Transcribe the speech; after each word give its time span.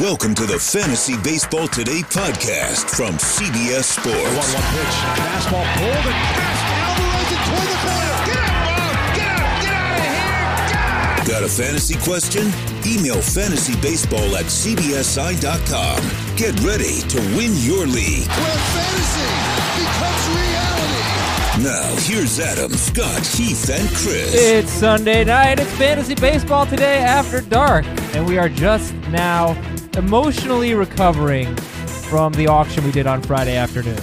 Welcome 0.00 0.34
to 0.34 0.44
the 0.44 0.58
Fantasy 0.58 1.16
Baseball 1.24 1.68
Today 1.68 2.02
podcast 2.02 2.90
from 2.94 3.14
CBS 3.16 3.96
Sports. 3.96 4.12
1 4.12 4.28
1 4.28 4.68
pitch. 4.76 4.92
Fastball 5.16 5.64
pulled 5.72 6.04
and 6.04 6.20
passed. 6.36 6.68
Alvarez 6.84 7.32
and 7.32 7.40
toward 7.48 7.64
the 7.64 7.80
corner. 7.80 8.20
Get 8.28 8.36
out, 8.36 8.60
Bob! 8.76 8.92
Get 9.16 9.24
out! 9.24 9.56
Get 9.64 9.72
out 9.72 9.96
of 9.96 10.04
here! 10.04 10.36
Get 10.68 10.84
out! 10.84 11.26
Got 11.26 11.42
a 11.44 11.48
fantasy 11.48 11.96
question? 12.04 12.44
Email 12.84 13.24
fantasybaseball 13.24 14.36
at 14.36 14.44
cbsi.com. 14.52 16.00
Get 16.36 16.52
ready 16.60 17.00
to 17.08 17.18
win 17.32 17.56
your 17.64 17.88
league. 17.88 18.28
Where 18.28 18.60
fantasy 18.76 19.32
becomes 19.80 20.28
reality. 20.36 21.16
Now, 21.64 21.88
here's 22.04 22.38
Adam, 22.38 22.70
Scott, 22.72 23.24
Heath, 23.26 23.70
and 23.70 23.88
Chris. 23.96 24.34
It's 24.34 24.70
Sunday 24.70 25.24
night. 25.24 25.58
It's 25.58 25.72
fantasy 25.72 26.14
baseball 26.14 26.66
today 26.66 26.98
after 26.98 27.40
dark, 27.40 27.86
and 28.14 28.26
we 28.26 28.36
are 28.36 28.50
just 28.50 28.92
now 29.08 29.56
emotionally 29.96 30.74
recovering 30.74 31.54
from 31.56 32.32
the 32.34 32.46
auction 32.46 32.84
we 32.84 32.92
did 32.92 33.06
on 33.06 33.22
Friday 33.22 33.56
afternoon. 33.56 33.98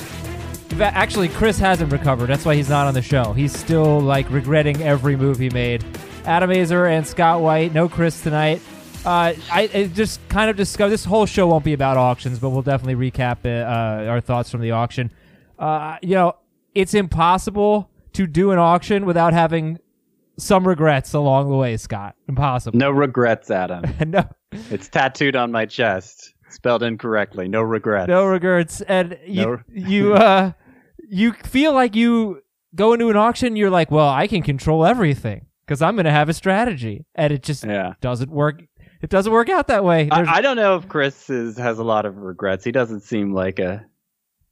Actually, 0.80 1.30
Chris 1.30 1.60
hasn't 1.60 1.92
recovered. 1.92 2.28
That's 2.28 2.46
why 2.46 2.56
he's 2.56 2.70
not 2.70 2.88
on 2.88 2.96
the 2.96 3.02
show. 3.02 3.34
He's 3.34 3.56
still 3.56 4.00
like 4.00 4.30
regretting 4.32 4.82
every 4.82 5.16
move 5.16 5.38
he 5.38 5.50
made. 5.52 5.86
Adam 6.26 6.50
Aizer 6.50 6.90
and 6.90 7.06
Scott 7.06 7.42
White. 7.42 7.74
No 7.74 7.88
Chris 7.88 8.22
tonight. 8.22 8.62
Uh, 9.06 9.34
I 9.52 9.70
it 9.74 9.94
just 9.94 10.20
kind 10.30 10.50
of 10.50 10.56
discuss. 10.56 10.90
This 10.90 11.06
whole 11.06 11.26
show 11.26 11.48
won't 11.48 11.66
be 11.66 11.74
about 11.74 11.98
auctions, 11.98 12.40
but 12.40 12.50
we'll 12.50 12.62
definitely 12.64 13.12
recap 13.12 13.46
uh, 13.46 14.10
our 14.10 14.22
thoughts 14.22 14.50
from 14.50 14.62
the 14.62 14.72
auction. 14.72 15.12
Uh, 15.60 15.98
you 16.02 16.16
know, 16.16 16.34
it's 16.74 16.94
impossible 16.94 17.92
to 18.14 18.26
do 18.26 18.52
an 18.52 18.60
auction 18.60 19.06
without 19.06 19.34
having 19.34 19.80
some 20.38 20.68
regrets 20.68 21.14
along 21.14 21.50
the 21.50 21.56
way, 21.56 21.78
Scott. 21.78 22.16
Impossible. 22.28 22.80
No 22.80 22.90
regrets, 22.90 23.52
Adam. 23.52 23.84
no, 24.08 24.24
it's 24.72 24.88
tattooed 24.90 25.36
on 25.36 25.52
my 25.52 25.66
chest. 25.66 26.34
Spelled 26.50 26.84
incorrectly. 26.84 27.48
No 27.48 27.62
regrets. 27.62 28.08
no 28.08 28.26
regrets. 28.26 28.82
And 28.82 29.18
you, 29.26 29.42
No- 29.46 29.60
you, 29.74 30.14
uh, 30.14 30.52
you 31.10 31.34
feel 31.34 31.74
like 31.74 31.96
you 31.96 32.42
go 32.76 32.94
into 32.94 33.10
an 33.10 33.16
auction. 33.18 33.56
You're 33.56 33.70
like, 33.72 33.90
well, 33.90 34.10
I 34.10 34.28
can 34.28 34.44
control 34.44 34.86
everything 34.86 35.48
because 35.66 35.82
I'm 35.82 35.96
going 35.96 36.06
to 36.06 36.12
have 36.12 36.30
a 36.30 36.34
strategy, 36.34 37.06
and 37.16 37.34
it 37.34 37.42
just 37.44 37.64
Yeah. 37.66 37.94
doesn't 38.02 38.30
work. 38.32 38.62
It 39.02 39.10
doesn't 39.10 39.32
work 39.34 39.50
out 39.50 39.68
that 39.68 39.84
way. 39.84 40.10
I, 40.12 40.36
I 40.38 40.42
don't 40.42 40.56
know 40.56 40.76
if 40.78 40.88
Chris 40.88 41.30
is, 41.30 41.58
has 41.58 41.80
a 41.80 41.84
lot 41.84 42.06
of 42.06 42.18
regrets. 42.18 42.64
He 42.64 42.72
doesn't 42.72 43.02
seem 43.02 43.34
like 43.34 43.60
a 43.60 43.84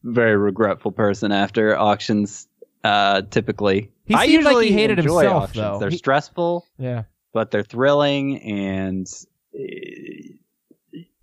very 0.04 0.36
regretful 0.36 0.92
person 0.92 1.32
after 1.32 1.78
auctions. 1.78 2.48
Uh, 2.84 3.22
typically, 3.30 3.92
He 4.06 4.16
I 4.16 4.26
seemed 4.26 4.44
like 4.44 4.66
he 4.66 4.72
hated 4.74 4.98
himself, 4.98 5.44
auctions. 5.44 5.56
though. 5.56 5.78
They're 5.80 5.90
He- 5.92 5.98
stressful, 5.98 6.66
yeah. 6.80 7.04
but 7.32 7.52
they're 7.52 7.64
thrilling, 7.64 8.42
and 8.42 9.08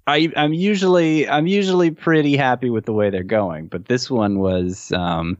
I, 0.09 0.33
I'm 0.37 0.55
usually 0.55 1.29
I'm 1.29 1.47
usually 1.47 1.91
pretty 1.91 2.37
happy 2.37 2.71
with 2.71 2.87
the 2.87 2.95
way 2.95 3.11
they're 3.11 3.23
going. 3.23 3.67
But 3.67 3.87
this 3.87 4.11
one 4.11 4.39
was. 4.39 4.91
Um, 4.93 5.37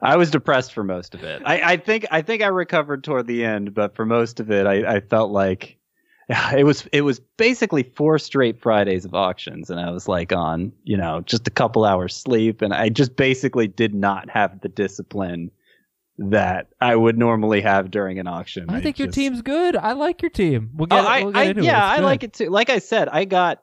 I 0.00 0.16
was 0.16 0.30
depressed 0.30 0.72
for 0.72 0.82
most 0.82 1.14
of 1.14 1.22
it. 1.22 1.42
I, 1.44 1.72
I 1.72 1.76
think 1.76 2.06
I 2.10 2.22
think 2.22 2.42
I 2.42 2.46
recovered 2.46 3.04
toward 3.04 3.26
the 3.26 3.44
end, 3.44 3.74
but 3.74 3.94
for 3.94 4.06
most 4.06 4.40
of 4.40 4.50
it, 4.50 4.66
I, 4.66 4.96
I 4.96 5.00
felt 5.00 5.30
like 5.30 5.76
it 6.56 6.64
was 6.64 6.88
it 6.92 7.02
was 7.02 7.20
basically 7.36 7.82
four 7.82 8.18
straight 8.18 8.58
Fridays 8.58 9.04
of 9.04 9.12
auctions, 9.14 9.68
and 9.68 9.78
I 9.78 9.90
was 9.90 10.08
like 10.08 10.32
on 10.32 10.72
you 10.84 10.96
know 10.96 11.20
just 11.20 11.46
a 11.46 11.50
couple 11.50 11.84
hours 11.84 12.16
sleep, 12.16 12.62
and 12.62 12.72
I 12.72 12.88
just 12.88 13.16
basically 13.16 13.68
did 13.68 13.94
not 13.94 14.30
have 14.30 14.62
the 14.62 14.68
discipline 14.70 15.50
that 16.18 16.68
I 16.80 16.94
would 16.96 17.16
normally 17.16 17.60
have 17.60 17.90
during 17.90 18.18
an 18.18 18.26
auction. 18.26 18.66
I 18.70 18.80
think 18.80 18.98
your 18.98 19.06
just- 19.08 19.14
team's 19.16 19.42
good. 19.42 19.76
I 19.76 19.92
like 19.92 20.20
your 20.22 20.30
team. 20.30 20.70
We'll 20.74 20.88
Oh, 20.90 20.96
get, 20.96 21.06
I, 21.06 21.22
we'll 21.22 21.32
get 21.32 21.38
I, 21.40 21.44
into 21.44 21.60
it. 21.60 21.64
yeah, 21.66 21.84
I 21.84 21.98
like 22.00 22.22
it 22.24 22.32
too. 22.32 22.50
Like 22.50 22.70
I 22.70 22.78
said, 22.80 23.08
I 23.08 23.24
got, 23.24 23.62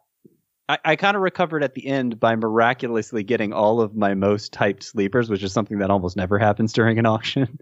I, 0.69 0.77
I 0.85 0.95
kind 0.95 1.15
of 1.15 1.21
recovered 1.21 1.63
at 1.63 1.73
the 1.73 1.85
end 1.85 2.19
by 2.19 2.35
miraculously 2.35 3.23
getting 3.23 3.51
all 3.53 3.81
of 3.81 3.95
my 3.95 4.13
most 4.13 4.53
typed 4.53 4.83
sleepers, 4.83 5.29
which 5.29 5.43
is 5.43 5.51
something 5.53 5.79
that 5.79 5.89
almost 5.91 6.15
never 6.17 6.39
happens 6.39 6.71
during 6.73 6.97
an 6.97 7.05
auction. 7.15 7.59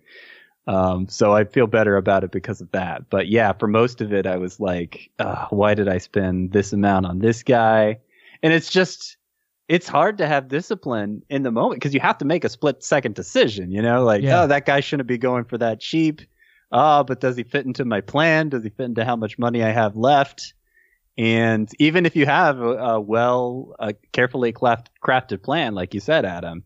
Um, 0.68 1.10
so 1.10 1.34
I 1.34 1.44
feel 1.44 1.68
better 1.68 1.98
about 1.98 2.24
it 2.24 2.32
because 2.32 2.62
of 2.62 2.72
that. 2.72 3.10
But 3.10 3.28
yeah, 3.28 3.52
for 3.54 3.68
most 3.68 4.00
of 4.00 4.14
it, 4.14 4.26
I 4.26 4.38
was 4.38 4.60
like, 4.60 5.10
uh, 5.20 5.48
why 5.50 5.74
did 5.74 5.90
I 5.90 5.98
spend 5.98 6.52
this 6.54 6.72
amount 6.72 7.06
on 7.06 7.20
this 7.20 7.44
guy? 7.44 8.00
And 8.42 8.54
it's 8.54 8.70
just, 8.70 9.18
it's 9.68 9.88
hard 9.88 10.18
to 10.18 10.28
have 10.28 10.48
discipline 10.48 11.24
in 11.30 11.44
the 11.44 11.52
moment 11.52 11.80
because 11.80 11.94
you 11.94 12.00
have 12.00 12.18
to 12.18 12.26
make 12.26 12.44
a 12.44 12.50
split 12.50 12.84
second 12.84 13.16
decision, 13.16 13.72
you 13.72 13.82
know, 13.82 14.04
like, 14.04 14.22
Yeah. 14.24 14.44
oh, 14.44 14.48
that 14.48 14.66
guy 14.66 14.82
shouldn't 14.82 15.08
be 15.08 15.18
going 15.18 15.46
for 15.46 15.58
that 15.58 15.80
cheap. 15.80 16.22
Ah, 16.72 17.04
but 17.04 17.22
does 17.22 17.38
he 17.38 17.44
fit 17.44 17.66
into 17.66 17.86
my 17.86 18.02
plan? 18.02 18.50
Does 18.50 18.64
he 18.64 18.70
fit 18.70 18.86
into 18.86 19.06
how 19.06 19.16
much 19.16 19.38
money 19.38 19.64
I 19.64 19.70
have 19.72 19.96
left? 19.96 20.54
And 21.18 21.70
even 21.80 22.06
if 22.06 22.16
you 22.16 22.26
have 22.26 22.60
a, 22.60 22.70
a 22.78 23.00
well, 23.02 23.76
a 23.80 23.94
carefully 24.12 24.52
craft, 24.52 24.90
crafted 25.04 25.44
plan, 25.44 25.76
like 25.76 25.94
you 25.94 26.00
said, 26.00 26.26
Adam, 26.26 26.64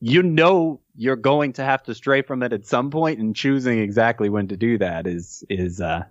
you 0.00 0.22
know 0.22 0.80
you're 0.96 1.16
going 1.16 1.52
to 1.54 1.64
have 1.64 1.82
to 1.84 1.94
stray 1.94 2.22
from 2.22 2.42
it 2.42 2.52
at 2.52 2.66
some 2.66 2.90
point, 2.90 3.18
and 3.20 3.36
choosing 3.36 3.78
exactly 3.78 4.28
when 4.30 4.48
to 4.48 4.56
do 4.56 4.78
that 4.78 5.06
is 5.06 5.44
is 5.50 5.80
uh, 5.82 6.04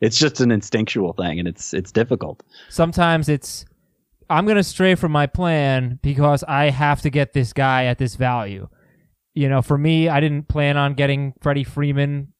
it's 0.00 0.18
just 0.18 0.40
an 0.40 0.50
instinctual 0.50 1.12
thing, 1.12 1.38
and 1.38 1.46
it's 1.46 1.74
it's 1.74 1.92
difficult. 1.92 2.42
Sometimes 2.70 3.28
it's 3.28 3.66
I'm 4.28 4.44
going 4.44 4.56
to 4.56 4.64
stray 4.64 4.94
from 4.94 5.12
my 5.12 5.26
plan 5.26 5.98
because 6.02 6.42
I 6.44 6.70
have 6.70 7.02
to 7.02 7.10
get 7.10 7.32
this 7.32 7.52
guy 7.52 7.84
at 7.84 7.98
this 7.98 8.14
value. 8.16 8.68
You 9.34 9.48
know, 9.48 9.62
for 9.62 9.76
me, 9.76 10.08
I 10.08 10.20
didn't 10.20 10.48
plan 10.48 10.76
on 10.76 10.94
getting 10.94 11.34
Freddie 11.40 11.64
Freeman, 11.64 12.32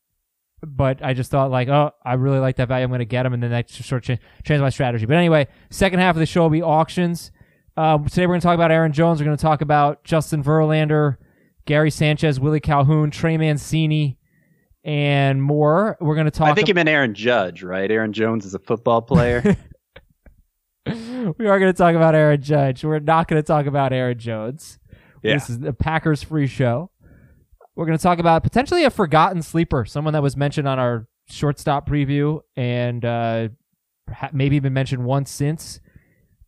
but 0.62 1.04
I 1.04 1.12
just 1.12 1.30
thought 1.30 1.50
like, 1.50 1.68
oh, 1.68 1.90
I 2.04 2.14
really 2.14 2.38
like 2.38 2.56
that 2.56 2.68
value. 2.68 2.84
I'm 2.84 2.90
going 2.90 3.00
to 3.00 3.04
get 3.04 3.26
him, 3.26 3.34
and 3.34 3.42
then 3.42 3.50
that 3.50 3.68
just 3.68 3.88
sort 3.88 4.08
of 4.08 4.18
cha- 4.18 4.24
changed 4.44 4.62
my 4.62 4.70
strategy. 4.70 5.04
But 5.06 5.16
anyway, 5.16 5.48
second 5.70 5.98
half 5.98 6.14
of 6.14 6.20
the 6.20 6.26
show 6.26 6.42
will 6.42 6.50
be 6.50 6.62
auctions. 6.62 7.32
Um, 7.76 8.06
today 8.06 8.26
we're 8.26 8.34
going 8.34 8.40
to 8.40 8.46
talk 8.46 8.54
about 8.54 8.70
Aaron 8.70 8.92
Jones. 8.92 9.20
We're 9.20 9.26
going 9.26 9.36
to 9.36 9.42
talk 9.42 9.60
about 9.60 10.04
Justin 10.04 10.44
Verlander, 10.44 11.16
Gary 11.66 11.90
Sanchez, 11.90 12.38
Willie 12.38 12.60
Calhoun, 12.60 13.10
Trey 13.10 13.36
Mancini, 13.36 14.18
and 14.84 15.42
more. 15.42 15.96
We're 16.00 16.14
going 16.14 16.26
to 16.26 16.30
talk. 16.30 16.48
I 16.48 16.54
think 16.54 16.68
you 16.68 16.74
meant 16.74 16.88
Aaron 16.88 17.14
Judge, 17.14 17.64
right? 17.64 17.90
Aaron 17.90 18.12
Jones 18.12 18.46
is 18.46 18.54
a 18.54 18.60
football 18.60 19.02
player. 19.02 19.56
we 21.38 21.46
are 21.46 21.58
going 21.58 21.72
to 21.72 21.76
talk 21.76 21.94
about 21.94 22.14
Aaron 22.14 22.40
Judge. 22.40 22.84
We're 22.84 22.98
not 22.98 23.28
going 23.28 23.42
to 23.42 23.46
talk 23.46 23.66
about 23.66 23.92
Aaron 23.92 24.18
Jones. 24.18 24.78
Yeah. 25.22 25.34
This 25.34 25.50
is 25.50 25.58
the 25.58 25.72
Packers 25.72 26.22
free 26.22 26.46
show. 26.46 26.90
We're 27.74 27.86
going 27.86 27.98
to 27.98 28.02
talk 28.02 28.18
about 28.18 28.42
potentially 28.42 28.84
a 28.84 28.90
forgotten 28.90 29.42
sleeper, 29.42 29.84
someone 29.84 30.12
that 30.12 30.22
was 30.22 30.36
mentioned 30.36 30.68
on 30.68 30.78
our 30.78 31.08
shortstop 31.26 31.88
preview 31.88 32.40
and 32.56 33.04
uh, 33.04 33.48
maybe 34.32 34.60
been 34.60 34.74
mentioned 34.74 35.04
once 35.04 35.30
since. 35.30 35.80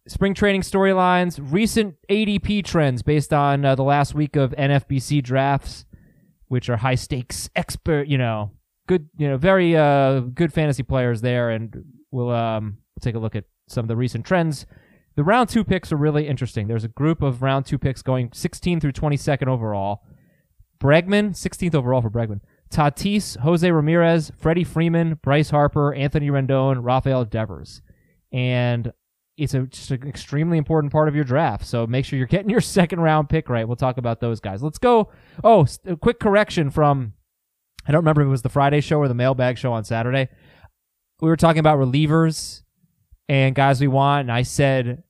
Spring 0.07 0.35
training 0.35 0.61
storylines, 0.61 1.41
recent 1.43 1.97
ADP 2.09 2.65
trends 2.65 3.03
based 3.03 3.33
on 3.33 3.65
uh, 3.65 3.75
the 3.75 3.83
last 3.83 4.15
week 4.15 4.37
of 4.37 4.53
NFBC 4.53 5.23
drafts, 5.23 5.85
which 6.47 6.69
are 6.69 6.77
high 6.77 6.95
stakes 6.95 7.51
expert, 7.57 8.07
you 8.07 8.17
know, 8.17 8.53
good, 8.87 9.09
you 9.17 9.29
know, 9.29 9.37
very 9.37 9.77
uh, 9.77 10.21
good 10.21 10.53
fantasy 10.53 10.85
players 10.85 11.23
there, 11.23 11.51
and 11.51 11.85
we'll 12.13 12.31
um, 12.31 12.79
we'll 12.95 13.01
take 13.03 13.17
a 13.17 13.19
look 13.19 13.35
at 13.35 13.47
some 13.69 13.85
of 13.85 13.89
the 13.89 13.97
recent 13.97 14.25
trends. 14.25 14.67
The 15.17 15.25
round 15.25 15.49
two 15.49 15.65
picks 15.65 15.93
are 15.93 15.97
really 15.97 16.29
interesting. 16.29 16.67
There's 16.67 16.85
a 16.85 16.89
group 16.89 17.23
of 17.23 17.43
round 17.43 17.65
two 17.65 17.79
picks 17.79 18.03
going 18.03 18.31
16 18.33 18.81
through 18.81 18.93
22nd 18.93 19.49
overall. 19.49 20.03
Bregman, 20.79 21.31
16th 21.31 21.75
overall 21.75 22.03
for 22.03 22.11
Bregman. 22.11 22.41
Tatis, 22.71 23.39
Jose 23.39 23.71
Ramirez, 23.71 24.31
Freddie 24.37 24.65
Freeman, 24.65 25.19
Bryce 25.23 25.51
Harper, 25.51 25.95
Anthony 25.95 26.29
Rendon, 26.29 26.81
Rafael 26.83 27.25
Devers. 27.25 27.81
And 28.33 28.93
it's 29.39 29.55
a, 29.55 29.63
just 29.63 29.91
an 29.91 30.07
extremely 30.07 30.59
important 30.59 30.93
part 30.93 31.09
of 31.09 31.15
your 31.15 31.25
draft. 31.25 31.67
So 31.67 31.87
make 31.87 32.05
sure 32.05 32.19
you're 32.19 32.27
getting 32.27 32.51
your 32.51 32.61
second 32.61 33.01
round 33.01 33.29
pick 33.29 33.49
right. 33.49 33.67
We'll 33.67 33.77
talk 33.77 33.97
about 33.97 34.21
those 34.21 34.41
guys. 34.41 34.63
Let's 34.63 34.79
go. 34.79 35.11
Oh, 35.43 35.67
a 35.87 35.97
quick 35.97 36.19
correction 36.21 36.71
from, 36.71 37.15
I 37.87 37.93
don't 37.93 38.01
remember 38.01 38.23
if 38.23 38.27
it 38.27 38.31
was 38.31 38.43
the 38.43 38.49
Friday 38.49 38.81
show 38.81 38.99
or 38.99 39.09
the 39.09 39.15
mailbag 39.15 39.57
show 39.57 39.73
on 39.73 39.85
Saturday. 39.85 40.29
We 41.21 41.29
were 41.29 41.37
talking 41.37 41.61
about 41.61 41.79
relievers 41.79 42.63
and 43.29 43.55
guys 43.55 43.81
we 43.81 43.89
want, 43.89 44.23
and 44.23 44.33
I 44.33 44.43
said 44.43 45.03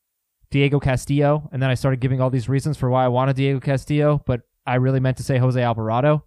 Diego 0.51 0.81
Castillo, 0.81 1.49
and 1.53 1.63
then 1.63 1.71
I 1.71 1.75
started 1.75 2.01
giving 2.01 2.21
all 2.21 2.31
these 2.31 2.49
reasons 2.49 2.77
for 2.77 2.89
why 2.89 3.05
I 3.05 3.09
wanted 3.09 3.37
Diego 3.37 3.61
Castillo, 3.61 4.23
but 4.27 4.43
I 4.67 4.77
really 4.77 5.01
meant 5.01 5.17
to 5.19 5.23
say 5.23 5.39
Jose 5.39 5.61
Alvarado. 5.61 6.25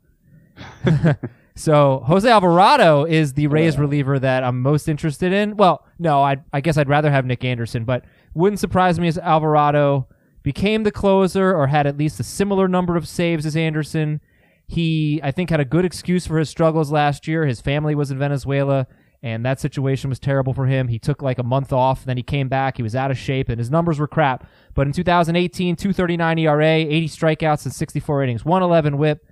so 1.56 2.04
Jose 2.06 2.30
Alvarado 2.30 3.06
is 3.06 3.34
the 3.34 3.48
oh, 3.48 3.52
Rays 3.52 3.78
reliever 3.78 4.20
that 4.20 4.44
I'm 4.44 4.62
most 4.62 4.88
interested 4.88 5.34
in. 5.34 5.58
Well, 5.58 5.86
no, 5.98 6.22
I 6.22 6.38
I 6.54 6.62
guess 6.62 6.78
I'd 6.78 6.90
rather 6.90 7.12
have 7.12 7.26
Nick 7.26 7.44
Anderson, 7.44 7.86
but 7.86 8.06
wouldn't 8.34 8.60
surprise 8.60 9.00
me 9.00 9.08
as 9.08 9.18
Alvarado 9.18 10.08
became 10.44 10.84
the 10.84 10.92
closer 10.92 11.56
or 11.56 11.68
had 11.68 11.88
at 11.88 11.98
least 11.98 12.20
a 12.20 12.24
similar 12.24 12.68
number 12.68 12.96
of 12.96 13.08
saves 13.08 13.46
as 13.46 13.56
Anderson. 13.56 14.22
He, 14.68 15.20
I 15.24 15.32
think, 15.32 15.50
had 15.50 15.60
a 15.60 15.66
good 15.66 15.86
excuse 15.86 16.28
for 16.28 16.38
his 16.38 16.50
struggles 16.50 16.92
last 16.92 17.28
year. 17.28 17.46
His 17.46 17.60
family 17.60 17.96
was 17.96 18.12
in 18.12 18.20
Venezuela, 18.20 18.88
and 19.22 19.46
that 19.46 19.60
situation 19.60 20.10
was 20.10 20.20
terrible 20.20 20.54
for 20.54 20.66
him. 20.66 20.88
He 20.88 21.00
took 21.00 21.22
like 21.22 21.40
a 21.40 21.44
month 21.44 21.74
off, 21.74 22.06
then 22.06 22.18
he 22.18 22.24
came 22.24 22.48
back. 22.48 22.78
He 22.78 22.84
was 22.84 22.96
out 22.96 23.12
of 23.12 23.18
shape, 23.18 23.50
and 23.50 23.60
his 23.60 23.70
numbers 23.70 24.00
were 24.00 24.08
crap. 24.08 24.48
But 24.74 24.88
in 24.88 24.94
2018, 24.94 25.76
239 25.76 26.38
ERA, 26.40 26.66
80 26.66 27.08
strikeouts, 27.08 27.66
and 27.66 27.74
64 27.74 28.24
innings, 28.24 28.46
111 28.46 28.98
whip. 28.98 29.26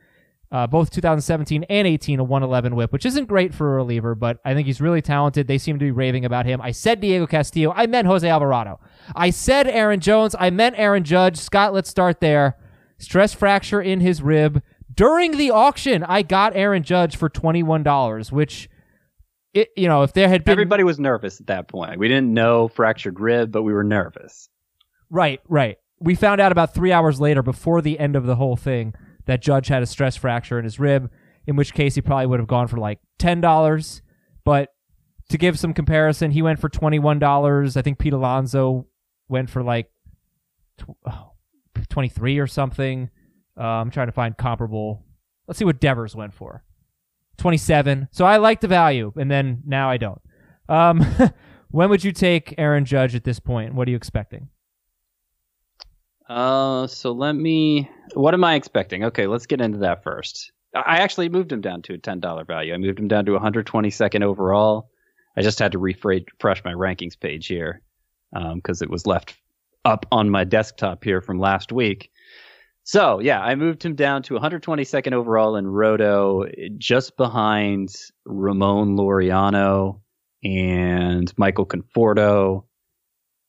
Uh, 0.50 0.66
both 0.66 0.90
2017 0.92 1.66
and 1.66 1.86
18, 1.86 2.22
a 2.22 2.24
111 2.24 2.74
whip, 2.74 2.94
which 2.94 3.06
isn't 3.06 3.26
great 3.26 3.54
for 3.54 3.74
a 3.74 3.76
reliever, 3.76 4.16
but 4.16 4.40
I 4.46 4.54
think 4.54 4.66
he's 4.66 4.80
really 4.80 5.02
talented. 5.02 5.46
They 5.46 5.58
seem 5.58 5.78
to 5.78 5.84
be 5.84 5.92
raving 5.92 6.24
about 6.24 6.46
him. 6.46 6.62
I 6.62 6.72
said 6.72 7.02
Diego 7.02 7.28
Castillo. 7.28 7.74
I 7.76 7.86
meant 7.86 8.08
Jose 8.08 8.28
Alvarado. 8.28 8.80
I 9.14 9.30
said 9.30 9.68
Aaron 9.68 10.00
Jones. 10.00 10.38
I 10.40 10.50
meant 10.50 10.80
Aaron 10.80 11.04
Judge. 11.04 11.36
Scott, 11.36 11.74
let's 11.74 11.90
start 11.90 12.22
there. 12.22 12.56
Stress 12.98 13.34
fracture 13.34 13.82
in 13.82 14.00
his 14.00 14.22
rib. 14.22 14.64
During 14.94 15.36
the 15.36 15.52
auction, 15.52 16.04
I 16.06 16.22
got 16.22 16.56
Aaron 16.56 16.82
Judge 16.82 17.18
for 17.18 17.30
$21, 17.30 18.32
which, 18.32 18.70
it, 19.54 19.70
you 19.76 19.88
know, 19.88 20.04
if 20.04 20.14
there 20.14 20.30
had 20.30 20.44
been. 20.44 20.52
Everybody 20.54 20.84
was 20.84 21.00
nervous 21.00 21.40
at 21.40 21.48
that 21.48 21.68
point. 21.68 21.98
We 22.00 22.08
didn't 22.08 22.34
know 22.34 22.68
fractured 22.68 23.20
rib, 23.20 23.52
but 23.52 23.64
we 23.64 23.74
were 23.74 23.84
nervous. 23.84 24.50
Right, 25.10 25.42
right. 25.48 25.78
We 26.00 26.16
found 26.16 26.42
out 26.42 26.52
about 26.52 26.74
three 26.74 26.92
hours 26.92 27.20
later, 27.20 27.42
before 27.42 27.82
the 27.82 28.00
end 28.00 28.16
of 28.16 28.26
the 28.26 28.36
whole 28.36 28.56
thing, 28.56 28.94
that 29.26 29.42
Judge 29.42 29.68
had 29.68 29.82
a 29.82 29.88
stress 29.88 30.16
fracture 30.16 30.60
in 30.60 30.64
his 30.64 30.80
rib, 30.80 31.12
in 31.46 31.56
which 31.56 31.74
case 31.74 31.96
he 31.96 32.02
probably 32.02 32.28
would 32.28 32.40
have 32.40 32.48
gone 32.48 32.68
for 32.68 32.78
like 32.78 33.00
$10. 33.20 34.02
But 34.44 34.74
to 35.30 35.38
give 35.38 35.60
some 35.60 35.74
comparison, 35.74 36.32
he 36.32 36.42
went 36.42 36.60
for 36.60 36.70
$21. 36.70 37.78
I 37.78 37.82
think 37.82 38.00
Pete 38.00 38.14
Alonso 38.14 38.88
went 39.28 39.50
for 39.50 39.64
like 39.64 39.92
oh, 41.06 41.32
23 41.90 42.40
or 42.40 42.48
something. 42.48 43.10
Uh, 43.58 43.64
I'm 43.64 43.90
trying 43.90 44.08
to 44.08 44.14
find 44.14 44.38
comparable. 44.38 45.04
Let's 45.48 45.58
see 45.58 45.66
what 45.66 45.80
Devers 45.80 46.16
went 46.16 46.34
for. 46.34 46.64
27. 47.38 48.10
So 48.12 48.26
I 48.26 48.38
like 48.38 48.62
the 48.62 48.68
value, 48.68 49.12
and 49.16 49.30
then 49.30 49.62
now 49.66 49.90
I 49.90 49.98
don't. 49.98 50.22
Um, 50.70 51.06
when 51.70 51.90
would 51.90 52.04
you 52.04 52.12
take 52.12 52.56
Aaron 52.58 52.86
Judge 52.86 53.16
at 53.16 53.24
this 53.24 53.40
point? 53.40 53.74
What 53.74 53.88
are 53.88 53.92
you 53.92 53.98
expecting? 53.98 54.50
Uh, 56.30 56.88
so 56.88 57.12
let 57.12 57.34
me. 57.34 57.90
What 58.14 58.34
am 58.34 58.44
I 58.44 58.56
expecting? 58.56 59.06
Okay, 59.06 59.28
let's 59.28 59.46
get 59.46 59.62
into 59.62 59.80
that 59.80 60.04
first. 60.04 60.52
I 60.76 60.98
actually 60.98 61.30
moved 61.30 61.52
him 61.52 61.62
down 61.62 61.82
to 61.84 61.94
a 61.94 61.98
ten 61.98 62.20
dollar 62.20 62.44
value. 62.44 62.74
I 62.74 62.78
moved 62.78 63.00
him 63.00 63.08
down 63.08 63.26
to 63.26 63.32
122nd 63.32 64.24
overall. 64.24 64.90
I 65.38 65.42
just 65.42 65.60
had 65.60 65.72
to 65.72 65.78
refresh 65.78 66.64
my 66.64 66.74
rankings 66.74 67.20
page 67.20 67.48
here 67.48 67.82
because 68.34 68.82
um, 68.82 68.86
it 68.86 68.90
was 68.90 69.06
left 69.06 69.36
up 69.86 70.06
on 70.12 70.30
my 70.30 70.44
desktop 70.44 71.04
here 71.04 71.22
from 71.22 71.40
last 71.40 71.72
week. 71.72 72.12
So 72.88 73.20
yeah, 73.20 73.42
I 73.42 73.56
moved 73.56 73.84
him 73.84 73.96
down 73.96 74.24
to 74.24 74.36
122nd 74.36 75.12
overall 75.12 75.58
in 75.58 75.68
Roto, 75.68 76.46
just 76.78 77.18
behind 77.18 77.94
Ramon 78.24 78.96
Laureano 78.96 80.00
and 80.42 81.38
Michael 81.38 81.66
Conforto 81.66 82.64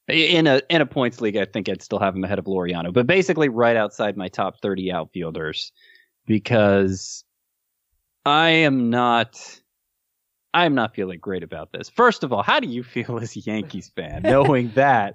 in 0.08 0.48
a 0.48 0.60
in 0.68 0.80
a 0.80 0.86
points 0.86 1.20
league, 1.20 1.36
I 1.36 1.44
think 1.44 1.68
I'd 1.68 1.82
still 1.82 2.00
have 2.00 2.16
him 2.16 2.24
ahead 2.24 2.40
of 2.40 2.46
Laureano, 2.46 2.92
but 2.92 3.06
basically 3.06 3.48
right 3.48 3.76
outside 3.76 4.16
my 4.16 4.26
top 4.26 4.60
30 4.60 4.90
outfielders 4.90 5.70
because 6.26 7.22
I 8.26 8.50
am 8.50 8.90
not 8.90 9.38
I 10.52 10.64
am 10.64 10.74
not 10.74 10.96
feeling 10.96 11.20
great 11.20 11.44
about 11.44 11.70
this. 11.70 11.88
First 11.88 12.24
of 12.24 12.32
all, 12.32 12.42
how 12.42 12.58
do 12.58 12.66
you 12.66 12.82
feel 12.82 13.20
as 13.20 13.36
a 13.36 13.40
Yankees 13.40 13.92
fan 13.94 14.22
knowing 14.22 14.70
that 14.74 15.14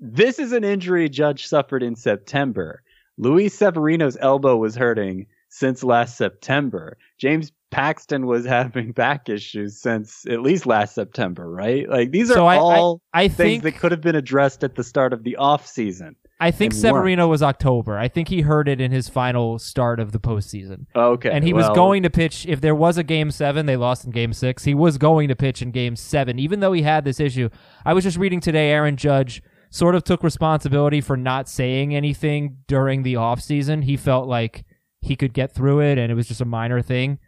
this 0.00 0.40
is 0.40 0.50
an 0.50 0.64
injury 0.64 1.08
Judge 1.08 1.46
suffered 1.46 1.84
in 1.84 1.94
September? 1.94 2.82
Luis 3.18 3.54
Severino's 3.54 4.16
elbow 4.20 4.56
was 4.56 4.74
hurting 4.74 5.26
since 5.48 5.84
last 5.84 6.16
September. 6.16 6.96
James 7.18 7.52
Paxton 7.70 8.26
was 8.26 8.44
having 8.46 8.92
back 8.92 9.28
issues 9.28 9.80
since 9.80 10.24
at 10.28 10.40
least 10.40 10.66
last 10.66 10.94
September, 10.94 11.50
right? 11.50 11.88
Like 11.88 12.10
these 12.10 12.30
are 12.30 12.34
so 12.34 12.46
I, 12.46 12.56
all 12.56 13.00
I, 13.12 13.24
I 13.24 13.28
things 13.28 13.36
think, 13.36 13.62
that 13.64 13.80
could 13.80 13.92
have 13.92 14.00
been 14.00 14.16
addressed 14.16 14.64
at 14.64 14.76
the 14.76 14.84
start 14.84 15.12
of 15.12 15.24
the 15.24 15.36
off 15.36 15.66
season. 15.66 16.16
I 16.40 16.50
think 16.50 16.72
Severino 16.72 17.22
weren't. 17.22 17.30
was 17.30 17.42
October. 17.42 17.96
I 17.96 18.08
think 18.08 18.26
he 18.26 18.40
heard 18.40 18.68
it 18.68 18.80
in 18.80 18.90
his 18.90 19.08
final 19.08 19.60
start 19.60 20.00
of 20.00 20.10
the 20.10 20.18
postseason. 20.18 20.86
Okay. 20.96 21.30
And 21.30 21.44
he 21.44 21.52
well, 21.52 21.68
was 21.68 21.76
going 21.76 22.02
to 22.02 22.10
pitch 22.10 22.46
if 22.48 22.60
there 22.60 22.74
was 22.74 22.98
a 22.98 23.04
game 23.04 23.30
seven, 23.30 23.66
they 23.66 23.76
lost 23.76 24.04
in 24.04 24.10
game 24.10 24.32
six. 24.32 24.64
He 24.64 24.74
was 24.74 24.98
going 24.98 25.28
to 25.28 25.36
pitch 25.36 25.62
in 25.62 25.70
game 25.70 25.94
seven, 25.94 26.40
even 26.40 26.58
though 26.58 26.72
he 26.72 26.82
had 26.82 27.04
this 27.04 27.20
issue. 27.20 27.48
I 27.84 27.92
was 27.92 28.02
just 28.02 28.16
reading 28.16 28.40
today 28.40 28.70
Aaron 28.70 28.96
Judge 28.96 29.40
sort 29.72 29.94
of 29.94 30.04
took 30.04 30.22
responsibility 30.22 31.00
for 31.00 31.16
not 31.16 31.48
saying 31.48 31.96
anything 31.96 32.58
during 32.68 33.02
the 33.02 33.14
offseason. 33.14 33.82
He 33.82 33.96
felt 33.96 34.28
like 34.28 34.64
he 35.00 35.16
could 35.16 35.32
get 35.32 35.52
through 35.52 35.80
it 35.80 35.98
and 35.98 36.12
it 36.12 36.14
was 36.14 36.28
just 36.28 36.42
a 36.42 36.44
minor 36.44 36.82
thing. 36.82 37.18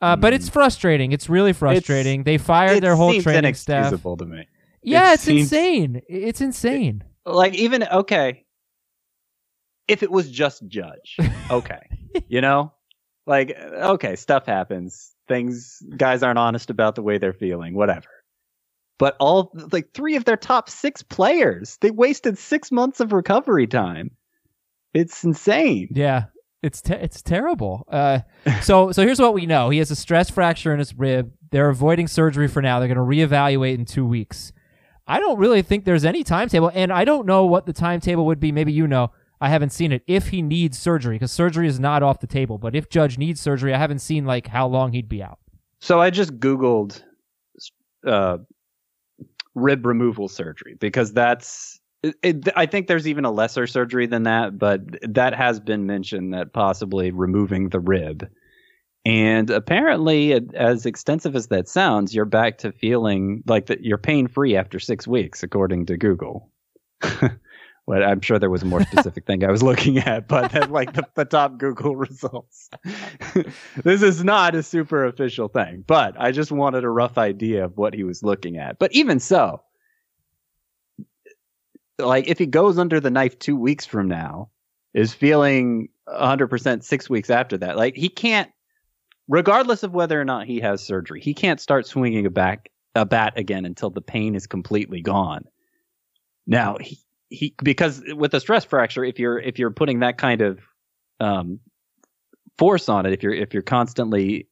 Uh, 0.00 0.16
mm. 0.16 0.20
But 0.20 0.32
it's 0.32 0.48
hmm. 0.48 0.54
frustrating. 0.54 1.12
It's 1.12 1.28
really 1.28 1.52
frustrating. 1.52 2.20
It's, 2.20 2.24
they 2.24 2.38
fired 2.38 2.82
their 2.82 2.96
whole 2.96 3.20
training 3.20 3.54
staff. 3.54 3.90
to 4.02 4.26
me. 4.26 4.48
Yeah, 4.82 5.10
it 5.10 5.14
it's 5.14 5.24
seems, 5.24 5.40
insane. 5.42 6.00
It's 6.08 6.40
insane. 6.40 7.04
It, 7.26 7.30
like 7.30 7.54
even 7.54 7.84
okay, 7.84 8.46
if 9.86 10.02
it 10.02 10.10
was 10.10 10.30
just 10.30 10.66
Judge, 10.66 11.18
okay, 11.50 11.80
you 12.28 12.40
know, 12.40 12.72
like 13.26 13.54
okay, 13.54 14.16
stuff 14.16 14.46
happens. 14.46 15.12
Things 15.28 15.82
guys 15.94 16.22
aren't 16.22 16.38
honest 16.38 16.70
about 16.70 16.94
the 16.94 17.02
way 17.02 17.18
they're 17.18 17.34
feeling. 17.34 17.74
Whatever. 17.74 18.08
But 19.00 19.16
all 19.18 19.50
like 19.72 19.94
three 19.94 20.14
of 20.16 20.26
their 20.26 20.36
top 20.36 20.68
six 20.68 21.02
players, 21.02 21.78
they 21.80 21.90
wasted 21.90 22.36
six 22.36 22.70
months 22.70 23.00
of 23.00 23.14
recovery 23.14 23.66
time. 23.66 24.10
It's 24.92 25.24
insane. 25.24 25.88
Yeah, 25.90 26.24
it's 26.62 26.82
te- 26.82 26.96
it's 26.96 27.22
terrible. 27.22 27.86
Uh, 27.88 28.18
so 28.60 28.92
so 28.92 29.02
here's 29.02 29.18
what 29.18 29.32
we 29.32 29.46
know: 29.46 29.70
he 29.70 29.78
has 29.78 29.90
a 29.90 29.96
stress 29.96 30.28
fracture 30.28 30.74
in 30.74 30.78
his 30.78 30.94
rib. 30.94 31.32
They're 31.50 31.70
avoiding 31.70 32.08
surgery 32.08 32.46
for 32.46 32.60
now. 32.60 32.78
They're 32.78 32.94
going 32.94 32.98
to 32.98 33.16
reevaluate 33.26 33.74
in 33.74 33.86
two 33.86 34.04
weeks. 34.04 34.52
I 35.06 35.18
don't 35.18 35.38
really 35.38 35.62
think 35.62 35.86
there's 35.86 36.04
any 36.04 36.22
timetable, 36.22 36.70
and 36.74 36.92
I 36.92 37.06
don't 37.06 37.24
know 37.24 37.46
what 37.46 37.64
the 37.64 37.72
timetable 37.72 38.26
would 38.26 38.38
be. 38.38 38.52
Maybe 38.52 38.72
you 38.72 38.86
know. 38.86 39.12
I 39.42 39.48
haven't 39.48 39.70
seen 39.70 39.90
it. 39.90 40.02
If 40.06 40.28
he 40.28 40.42
needs 40.42 40.78
surgery, 40.78 41.14
because 41.14 41.32
surgery 41.32 41.66
is 41.66 41.80
not 41.80 42.02
off 42.02 42.20
the 42.20 42.26
table. 42.26 42.58
But 42.58 42.76
if 42.76 42.90
Judge 42.90 43.16
needs 43.16 43.40
surgery, 43.40 43.72
I 43.72 43.78
haven't 43.78 44.00
seen 44.00 44.26
like 44.26 44.48
how 44.48 44.66
long 44.66 44.92
he'd 44.92 45.08
be 45.08 45.22
out. 45.22 45.38
So 45.78 45.98
I 45.98 46.10
just 46.10 46.38
googled 46.38 47.02
uh, 48.06 48.36
rib 49.54 49.84
removal 49.84 50.28
surgery 50.28 50.76
because 50.78 51.12
that's 51.12 51.80
it, 52.02 52.14
it, 52.22 52.48
I 52.56 52.66
think 52.66 52.86
there's 52.86 53.08
even 53.08 53.24
a 53.24 53.30
lesser 53.30 53.66
surgery 53.66 54.06
than 54.06 54.22
that, 54.22 54.58
but 54.58 54.80
that 55.02 55.34
has 55.34 55.60
been 55.60 55.86
mentioned 55.86 56.32
that 56.32 56.52
possibly 56.52 57.10
removing 57.10 57.68
the 57.68 57.80
rib. 57.80 58.28
And 59.04 59.48
apparently, 59.50 60.38
as 60.54 60.86
extensive 60.86 61.34
as 61.34 61.48
that 61.48 61.68
sounds, 61.68 62.14
you're 62.14 62.26
back 62.26 62.58
to 62.58 62.72
feeling 62.72 63.42
like 63.46 63.66
that 63.66 63.82
you're 63.82 63.98
pain 63.98 64.28
free 64.28 64.56
after 64.56 64.78
six 64.78 65.06
weeks, 65.06 65.42
according 65.42 65.86
to 65.86 65.96
Google. 65.96 66.50
well, 67.90 68.08
I'm 68.08 68.20
sure 68.20 68.38
there 68.38 68.50
was 68.50 68.62
a 68.62 68.66
more 68.66 68.84
specific 68.84 69.26
thing 69.26 69.42
I 69.42 69.50
was 69.50 69.64
looking 69.64 69.98
at, 69.98 70.28
but 70.28 70.70
like 70.70 70.92
the, 70.92 71.02
the 71.16 71.24
top 71.24 71.58
Google 71.58 71.96
results. 71.96 72.70
this 73.82 74.02
is 74.02 74.22
not 74.22 74.54
a 74.54 74.62
super 74.62 75.06
official 75.06 75.48
thing, 75.48 75.82
but 75.84 76.14
I 76.16 76.30
just 76.30 76.52
wanted 76.52 76.84
a 76.84 76.88
rough 76.88 77.18
idea 77.18 77.64
of 77.64 77.76
what 77.76 77.92
he 77.92 78.04
was 78.04 78.22
looking 78.22 78.58
at. 78.58 78.78
But 78.78 78.92
even 78.92 79.18
so, 79.18 79.64
like 81.98 82.28
if 82.28 82.38
he 82.38 82.46
goes 82.46 82.78
under 82.78 83.00
the 83.00 83.10
knife 83.10 83.36
two 83.40 83.56
weeks 83.56 83.86
from 83.86 84.06
now, 84.06 84.50
is 84.94 85.12
feeling 85.12 85.88
100% 86.08 86.84
six 86.84 87.10
weeks 87.10 87.28
after 87.28 87.58
that, 87.58 87.76
like 87.76 87.96
he 87.96 88.08
can't, 88.08 88.52
regardless 89.26 89.82
of 89.82 89.92
whether 89.92 90.20
or 90.20 90.24
not 90.24 90.46
he 90.46 90.60
has 90.60 90.80
surgery, 90.80 91.20
he 91.20 91.34
can't 91.34 91.60
start 91.60 91.88
swinging 91.88 92.24
a 92.24 92.30
back 92.30 92.70
a 92.94 93.04
bat 93.04 93.32
again 93.34 93.64
until 93.64 93.90
the 93.90 94.00
pain 94.00 94.36
is 94.36 94.46
completely 94.46 95.00
gone. 95.00 95.42
Now 96.46 96.76
he 96.80 97.00
he 97.30 97.54
because 97.62 98.02
with 98.08 98.34
a 98.34 98.40
stress 98.40 98.64
fracture, 98.64 99.04
if 99.04 99.18
you're 99.18 99.38
if 99.38 99.58
you're 99.58 99.70
putting 99.70 100.00
that 100.00 100.18
kind 100.18 100.42
of 100.42 100.60
um, 101.18 101.60
force 102.58 102.88
on 102.88 103.06
it, 103.06 103.12
if 103.12 103.22
you're 103.22 103.34
if 103.34 103.54
you're 103.54 103.62
constantly 103.62 104.48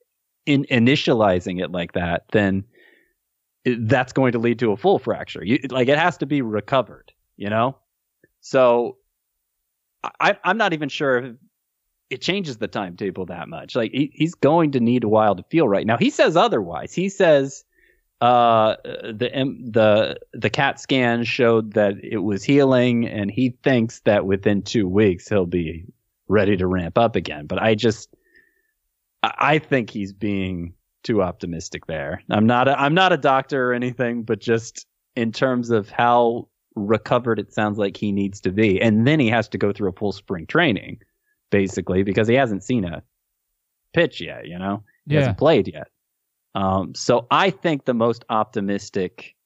in 0.47 0.65
initializing 0.71 1.63
it 1.63 1.71
like 1.71 1.93
that, 1.93 2.25
then 2.33 2.65
that's 3.65 4.15
going 4.15 4.33
to 4.33 4.39
lead 4.39 4.59
to 4.61 4.73
a 4.73 4.77
full 4.77 4.99
fracture. 4.99 5.45
You, 5.45 5.59
like 5.69 5.89
it 5.89 5.99
has 5.99 6.17
to 6.19 6.27
be 6.27 6.41
recovered 6.41 7.13
you 7.39 7.49
know? 7.49 7.79
So 8.43 8.99
I, 10.21 10.37
I'm 10.45 10.59
not 10.59 10.75
even 10.75 10.91
sure 10.91 11.19
if 11.19 11.37
it 12.11 12.21
changes 12.21 12.59
the 12.59 12.69
timetable 12.69 13.27
that 13.27 13.49
much. 13.49 13.75
Like 13.75 13.93
he, 13.93 14.11
he's 14.13 14.35
going 14.35 14.73
to 14.73 14.81
need 14.81 15.05
a 15.05 15.09
while 15.09 15.35
to 15.35 15.45
feel 15.45 15.67
right. 15.67 15.87
Now 15.87 15.97
he 15.97 16.11
says 16.11 16.37
otherwise. 16.37 16.93
He 16.93 17.09
says 17.09 17.65
uh, 18.21 18.77
the 18.85 19.31
the 19.71 20.19
the 20.33 20.51
CAT 20.51 20.81
scan 20.81 21.25
showed 21.25 21.75
that 21.75 21.95
it 22.03 22.19
was 22.19 22.43
healing, 22.43 23.07
and 23.07 23.31
he 23.31 23.51
thinks 23.63 24.01
that 24.01 24.27
within 24.27 24.63
two 24.63 24.89
weeks 24.89 25.29
he'll 25.29 25.47
be 25.47 25.85
ready 26.27 26.57
to 26.57 26.67
ramp 26.67 26.99
up 26.99 27.17
again. 27.17 27.47
But 27.47 27.63
I 27.63 27.75
just 27.75 28.15
I 29.23 29.59
think 29.59 29.91
he's 29.91 30.13
being 30.13 30.75
too 31.03 31.23
optimistic 31.23 31.87
there. 31.87 32.23
I'm 32.31 32.47
not 32.47 32.69
a, 32.69 32.81
I'm 32.81 32.95
not 32.95 33.13
a 33.13 33.17
doctor 33.17 33.71
or 33.71 33.75
anything, 33.75 34.25
but 34.25 34.41
just 34.41 34.87
in 35.17 35.33
terms 35.33 35.71
of 35.71 35.91
how 35.91 36.49
recovered 36.75 37.39
it 37.39 37.53
sounds 37.53 37.79
like 37.79 37.97
he 37.97 38.13
needs 38.13 38.41
to 38.43 38.51
be. 38.51 38.81
And 38.81 39.07
then 39.07 39.21
he 39.21 39.29
has 39.29 39.49
to 39.49 39.59
go 39.59 39.73
through 39.73 39.91
a 39.91 39.93
full 39.93 40.13
spring 40.13 40.47
training, 40.47 41.01
basically, 41.51 42.03
because 42.03 42.29
he 42.29 42.35
hasn't 42.35 42.63
seen 42.63 42.85
a 42.85 43.03
pitch 43.93 44.21
yet, 44.21 44.47
you 44.47 44.59
know? 44.59 44.83
He 45.07 45.15
yeah. 45.15 45.21
hasn't 45.21 45.39
played 45.39 45.69
yet. 45.69 45.89
Um, 46.59 46.93
so 46.97 47.29
I 47.31 47.51
think 47.51 47.85
the 47.85 47.95
most 47.95 48.25
optimistic 48.29 49.37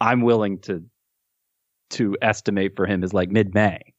I'm 0.00 0.22
willing 0.22 0.58
to 0.60 0.82
to 1.90 2.16
estimate 2.22 2.74
for 2.74 2.86
him 2.86 3.04
is 3.04 3.12
like 3.12 3.30
mid 3.30 3.52
May. 3.52 3.92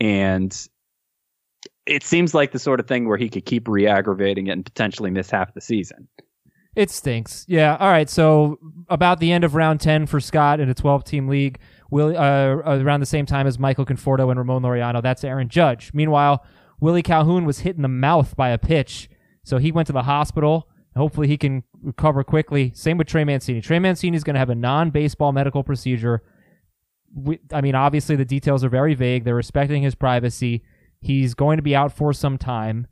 And 0.00 0.54
it 1.86 2.02
seems 2.02 2.34
like 2.34 2.52
the 2.52 2.58
sort 2.58 2.78
of 2.78 2.86
thing 2.86 3.08
where 3.08 3.16
he 3.16 3.30
could 3.30 3.46
keep 3.46 3.68
re-aggravating 3.68 4.48
it 4.48 4.50
and 4.50 4.64
potentially 4.66 5.10
miss 5.10 5.30
half 5.30 5.54
the 5.54 5.62
season. 5.62 6.08
It 6.76 6.90
stinks. 6.90 7.46
Yeah. 7.48 7.78
All 7.80 7.88
right. 7.88 8.10
So 8.10 8.58
about 8.88 9.18
the 9.18 9.32
end 9.32 9.44
of 9.44 9.54
round 9.54 9.80
ten 9.80 10.06
for 10.06 10.20
Scott 10.20 10.60
in 10.60 10.68
a 10.68 10.74
twelve-team 10.74 11.26
league, 11.26 11.58
will 11.90 12.14
uh, 12.14 12.56
around 12.66 13.00
the 13.00 13.06
same 13.06 13.24
time 13.24 13.46
as 13.46 13.58
Michael 13.58 13.86
Conforto 13.86 14.28
and 14.28 14.38
Ramon 14.38 14.62
Laureano. 14.62 15.02
That's 15.02 15.24
Aaron 15.24 15.48
Judge. 15.48 15.90
Meanwhile, 15.94 16.44
Willie 16.80 17.02
Calhoun 17.02 17.46
was 17.46 17.60
hit 17.60 17.76
in 17.76 17.82
the 17.82 17.88
mouth 17.88 18.36
by 18.36 18.50
a 18.50 18.58
pitch, 18.58 19.08
so 19.42 19.56
he 19.56 19.72
went 19.72 19.86
to 19.86 19.94
the 19.94 20.02
hospital. 20.02 20.68
Hopefully, 20.96 21.26
he 21.26 21.38
can 21.38 21.62
recover 21.82 22.22
quickly. 22.22 22.72
Same 22.74 22.98
with 22.98 23.06
Trey 23.06 23.24
Mancini. 23.24 23.60
Trey 23.60 23.78
Mancini 23.78 24.16
is 24.16 24.24
going 24.24 24.34
to 24.34 24.40
have 24.40 24.50
a 24.50 24.54
non-baseball 24.54 25.32
medical 25.32 25.62
procedure. 25.62 26.22
We, 27.14 27.40
I 27.52 27.60
mean, 27.60 27.74
obviously, 27.74 28.16
the 28.16 28.24
details 28.24 28.62
are 28.62 28.68
very 28.68 28.94
vague. 28.94 29.24
They're 29.24 29.34
respecting 29.34 29.82
his 29.82 29.94
privacy. 29.94 30.62
He's 31.00 31.34
going 31.34 31.56
to 31.56 31.62
be 31.62 31.74
out 31.74 31.92
for 31.92 32.12
some 32.12 32.38
time. 32.38 32.86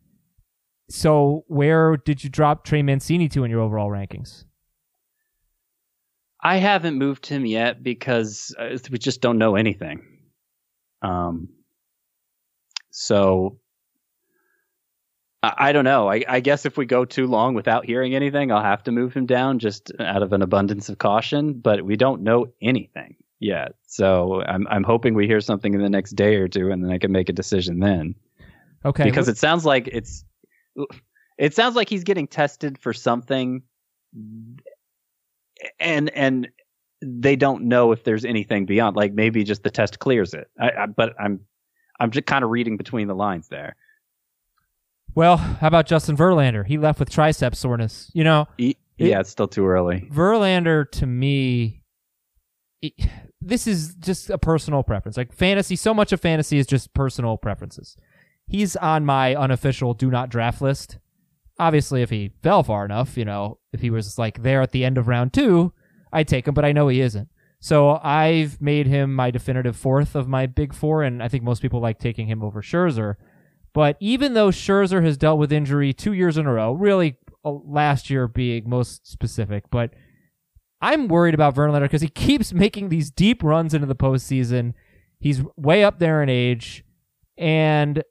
So, 0.88 1.44
where 1.46 1.96
did 1.96 2.24
you 2.24 2.30
drop 2.30 2.64
Trey 2.64 2.82
Mancini 2.82 3.28
to 3.28 3.44
in 3.44 3.50
your 3.50 3.60
overall 3.60 3.90
rankings? 3.90 4.44
I 6.42 6.56
haven't 6.56 6.96
moved 6.96 7.26
him 7.26 7.44
yet 7.44 7.82
because 7.82 8.54
uh, 8.58 8.78
we 8.90 8.98
just 8.98 9.20
don't 9.20 9.38
know 9.38 9.56
anything. 9.56 10.06
Um, 11.02 11.48
so 12.90 13.59
I, 15.42 15.54
I 15.58 15.72
don't 15.72 15.84
know. 15.84 16.08
I, 16.08 16.22
I, 16.28 16.40
guess 16.40 16.66
if 16.66 16.76
we 16.76 16.86
go 16.86 17.04
too 17.04 17.26
long 17.26 17.54
without 17.54 17.84
hearing 17.84 18.14
anything, 18.14 18.52
I'll 18.52 18.62
have 18.62 18.82
to 18.84 18.92
move 18.92 19.14
him 19.14 19.26
down 19.26 19.58
just 19.58 19.92
out 20.00 20.22
of 20.22 20.32
an 20.32 20.42
abundance 20.42 20.88
of 20.88 20.98
caution. 20.98 21.54
But 21.54 21.84
we 21.84 21.96
don't 21.96 22.22
know 22.22 22.52
anything 22.60 23.16
yet, 23.38 23.74
so 23.86 24.42
I'm 24.42 24.66
I'm 24.68 24.84
hoping 24.84 25.14
we 25.14 25.26
hear 25.26 25.40
something 25.40 25.74
in 25.74 25.82
the 25.82 25.90
next 25.90 26.12
day 26.12 26.36
or 26.36 26.48
two, 26.48 26.70
and 26.70 26.84
then 26.84 26.90
I 26.90 26.98
can 26.98 27.12
make 27.12 27.28
a 27.28 27.32
decision 27.34 27.80
then. 27.80 28.14
Okay. 28.84 29.04
Because 29.04 29.28
it 29.28 29.38
sounds 29.38 29.64
like 29.64 29.88
it's 29.88 30.24
it 31.38 31.54
sounds 31.54 31.74
like 31.74 31.88
he's 31.88 32.04
getting 32.04 32.26
tested 32.26 32.78
for 32.78 32.92
something 32.92 33.62
and 35.78 36.10
and 36.10 36.48
they 37.02 37.34
don't 37.36 37.64
know 37.64 37.92
if 37.92 38.04
there's 38.04 38.24
anything 38.24 38.66
beyond 38.66 38.96
like 38.96 39.12
maybe 39.12 39.44
just 39.44 39.62
the 39.62 39.70
test 39.70 39.98
clears 39.98 40.34
it 40.34 40.48
I, 40.60 40.70
I, 40.70 40.86
but 40.86 41.14
i'm 41.18 41.40
i'm 41.98 42.10
just 42.10 42.26
kind 42.26 42.44
of 42.44 42.50
reading 42.50 42.76
between 42.76 43.08
the 43.08 43.14
lines 43.14 43.48
there 43.48 43.76
well 45.14 45.36
how 45.36 45.66
about 45.66 45.86
justin 45.86 46.16
verlander? 46.16 46.66
He 46.66 46.78
left 46.78 46.98
with 46.98 47.10
tricep 47.10 47.54
soreness 47.54 48.10
you 48.14 48.24
know? 48.24 48.46
Yeah 48.58 49.18
it, 49.18 49.20
it's 49.20 49.30
still 49.30 49.48
too 49.48 49.66
early. 49.66 50.08
Verlander 50.12 50.90
to 50.92 51.06
me 51.06 51.82
it, 52.82 52.92
this 53.40 53.66
is 53.66 53.94
just 53.96 54.30
a 54.30 54.38
personal 54.38 54.82
preference. 54.82 55.16
Like 55.16 55.32
fantasy 55.32 55.76
so 55.76 55.94
much 55.94 56.12
of 56.12 56.20
fantasy 56.20 56.58
is 56.58 56.66
just 56.66 56.92
personal 56.94 57.36
preferences. 57.36 57.96
He's 58.46 58.76
on 58.76 59.04
my 59.06 59.34
unofficial 59.34 59.94
do 59.94 60.10
not 60.10 60.28
draft 60.28 60.60
list. 60.60 60.98
Obviously, 61.58 62.02
if 62.02 62.10
he 62.10 62.32
fell 62.42 62.62
far 62.62 62.84
enough, 62.84 63.16
you 63.16 63.24
know, 63.24 63.58
if 63.72 63.80
he 63.80 63.90
was 63.90 64.18
like 64.18 64.42
there 64.42 64.62
at 64.62 64.72
the 64.72 64.84
end 64.84 64.98
of 64.98 65.08
round 65.08 65.32
two, 65.32 65.72
I'd 66.12 66.28
take 66.28 66.48
him, 66.48 66.54
but 66.54 66.64
I 66.64 66.72
know 66.72 66.88
he 66.88 67.00
isn't. 67.00 67.28
So 67.60 68.00
I've 68.02 68.60
made 68.60 68.86
him 68.86 69.14
my 69.14 69.30
definitive 69.30 69.76
fourth 69.76 70.14
of 70.16 70.26
my 70.26 70.46
big 70.46 70.72
four, 70.74 71.02
and 71.02 71.22
I 71.22 71.28
think 71.28 71.44
most 71.44 71.60
people 71.60 71.80
like 71.80 71.98
taking 71.98 72.26
him 72.26 72.42
over 72.42 72.62
Scherzer. 72.62 73.16
But 73.72 73.96
even 74.00 74.34
though 74.34 74.48
Scherzer 74.48 75.04
has 75.04 75.16
dealt 75.16 75.38
with 75.38 75.52
injury 75.52 75.92
two 75.92 76.12
years 76.12 76.36
in 76.36 76.46
a 76.46 76.52
row, 76.52 76.72
really 76.72 77.16
uh, 77.44 77.52
last 77.52 78.10
year 78.10 78.26
being 78.26 78.68
most 78.68 79.06
specific, 79.06 79.64
but 79.70 79.92
I'm 80.80 81.08
worried 81.08 81.34
about 81.34 81.54
Verlander 81.54 81.82
because 81.82 82.02
he 82.02 82.08
keeps 82.08 82.52
making 82.54 82.88
these 82.88 83.10
deep 83.10 83.42
runs 83.42 83.74
into 83.74 83.86
the 83.86 83.94
postseason. 83.94 84.74
He's 85.18 85.42
way 85.56 85.84
up 85.84 85.98
there 85.98 86.22
in 86.22 86.28
age, 86.28 86.84
and 87.36 88.02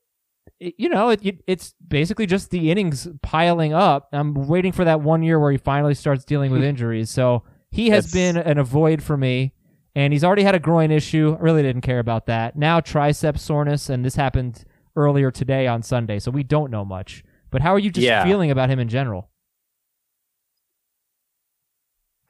you 0.59 0.89
know, 0.89 1.09
it, 1.09 1.41
it's 1.47 1.73
basically 1.85 2.25
just 2.25 2.51
the 2.51 2.69
innings 2.69 3.07
piling 3.21 3.73
up. 3.73 4.09
I'm 4.11 4.33
waiting 4.33 4.71
for 4.71 4.83
that 4.85 5.01
one 5.01 5.23
year 5.23 5.39
where 5.39 5.51
he 5.51 5.57
finally 5.57 5.93
starts 5.93 6.25
dealing 6.25 6.51
with 6.51 6.63
injuries. 6.63 7.09
So 7.09 7.43
he 7.71 7.89
has 7.91 8.11
been 8.11 8.35
an 8.35 8.57
avoid 8.57 9.01
for 9.01 9.15
me, 9.15 9.53
and 9.95 10.11
he's 10.11 10.23
already 10.23 10.43
had 10.43 10.55
a 10.55 10.59
groin 10.59 10.91
issue. 10.91 11.37
I 11.39 11.41
really 11.41 11.61
didn't 11.61 11.81
care 11.81 11.99
about 11.99 12.25
that. 12.25 12.57
Now 12.57 12.81
tricep 12.81 13.39
soreness, 13.39 13.89
and 13.89 14.03
this 14.03 14.15
happened 14.15 14.65
earlier 14.96 15.31
today 15.31 15.67
on 15.67 15.81
Sunday, 15.81 16.19
so 16.19 16.31
we 16.31 16.43
don't 16.43 16.72
know 16.72 16.86
much. 16.86 17.24
But 17.51 17.62
how 17.62 17.74
are 17.74 17.79
you 17.79 17.91
just 17.91 18.05
yeah. 18.05 18.24
feeling 18.24 18.51
about 18.51 18.69
him 18.69 18.79
in 18.79 18.89
general? 18.89 19.29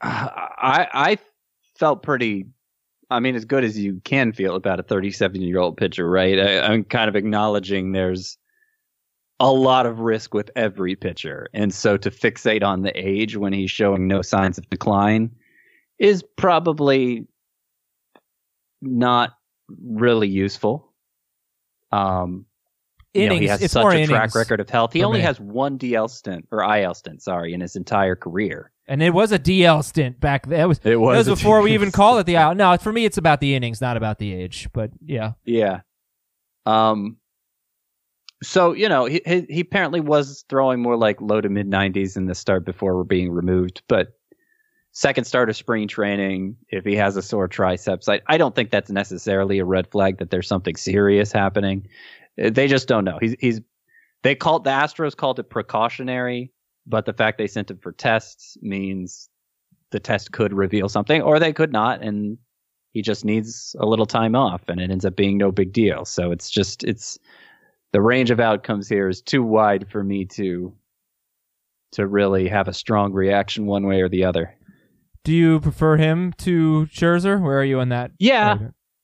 I 0.02 0.86
I 0.92 1.18
felt 1.78 2.02
pretty 2.02 2.46
I 3.10 3.18
mean, 3.18 3.34
as 3.34 3.44
good 3.44 3.64
as 3.64 3.76
you 3.76 4.00
can 4.04 4.32
feel 4.32 4.54
about 4.54 4.78
a 4.78 4.84
37 4.84 5.42
year 5.42 5.58
old 5.58 5.76
pitcher, 5.76 6.08
right? 6.08 6.38
I, 6.38 6.60
I'm 6.60 6.84
kind 6.84 7.08
of 7.08 7.16
acknowledging 7.16 7.92
there's 7.92 8.38
a 9.40 9.50
lot 9.50 9.86
of 9.86 9.98
risk 9.98 10.32
with 10.32 10.50
every 10.54 10.94
pitcher. 10.94 11.48
And 11.52 11.74
so 11.74 11.96
to 11.96 12.10
fixate 12.10 12.62
on 12.62 12.82
the 12.82 12.92
age 12.96 13.36
when 13.36 13.52
he's 13.52 13.70
showing 13.70 14.06
no 14.06 14.22
signs 14.22 14.58
of 14.58 14.68
decline 14.70 15.30
is 15.98 16.22
probably 16.36 17.26
not 18.80 19.30
really 19.82 20.28
useful. 20.28 20.92
Um, 21.90 22.46
innings, 23.14 23.24
you 23.24 23.28
know, 23.28 23.40
he 23.40 23.48
has 23.48 23.62
it's 23.62 23.72
such 23.72 23.94
a 23.94 24.06
track 24.06 24.34
record 24.34 24.60
of 24.60 24.70
health. 24.70 24.92
He 24.92 25.02
only 25.02 25.18
me. 25.18 25.24
has 25.24 25.40
one 25.40 25.78
DL 25.78 26.08
stint 26.08 26.46
or 26.50 26.62
IL 26.62 26.94
stint, 26.94 27.22
sorry, 27.22 27.52
in 27.52 27.60
his 27.60 27.76
entire 27.76 28.16
career. 28.16 28.72
And 28.86 29.02
it 29.02 29.10
was 29.10 29.30
a 29.32 29.38
DL 29.38 29.84
stint 29.84 30.20
back 30.20 30.46
then. 30.46 30.60
It 30.60 30.66
was, 30.66 30.80
it 30.82 31.00
was, 31.00 31.26
it 31.26 31.30
was 31.30 31.40
before 31.40 31.62
we 31.62 31.74
even 31.74 31.92
call 31.92 32.18
it 32.18 32.26
the 32.26 32.34
IL. 32.34 32.54
No, 32.54 32.76
for 32.76 32.92
me, 32.92 33.04
it's 33.04 33.18
about 33.18 33.40
the 33.40 33.54
innings, 33.54 33.80
not 33.80 33.96
about 33.96 34.18
the 34.18 34.34
age. 34.34 34.68
But 34.72 34.90
yeah. 35.04 35.32
Yeah. 35.44 35.80
Um, 36.66 37.18
so, 38.42 38.72
you 38.72 38.88
know, 38.88 39.04
he, 39.04 39.20
he 39.48 39.60
apparently 39.60 40.00
was 40.00 40.44
throwing 40.48 40.80
more 40.80 40.96
like 40.96 41.20
low 41.20 41.40
to 41.40 41.48
mid 41.48 41.70
90s 41.70 42.16
in 42.16 42.26
the 42.26 42.34
start 42.34 42.64
before 42.64 42.96
we're 42.96 43.04
being 43.04 43.30
removed. 43.30 43.82
But 43.86 44.08
second 44.92 45.24
start 45.24 45.50
of 45.50 45.56
spring 45.56 45.86
training, 45.86 46.56
if 46.70 46.84
he 46.84 46.96
has 46.96 47.16
a 47.16 47.22
sore 47.22 47.48
triceps, 47.48 48.08
I, 48.08 48.20
I 48.26 48.38
don't 48.38 48.54
think 48.54 48.70
that's 48.70 48.90
necessarily 48.90 49.58
a 49.58 49.64
red 49.64 49.90
flag 49.90 50.18
that 50.18 50.30
there's 50.30 50.48
something 50.48 50.76
serious 50.76 51.32
happening. 51.32 51.86
They 52.40 52.66
just 52.66 52.88
don't 52.88 53.04
know. 53.04 53.18
He's, 53.20 53.36
he's, 53.38 53.60
they 54.22 54.34
called, 54.34 54.64
the 54.64 54.70
Astros 54.70 55.16
called 55.16 55.38
it 55.38 55.50
precautionary 55.50 56.52
but 56.86 57.06
the 57.06 57.12
fact 57.12 57.38
they 57.38 57.46
sent 57.46 57.70
him 57.70 57.78
for 57.78 57.92
tests 57.92 58.56
means 58.60 59.28
the 59.90 60.00
test 60.00 60.32
could 60.32 60.52
reveal 60.52 60.88
something, 60.88 61.22
or 61.22 61.38
they 61.38 61.52
could 61.52 61.72
not, 61.72 62.02
and 62.02 62.38
he 62.92 63.02
just 63.02 63.24
needs 63.24 63.74
a 63.78 63.86
little 63.86 64.06
time 64.06 64.34
off, 64.34 64.62
and 64.68 64.80
it 64.80 64.90
ends 64.90 65.04
up 65.04 65.16
being 65.16 65.38
no 65.38 65.52
big 65.52 65.72
deal. 65.72 66.04
So 66.04 66.32
it's 66.32 66.50
just 66.50 66.84
it's 66.84 67.18
the 67.92 68.00
range 68.00 68.30
of 68.30 68.40
outcomes 68.40 68.88
here 68.88 69.08
is 69.08 69.22
too 69.22 69.42
wide 69.42 69.88
for 69.90 70.02
me 70.02 70.24
to 70.26 70.74
to 71.92 72.06
really 72.06 72.48
have 72.48 72.68
a 72.68 72.72
strong 72.72 73.12
reaction 73.12 73.66
one 73.66 73.86
way 73.86 74.00
or 74.00 74.08
the 74.08 74.24
other. 74.24 74.54
Do 75.24 75.32
you 75.32 75.60
prefer 75.60 75.96
him 75.96 76.32
to 76.38 76.86
Scherzer? 76.92 77.42
Where 77.42 77.58
are 77.58 77.64
you 77.64 77.80
on 77.80 77.90
that? 77.90 78.12
Yeah. 78.18 78.58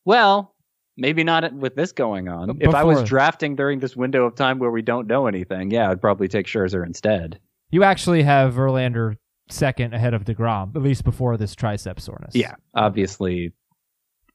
Well, 0.05 0.55
maybe 0.97 1.25
not 1.25 1.53
with 1.53 1.75
this 1.75 1.93
going 1.93 2.29
on. 2.29 2.59
Before. 2.59 2.69
If 2.69 2.75
I 2.75 2.85
was 2.85 3.03
drafting 3.03 3.57
during 3.57 3.81
this 3.81 3.97
window 3.97 4.25
of 4.25 4.35
time 4.35 4.59
where 4.59 4.71
we 4.71 4.83
don't 4.83 5.07
know 5.07 5.27
anything, 5.27 5.71
yeah, 5.71 5.91
I'd 5.91 6.01
probably 6.01 6.29
take 6.29 6.47
Scherzer 6.47 6.85
instead. 6.85 7.39
You 7.71 7.83
actually 7.83 8.23
have 8.23 8.55
Verlander 8.55 9.17
second 9.49 9.95
ahead 9.95 10.15
of 10.15 10.25
DeGrom, 10.25 10.75
at 10.75 10.83
least 10.83 11.05
before 11.05 11.37
this 11.37 11.55
tricep 11.55 12.01
soreness. 12.01 12.35
Yeah, 12.35 12.55
obviously 12.75 13.53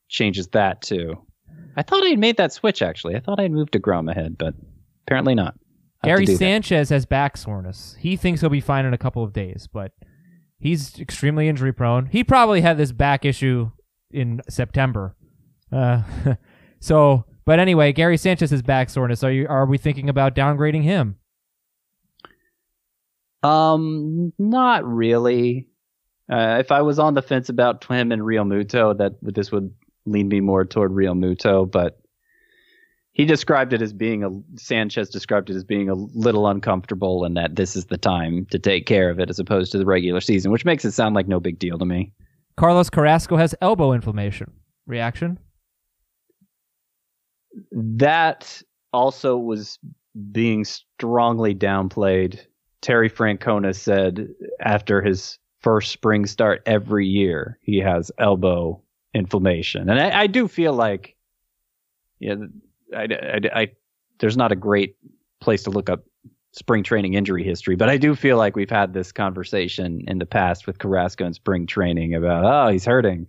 changes 0.09 0.47
that 0.49 0.81
too. 0.81 1.15
I 1.75 1.83
thought 1.83 2.03
I'd 2.03 2.19
made 2.19 2.37
that 2.37 2.53
switch 2.53 2.81
actually. 2.81 3.15
I 3.15 3.19
thought 3.19 3.39
I'd 3.39 3.51
moved 3.51 3.73
DeGrom 3.73 4.09
ahead, 4.09 4.37
but 4.37 4.53
apparently 5.07 5.35
not. 5.35 5.55
Gary 6.03 6.25
Sanchez 6.25 6.89
that. 6.89 6.95
has 6.95 7.05
back 7.05 7.37
soreness. 7.37 7.95
He 7.99 8.15
thinks 8.15 8.41
he'll 8.41 8.49
be 8.49 8.61
fine 8.61 8.85
in 8.85 8.93
a 8.93 8.97
couple 8.97 9.23
of 9.23 9.33
days, 9.33 9.67
but 9.71 9.91
he's 10.59 10.99
extremely 10.99 11.47
injury 11.47 11.71
prone. 11.71 12.07
He 12.07 12.23
probably 12.23 12.61
had 12.61 12.77
this 12.77 12.91
back 12.91 13.23
issue 13.23 13.69
in 14.09 14.41
September. 14.49 15.15
Uh, 15.71 16.01
so, 16.81 17.23
but 17.45 17.59
anyway, 17.59 17.93
Gary 17.93 18.17
Sanchez 18.17 18.51
has 18.51 18.61
back 18.61 18.89
soreness. 18.89 19.23
Are 19.23 19.31
you 19.31 19.47
are 19.47 19.65
we 19.65 19.77
thinking 19.77 20.09
about 20.09 20.35
downgrading 20.35 20.83
him? 20.83 21.15
Um, 23.43 24.33
not 24.37 24.85
really. 24.85 25.67
Uh, 26.29 26.57
if 26.59 26.71
I 26.71 26.81
was 26.81 26.99
on 26.99 27.13
the 27.13 27.21
fence 27.21 27.49
about 27.49 27.83
him 27.85 28.11
and 28.11 28.21
Realmuto, 28.21 28.97
that 28.97 29.13
this 29.21 29.51
would 29.51 29.73
lean 30.05 30.27
me 30.27 30.39
more 30.39 30.65
toward 30.65 30.91
Realmuto, 30.91 31.69
but 31.69 32.01
he 33.13 33.25
described 33.25 33.73
it 33.73 33.81
as 33.81 33.91
being 33.91 34.23
a 34.23 34.29
Sanchez 34.57 35.09
described 35.09 35.49
it 35.49 35.55
as 35.55 35.63
being 35.63 35.89
a 35.89 35.95
little 35.95 36.47
uncomfortable 36.47 37.25
and 37.25 37.35
that 37.35 37.55
this 37.55 37.75
is 37.75 37.85
the 37.85 37.97
time 37.97 38.47
to 38.51 38.57
take 38.57 38.85
care 38.85 39.09
of 39.09 39.19
it 39.19 39.29
as 39.29 39.39
opposed 39.39 39.71
to 39.73 39.77
the 39.77 39.85
regular 39.85 40.21
season, 40.21 40.51
which 40.51 40.65
makes 40.65 40.85
it 40.85 40.91
sound 40.91 41.13
like 41.13 41.27
no 41.27 41.39
big 41.39 41.59
deal 41.59 41.77
to 41.77 41.85
me. 41.85 42.13
Carlos 42.55 42.89
Carrasco 42.89 43.35
has 43.35 43.53
elbow 43.61 43.91
inflammation. 43.91 44.51
Reaction? 44.87 45.37
That 47.71 48.61
also 48.93 49.37
was 49.37 49.79
being 50.31 50.65
strongly 50.65 51.55
downplayed 51.55 52.39
Terry 52.81 53.09
Francona 53.09 53.75
said 53.75 54.27
after 54.59 55.01
his 55.01 55.37
first 55.59 55.91
spring 55.91 56.25
start 56.25 56.63
every 56.65 57.07
year, 57.07 57.59
he 57.61 57.77
has 57.77 58.11
elbow 58.17 58.81
inflammation. 59.13 59.89
And 59.89 59.99
I, 59.99 60.21
I 60.21 60.27
do 60.27 60.47
feel 60.47 60.73
like, 60.73 61.15
yeah, 62.19 62.35
I, 62.95 63.03
I, 63.03 63.61
I 63.61 63.71
there's 64.19 64.37
not 64.37 64.51
a 64.51 64.55
great 64.55 64.95
place 65.39 65.63
to 65.63 65.69
look 65.69 65.89
up 65.89 66.03
spring 66.53 66.83
training 66.83 67.13
injury 67.13 67.43
history, 67.43 67.75
but 67.75 67.89
I 67.89 67.97
do 67.97 68.15
feel 68.15 68.37
like 68.37 68.55
we've 68.55 68.69
had 68.69 68.93
this 68.93 69.11
conversation 69.11 70.03
in 70.07 70.17
the 70.17 70.25
past 70.25 70.67
with 70.67 70.79
Carrasco 70.79 71.25
in 71.25 71.33
spring 71.33 71.67
training 71.67 72.15
about 72.15 72.45
oh 72.45 72.71
he's 72.71 72.85
hurting. 72.85 73.27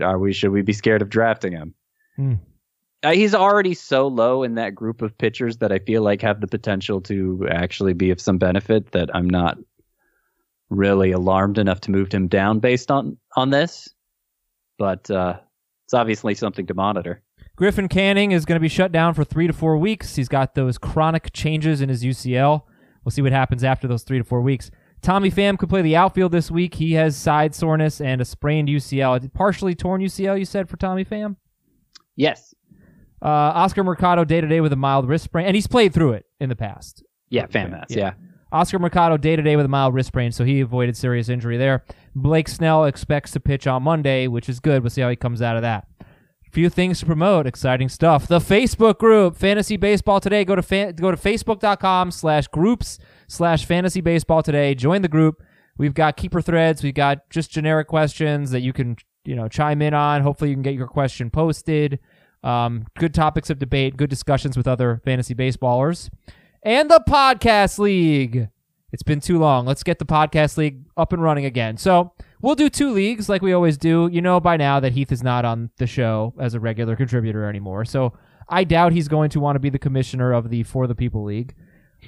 Are 0.00 0.18
we 0.18 0.32
should 0.32 0.50
we 0.50 0.62
be 0.62 0.72
scared 0.72 1.02
of 1.02 1.08
drafting 1.08 1.52
him? 1.52 1.74
Hmm. 2.16 2.34
He's 3.12 3.34
already 3.34 3.74
so 3.74 4.06
low 4.06 4.42
in 4.42 4.54
that 4.54 4.74
group 4.74 5.02
of 5.02 5.16
pitchers 5.16 5.58
that 5.58 5.72
I 5.72 5.78
feel 5.78 6.02
like 6.02 6.22
have 6.22 6.40
the 6.40 6.46
potential 6.46 7.00
to 7.02 7.46
actually 7.50 7.92
be 7.92 8.10
of 8.10 8.20
some 8.20 8.38
benefit 8.38 8.92
that 8.92 9.14
I'm 9.14 9.28
not 9.28 9.58
really 10.70 11.12
alarmed 11.12 11.58
enough 11.58 11.80
to 11.82 11.90
move 11.90 12.10
him 12.12 12.28
down 12.28 12.58
based 12.58 12.90
on 12.90 13.16
on 13.36 13.50
this. 13.50 13.88
But 14.78 15.10
uh, 15.10 15.38
it's 15.84 15.94
obviously 15.94 16.34
something 16.34 16.66
to 16.66 16.74
monitor. 16.74 17.22
Griffin 17.54 17.88
Canning 17.88 18.32
is 18.32 18.44
going 18.44 18.56
to 18.56 18.60
be 18.60 18.68
shut 18.68 18.92
down 18.92 19.14
for 19.14 19.24
three 19.24 19.46
to 19.46 19.52
four 19.52 19.78
weeks. 19.78 20.16
He's 20.16 20.28
got 20.28 20.54
those 20.54 20.76
chronic 20.76 21.32
changes 21.32 21.80
in 21.80 21.88
his 21.88 22.04
UCL. 22.04 22.62
We'll 23.04 23.12
see 23.12 23.22
what 23.22 23.32
happens 23.32 23.64
after 23.64 23.88
those 23.88 24.02
three 24.02 24.18
to 24.18 24.24
four 24.24 24.42
weeks. 24.42 24.70
Tommy 25.00 25.30
Pham 25.30 25.56
could 25.56 25.68
play 25.68 25.82
the 25.82 25.96
outfield 25.96 26.32
this 26.32 26.50
week. 26.50 26.74
He 26.74 26.94
has 26.94 27.16
side 27.16 27.54
soreness 27.54 28.00
and 28.00 28.20
a 28.20 28.24
sprained 28.24 28.68
UCL, 28.68 29.32
partially 29.32 29.74
torn 29.74 30.02
UCL. 30.02 30.38
You 30.38 30.44
said 30.44 30.68
for 30.68 30.76
Tommy 30.76 31.04
Pham. 31.04 31.36
Yes. 32.16 32.54
Uh, 33.26 33.52
Oscar 33.56 33.82
Mercado 33.82 34.24
day 34.24 34.40
to 34.40 34.46
day 34.46 34.60
with 34.60 34.72
a 34.72 34.76
mild 34.76 35.08
wrist 35.08 35.24
sprain, 35.24 35.46
and 35.46 35.56
he's 35.56 35.66
played 35.66 35.92
through 35.92 36.12
it 36.12 36.26
in 36.38 36.48
the 36.48 36.54
past. 36.54 37.02
Yeah, 37.28 37.46
fan. 37.46 37.72
Yeah. 37.88 37.96
Yeah. 37.98 38.12
Oscar 38.52 38.78
Mercado 38.78 39.16
day 39.16 39.34
to 39.34 39.42
day 39.42 39.56
with 39.56 39.66
a 39.66 39.68
mild 39.68 39.94
wrist 39.94 40.06
sprain, 40.06 40.30
so 40.30 40.44
he 40.44 40.60
avoided 40.60 40.96
serious 40.96 41.28
injury 41.28 41.56
there. 41.56 41.84
Blake 42.14 42.48
Snell 42.48 42.84
expects 42.84 43.32
to 43.32 43.40
pitch 43.40 43.66
on 43.66 43.82
Monday, 43.82 44.28
which 44.28 44.48
is 44.48 44.60
good. 44.60 44.82
We'll 44.82 44.90
see 44.90 45.00
how 45.00 45.08
he 45.10 45.16
comes 45.16 45.42
out 45.42 45.56
of 45.56 45.62
that. 45.62 45.88
Few 46.52 46.70
things 46.70 47.00
to 47.00 47.06
promote, 47.06 47.48
exciting 47.48 47.88
stuff. 47.88 48.28
The 48.28 48.38
Facebook 48.38 48.98
group, 48.98 49.36
Fantasy 49.36 49.76
Baseball 49.76 50.20
Today. 50.20 50.44
Go 50.44 50.54
to 50.54 50.62
fan, 50.62 50.94
go 50.94 51.10
to 51.10 51.16
facebook.com 51.16 52.12
slash 52.12 52.46
groups 52.46 53.00
slash 53.26 53.64
fantasy 53.64 54.00
baseball 54.00 54.44
today. 54.44 54.76
Join 54.76 55.02
the 55.02 55.08
group. 55.08 55.42
We've 55.76 55.92
got 55.92 56.16
keeper 56.16 56.40
threads. 56.40 56.82
We've 56.84 56.94
got 56.94 57.28
just 57.28 57.50
generic 57.50 57.88
questions 57.88 58.52
that 58.52 58.60
you 58.60 58.72
can, 58.72 58.96
you 59.24 59.34
know, 59.34 59.48
chime 59.48 59.82
in 59.82 59.92
on. 59.92 60.22
Hopefully 60.22 60.50
you 60.50 60.56
can 60.56 60.62
get 60.62 60.74
your 60.74 60.86
question 60.86 61.28
posted. 61.28 61.98
Um, 62.42 62.86
good 62.98 63.14
topics 63.14 63.50
of 63.50 63.58
debate, 63.58 63.96
good 63.96 64.10
discussions 64.10 64.56
with 64.56 64.68
other 64.68 65.00
fantasy 65.04 65.34
baseballers. 65.34 66.10
And 66.62 66.90
the 66.90 67.02
podcast 67.08 67.78
league. 67.78 68.48
It's 68.92 69.02
been 69.02 69.20
too 69.20 69.38
long. 69.38 69.66
Let's 69.66 69.82
get 69.82 69.98
the 69.98 70.06
podcast 70.06 70.56
league 70.56 70.84
up 70.96 71.12
and 71.12 71.22
running 71.22 71.44
again. 71.44 71.76
So 71.76 72.12
we'll 72.40 72.54
do 72.54 72.70
two 72.70 72.92
leagues 72.92 73.28
like 73.28 73.42
we 73.42 73.52
always 73.52 73.76
do. 73.76 74.08
You 74.10 74.22
know 74.22 74.40
by 74.40 74.56
now 74.56 74.80
that 74.80 74.92
Heath 74.92 75.12
is 75.12 75.22
not 75.22 75.44
on 75.44 75.70
the 75.76 75.86
show 75.86 76.34
as 76.38 76.54
a 76.54 76.60
regular 76.60 76.96
contributor 76.96 77.44
anymore. 77.48 77.84
So 77.84 78.12
I 78.48 78.64
doubt 78.64 78.92
he's 78.92 79.08
going 79.08 79.30
to 79.30 79.40
want 79.40 79.56
to 79.56 79.60
be 79.60 79.70
the 79.70 79.78
commissioner 79.78 80.32
of 80.32 80.50
the 80.50 80.62
For 80.62 80.86
the 80.86 80.94
People 80.94 81.24
League. 81.24 81.54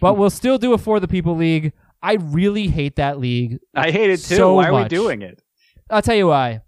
But 0.01 0.15
we'll 0.17 0.31
still 0.31 0.57
do 0.57 0.73
a 0.73 0.79
For 0.79 1.01
the 1.01 1.09
People 1.09 1.37
League. 1.37 1.73
I 2.03 2.15
really 2.15 2.69
hate 2.69 2.97
that 2.97 3.19
league. 3.19 3.59
I 3.75 3.91
hate 3.91 4.11
it 4.11 4.19
too. 4.19 4.37
So 4.37 4.55
Why 4.55 4.69
are 4.69 4.83
we 4.83 4.89
doing 4.89 5.23
it? 5.23 5.43
I'll 5.91 6.03
tell 6.03 6.15
you 6.15 6.29
why. 6.29 6.61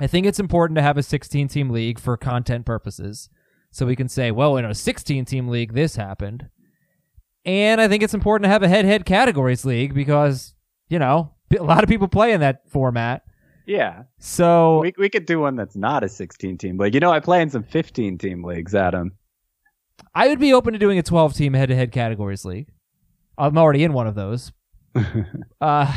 I 0.00 0.06
think 0.06 0.26
it's 0.26 0.40
important 0.40 0.76
to 0.76 0.82
have 0.82 0.96
a 0.96 1.02
16 1.02 1.48
team 1.48 1.70
league 1.70 1.98
for 1.98 2.16
content 2.16 2.66
purposes. 2.66 3.28
So 3.70 3.86
we 3.86 3.96
can 3.96 4.08
say, 4.08 4.30
well, 4.30 4.56
in 4.56 4.64
a 4.64 4.74
16 4.74 5.24
team 5.24 5.48
league, 5.48 5.74
this 5.74 5.96
happened. 5.96 6.48
And 7.44 7.80
I 7.80 7.88
think 7.88 8.02
it's 8.02 8.14
important 8.14 8.44
to 8.44 8.50
have 8.50 8.62
a 8.62 8.68
head 8.68 8.84
head 8.84 9.04
categories 9.04 9.64
league 9.64 9.94
because, 9.94 10.54
you 10.88 10.98
know, 10.98 11.32
a 11.58 11.62
lot 11.62 11.82
of 11.82 11.90
people 11.90 12.08
play 12.08 12.32
in 12.32 12.40
that 12.40 12.68
format. 12.70 13.22
Yeah. 13.66 14.04
So 14.18 14.80
We 14.80 14.92
we 14.98 15.08
could 15.08 15.26
do 15.26 15.40
one 15.40 15.56
that's 15.56 15.76
not 15.76 16.04
a 16.04 16.08
16 16.08 16.58
team 16.58 16.78
league. 16.78 16.94
You 16.94 17.00
know, 17.00 17.10
I 17.10 17.20
play 17.20 17.42
in 17.42 17.50
some 17.50 17.62
15 17.62 18.18
team 18.18 18.44
leagues, 18.44 18.74
Adam. 18.74 19.12
I 20.14 20.28
would 20.28 20.40
be 20.40 20.52
open 20.52 20.72
to 20.72 20.78
doing 20.78 20.98
a 20.98 21.02
12 21.02 21.34
team 21.34 21.54
head 21.54 21.68
to 21.68 21.76
head 21.76 21.92
categories 21.92 22.44
league. 22.44 22.68
I'm 23.36 23.58
already 23.58 23.84
in 23.84 23.92
one 23.92 24.06
of 24.06 24.14
those. 24.14 24.52
uh, 25.60 25.92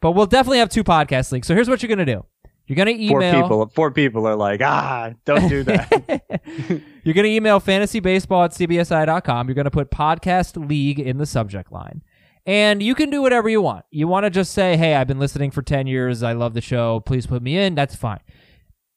but 0.00 0.12
we'll 0.12 0.26
definitely 0.26 0.58
have 0.58 0.68
two 0.68 0.84
podcast 0.84 1.32
leagues. 1.32 1.46
So 1.46 1.54
here's 1.54 1.68
what 1.68 1.82
you're 1.82 1.94
going 1.94 2.04
to 2.04 2.14
do. 2.14 2.24
You're 2.66 2.76
going 2.76 2.96
to 2.96 3.04
email 3.04 3.32
Four 3.32 3.42
people 3.42 3.66
four 3.74 3.90
people 3.90 4.26
are 4.26 4.36
like, 4.36 4.60
"Ah, 4.62 5.12
don't 5.24 5.48
do 5.48 5.62
that." 5.64 6.22
You're 7.04 7.14
going 7.14 7.24
to 7.24 7.30
email 7.30 7.60
fantasybaseball 7.60 8.44
at 8.46 8.52
cbsi.com. 8.52 9.48
You're 9.48 9.54
going 9.54 9.64
to 9.64 9.70
put 9.70 9.90
podcast 9.90 10.68
league 10.68 10.98
in 10.98 11.18
the 11.18 11.26
subject 11.26 11.70
line. 11.70 12.02
And 12.46 12.82
you 12.82 12.94
can 12.94 13.10
do 13.10 13.22
whatever 13.22 13.48
you 13.48 13.62
want. 13.62 13.84
You 13.90 14.08
want 14.08 14.24
to 14.24 14.30
just 14.30 14.52
say, 14.52 14.76
hey, 14.76 14.94
I've 14.94 15.06
been 15.06 15.18
listening 15.18 15.50
for 15.50 15.62
10 15.62 15.86
years. 15.86 16.22
I 16.22 16.32
love 16.32 16.54
the 16.54 16.60
show. 16.60 17.00
Please 17.00 17.26
put 17.26 17.42
me 17.42 17.58
in. 17.58 17.74
That's 17.74 17.94
fine. 17.94 18.20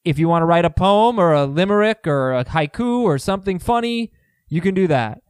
If 0.04 0.18
you 0.18 0.28
want 0.28 0.42
to 0.42 0.46
write 0.46 0.64
a 0.64 0.70
poem 0.70 1.18
or 1.18 1.32
a 1.32 1.44
limerick 1.44 2.06
or 2.06 2.32
a 2.32 2.44
haiku 2.44 3.02
or 3.02 3.18
something 3.18 3.58
funny, 3.58 4.12
you 4.48 4.60
can 4.60 4.74
do 4.74 4.86
that. 4.86 5.22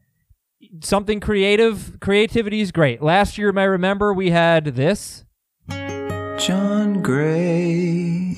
Something 0.83 1.21
creative, 1.21 1.99
creativity 2.01 2.61
is 2.61 2.73
great. 2.73 3.03
Last 3.03 3.39
year, 3.39 3.49
you 3.49 3.53
may 3.53 3.67
remember, 3.67 4.13
we 4.13 4.31
had 4.31 4.65
this. 4.67 5.25
Jon 6.39 7.03
Gray. 7.03 8.37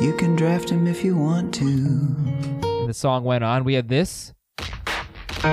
You 0.00 0.14
can 0.18 0.34
draft 0.34 0.70
him 0.70 0.86
if 0.86 1.04
you 1.04 1.14
want 1.14 1.52
to. 1.56 1.66
And 1.66 2.88
the 2.88 2.94
song 2.94 3.22
went 3.22 3.44
on. 3.44 3.64
We 3.64 3.74
had 3.74 3.90
this. 3.90 4.32
This 4.56 5.44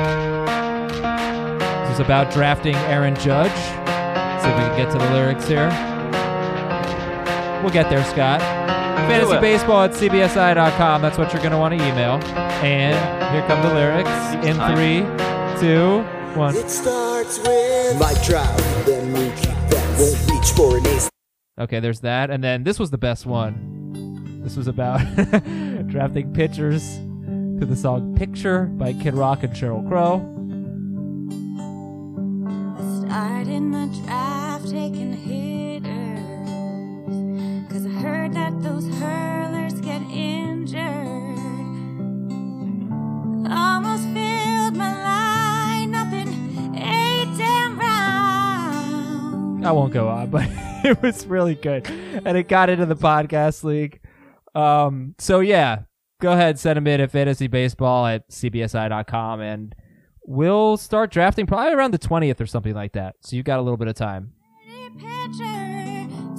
is 1.91 1.99
about 1.99 2.31
drafting 2.31 2.75
Aaron 2.75 3.15
Judge. 3.15 3.51
See 3.51 4.47
if 4.47 4.55
we 4.55 4.63
can 4.63 4.77
get 4.77 4.89
to 4.93 4.97
the 4.97 5.11
lyrics 5.11 5.45
here. 5.49 5.67
We'll 7.61 7.73
get 7.73 7.89
there, 7.89 8.05
Scott. 8.05 8.39
Fantasy 8.39 9.37
baseball 9.41 9.83
at 9.83 9.91
cbsi.com. 9.91 11.01
That's 11.01 11.17
what 11.17 11.33
you're 11.33 11.41
going 11.41 11.51
to 11.51 11.57
want 11.57 11.77
to 11.77 11.85
email. 11.85 12.21
And 12.63 12.95
here 13.35 13.45
come 13.47 13.61
the 13.67 13.73
lyrics 13.73 14.45
in 14.45 14.55
time. 14.55 14.75
three, 14.77 15.01
two, 15.59 16.03
one. 16.39 16.55
It 16.55 16.69
starts 16.69 17.37
with 17.39 17.99
my 17.99 18.13
drought, 18.25 18.57
then 18.85 19.11
we 19.11 19.29
keep 19.35 19.51
that 19.71 19.99
won't 19.99 20.30
reach 20.41 20.51
for 20.51 20.77
an 20.77 20.87
ace. 20.87 21.09
Okay, 21.59 21.79
there's 21.79 21.99
that. 22.01 22.29
And 22.31 22.43
then 22.43 22.63
this 22.63 22.79
was 22.79 22.89
the 22.89 22.97
best 22.97 23.25
one. 23.25 24.41
This 24.43 24.57
was 24.57 24.67
about 24.67 24.99
drafting 25.87 26.33
pitchers 26.33 26.97
to 27.59 27.65
the 27.65 27.75
song 27.75 28.15
Picture 28.15 28.63
by 28.63 28.93
Kid 28.93 29.13
Rock 29.13 29.43
and 29.43 29.53
Sheryl 29.53 29.87
Crow. 29.87 30.19
Starting 33.05 33.71
the 33.71 33.85
draft, 34.03 34.69
taking 34.69 35.13
hitters. 35.13 36.49
Cause 37.71 37.85
I 37.85 37.89
heard 38.01 38.33
that 38.33 38.61
those 38.63 38.87
hurlers 38.95 39.73
get 39.81 40.01
injured. 40.09 40.81
Almost 43.51 44.03
filled 44.05 44.75
my 44.75 45.30
I 49.63 49.71
won't 49.71 49.93
go 49.93 50.07
on, 50.09 50.29
but 50.29 50.45
it 50.83 51.01
was 51.01 51.25
really 51.27 51.55
good, 51.55 51.87
and 51.89 52.37
it 52.37 52.47
got 52.47 52.69
into 52.69 52.85
the 52.85 52.95
podcast 52.95 53.63
league. 53.63 53.99
Um, 54.55 55.15
so 55.17 55.39
yeah, 55.39 55.83
go 56.19 56.31
ahead, 56.31 56.59
send 56.59 56.77
them 56.77 56.87
in 56.87 56.99
at 57.01 57.11
fantasybaseball 57.11 58.15
at 58.15 58.29
cbsi.com, 58.29 59.41
and 59.41 59.75
we'll 60.25 60.77
start 60.77 61.11
drafting 61.11 61.45
probably 61.45 61.73
around 61.73 61.91
the 61.91 61.97
twentieth 61.97 62.41
or 62.41 62.45
something 62.47 62.73
like 62.73 62.93
that. 62.93 63.15
So 63.21 63.35
you've 63.35 63.45
got 63.45 63.59
a 63.59 63.61
little 63.61 63.77
bit 63.77 63.87
of 63.87 63.95
time. 63.95 64.33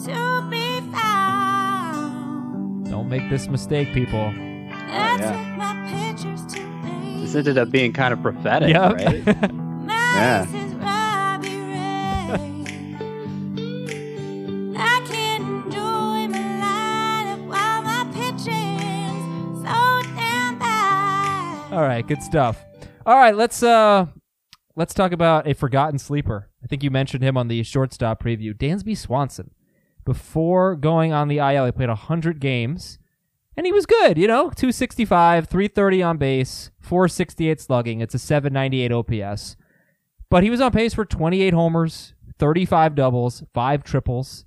To 0.04 0.46
be 0.50 0.80
found. 0.92 2.86
Don't 2.90 3.08
make 3.08 3.30
this 3.30 3.46
mistake, 3.48 3.92
people. 3.94 4.20
I 4.20 5.16
yeah. 5.20 5.54
my 5.56 5.72
to 6.16 7.22
this 7.22 7.34
ended 7.36 7.56
up 7.56 7.70
being 7.70 7.92
kind 7.92 8.12
of 8.12 8.20
prophetic, 8.20 8.70
Yep. 8.70 8.92
right? 8.94 9.22
Yeah. 10.12 10.44
All 21.72 21.80
right, 21.80 22.06
good 22.06 22.22
stuff. 22.22 22.66
All 23.06 23.16
right, 23.16 23.34
let's 23.34 23.62
uh 23.62 24.04
let's 24.76 24.92
talk 24.92 25.10
about 25.10 25.46
a 25.46 25.54
forgotten 25.54 25.98
sleeper. 25.98 26.50
I 26.62 26.66
think 26.66 26.82
you 26.82 26.90
mentioned 26.90 27.24
him 27.24 27.38
on 27.38 27.48
the 27.48 27.62
shortstop 27.62 28.22
preview, 28.22 28.54
Dansby 28.54 28.94
Swanson. 28.94 29.52
Before 30.04 30.76
going 30.76 31.14
on 31.14 31.28
the 31.28 31.38
IL, 31.38 31.64
he 31.64 31.72
played 31.72 31.88
100 31.88 32.40
games 32.40 32.98
and 33.56 33.64
he 33.64 33.72
was 33.72 33.86
good, 33.86 34.18
you 34.18 34.26
know, 34.28 34.50
265, 34.50 35.46
330 35.48 36.02
on 36.02 36.18
base, 36.18 36.70
468 36.80 37.58
slugging. 37.58 38.00
It's 38.02 38.14
a 38.14 38.18
798 38.18 38.92
OPS. 38.92 39.56
But 40.28 40.42
he 40.42 40.50
was 40.50 40.60
on 40.60 40.72
pace 40.72 40.92
for 40.92 41.06
28 41.06 41.54
homers, 41.54 42.12
35 42.38 42.94
doubles, 42.94 43.44
5 43.54 43.82
triples, 43.82 44.44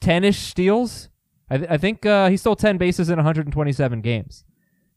10ish 0.00 0.36
steals. 0.36 1.10
I, 1.50 1.58
th- 1.58 1.70
I 1.70 1.76
think 1.76 2.06
uh, 2.06 2.30
he 2.30 2.38
stole 2.38 2.56
10 2.56 2.78
bases 2.78 3.10
in 3.10 3.16
127 3.16 4.00
games. 4.00 4.44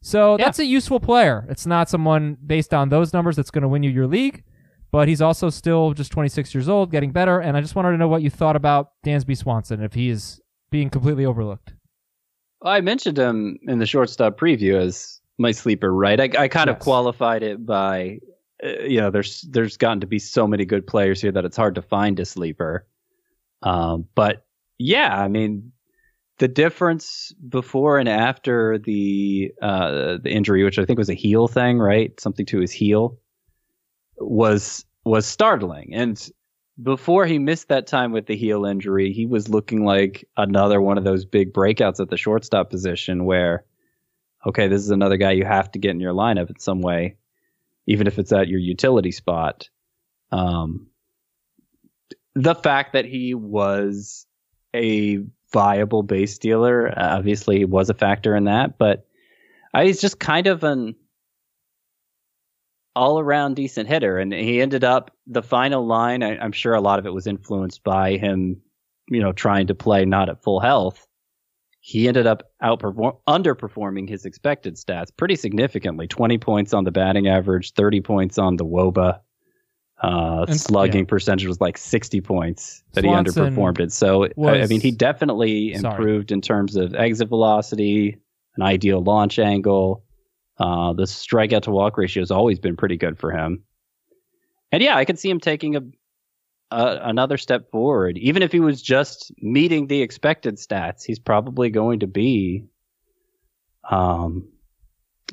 So 0.02 0.36
Yeah. 0.38 0.44
that's 0.44 0.58
a 0.58 0.66
useful 0.66 1.00
player. 1.00 1.46
It's 1.48 1.64
not 1.66 1.88
someone 1.88 2.36
based 2.44 2.74
on 2.74 2.88
those 2.90 3.12
numbers 3.14 3.36
that's 3.36 3.50
going 3.50 3.62
to 3.62 3.68
win 3.68 3.82
you 3.82 3.90
your 3.90 4.06
league, 4.06 4.42
but 4.90 5.08
he's 5.08 5.22
also 5.22 5.48
still 5.48 5.92
just 5.94 6.12
26 6.12 6.54
years 6.54 6.68
old, 6.68 6.90
getting 6.90 7.12
better. 7.12 7.40
And 7.40 7.56
I 7.56 7.60
just 7.60 7.74
wanted 7.74 7.92
to 7.92 7.96
know 7.98 8.08
what 8.08 8.20
you 8.22 8.28
thought 8.28 8.56
about 8.56 8.90
Dansby 9.06 9.36
Swanson 9.36 9.82
if 9.82 9.94
he 9.94 10.10
is 10.10 10.40
being 10.70 10.90
completely 10.90 11.24
overlooked. 11.24 11.72
Well, 12.60 12.72
I 12.74 12.80
mentioned 12.80 13.16
him 13.16 13.58
in 13.66 13.78
the 13.78 13.86
shortstop 13.86 14.38
preview 14.38 14.74
as 14.74 15.20
my 15.38 15.52
sleeper 15.52 15.92
right. 15.94 16.20
I, 16.20 16.28
I 16.44 16.48
kind 16.48 16.68
of 16.68 16.78
qualified 16.80 17.42
it 17.42 17.64
by, 17.64 18.18
uh, 18.64 18.82
you 18.84 19.00
know, 19.00 19.10
there's 19.10 19.42
there's 19.42 19.76
gotten 19.76 20.00
to 20.00 20.06
be 20.06 20.18
so 20.18 20.46
many 20.46 20.64
good 20.64 20.86
players 20.86 21.20
here 21.20 21.32
that 21.32 21.44
it's 21.44 21.56
hard 21.56 21.74
to 21.76 21.82
find 21.82 22.18
a 22.20 22.24
sleeper. 22.24 22.86
Um, 23.62 24.06
but 24.14 24.44
yeah, 24.78 25.20
I 25.20 25.28
mean, 25.28 25.72
the 26.42 26.48
difference 26.48 27.32
before 27.48 28.00
and 28.00 28.08
after 28.08 28.76
the 28.76 29.54
uh, 29.62 30.18
the 30.20 30.28
injury, 30.28 30.64
which 30.64 30.76
I 30.76 30.84
think 30.84 30.98
was 30.98 31.08
a 31.08 31.14
heel 31.14 31.46
thing, 31.46 31.78
right? 31.78 32.18
Something 32.20 32.46
to 32.46 32.58
his 32.58 32.72
heel, 32.72 33.16
was 34.16 34.84
was 35.04 35.24
startling. 35.24 35.94
And 35.94 36.20
before 36.82 37.26
he 37.26 37.38
missed 37.38 37.68
that 37.68 37.86
time 37.86 38.10
with 38.10 38.26
the 38.26 38.34
heel 38.34 38.64
injury, 38.64 39.12
he 39.12 39.24
was 39.24 39.50
looking 39.50 39.84
like 39.84 40.28
another 40.36 40.80
one 40.80 40.98
of 40.98 41.04
those 41.04 41.24
big 41.24 41.52
breakouts 41.52 42.00
at 42.00 42.10
the 42.10 42.16
shortstop 42.16 42.70
position 42.70 43.24
where, 43.24 43.64
okay, 44.44 44.66
this 44.66 44.82
is 44.82 44.90
another 44.90 45.18
guy 45.18 45.30
you 45.30 45.44
have 45.44 45.70
to 45.70 45.78
get 45.78 45.92
in 45.92 46.00
your 46.00 46.12
lineup 46.12 46.50
in 46.50 46.58
some 46.58 46.80
way, 46.80 47.18
even 47.86 48.08
if 48.08 48.18
it's 48.18 48.32
at 48.32 48.48
your 48.48 48.58
utility 48.58 49.12
spot. 49.12 49.70
Um, 50.32 50.88
the 52.34 52.56
fact 52.56 52.94
that 52.94 53.04
he 53.04 53.32
was 53.32 54.26
a 54.74 55.24
viable 55.52 56.02
base 56.02 56.38
dealer. 56.38 56.88
uh, 56.88 57.18
obviously 57.18 57.64
was 57.64 57.90
a 57.90 57.94
factor 57.94 58.34
in 58.34 58.44
that, 58.44 58.78
but 58.78 59.06
he's 59.76 60.00
just 60.00 60.18
kind 60.18 60.46
of 60.46 60.64
an 60.64 60.94
all 62.94 63.18
around 63.18 63.56
decent 63.56 63.88
hitter. 63.88 64.18
And 64.18 64.32
he 64.32 64.60
ended 64.60 64.84
up 64.84 65.10
the 65.26 65.42
final 65.42 65.86
line. 65.86 66.22
I, 66.22 66.36
I'm 66.38 66.52
sure 66.52 66.74
a 66.74 66.80
lot 66.80 66.98
of 66.98 67.06
it 67.06 67.14
was 67.14 67.26
influenced 67.26 67.82
by 67.82 68.16
him, 68.16 68.60
you 69.08 69.20
know, 69.20 69.32
trying 69.32 69.68
to 69.68 69.74
play 69.74 70.04
not 70.04 70.28
at 70.28 70.42
full 70.42 70.60
health. 70.60 71.06
He 71.80 72.06
ended 72.06 72.26
up 72.26 72.44
outperform 72.62 73.16
underperforming 73.28 74.08
his 74.08 74.24
expected 74.24 74.76
stats 74.76 75.08
pretty 75.16 75.34
significantly. 75.34 76.06
20 76.06 76.38
points 76.38 76.72
on 76.72 76.84
the 76.84 76.92
batting 76.92 77.26
average, 77.26 77.72
30 77.72 78.00
points 78.02 78.38
on 78.38 78.56
the 78.56 78.64
WOBA. 78.64 79.18
Uh, 80.02 80.46
And- 80.48 80.58
slugging 80.60 81.04
yeah. 81.04 81.08
percentage 81.08 81.46
was 81.46 81.60
like 81.60 81.78
60 81.78 82.20
points 82.22 82.82
that 82.92 83.04
Swanson 83.04 83.44
he 83.44 83.50
underperformed 83.50 83.78
it. 83.80 83.92
So, 83.92 84.24
I, 84.24 84.62
I 84.62 84.66
mean, 84.66 84.80
he 84.80 84.90
definitely 84.90 85.74
Sorry. 85.76 85.94
improved 85.94 86.32
in 86.32 86.40
terms 86.40 86.74
of 86.74 86.94
exit 86.94 87.28
velocity, 87.28 88.18
an 88.56 88.62
ideal 88.62 89.00
launch 89.00 89.38
angle. 89.38 90.02
Uh, 90.58 90.92
the 90.92 91.04
strikeout 91.04 91.62
to 91.62 91.70
walk 91.70 91.96
ratio 91.96 92.20
has 92.20 92.30
always 92.32 92.58
been 92.58 92.76
pretty 92.76 92.96
good 92.96 93.16
for 93.18 93.30
him. 93.30 93.62
And 94.72 94.82
yeah, 94.82 94.96
I 94.96 95.04
could 95.04 95.18
see 95.20 95.30
him 95.30 95.38
taking 95.40 95.76
a, 95.76 95.82
a 96.72 96.98
another 97.04 97.36
step 97.38 97.70
forward. 97.70 98.18
Even 98.18 98.42
if 98.42 98.50
he 98.50 98.58
was 98.60 98.82
just 98.82 99.30
meeting 99.38 99.86
the 99.86 100.02
expected 100.02 100.56
stats, 100.56 101.04
he's 101.04 101.18
probably 101.20 101.70
going 101.70 102.00
to 102.00 102.06
be. 102.08 102.64
Um, 103.90 104.48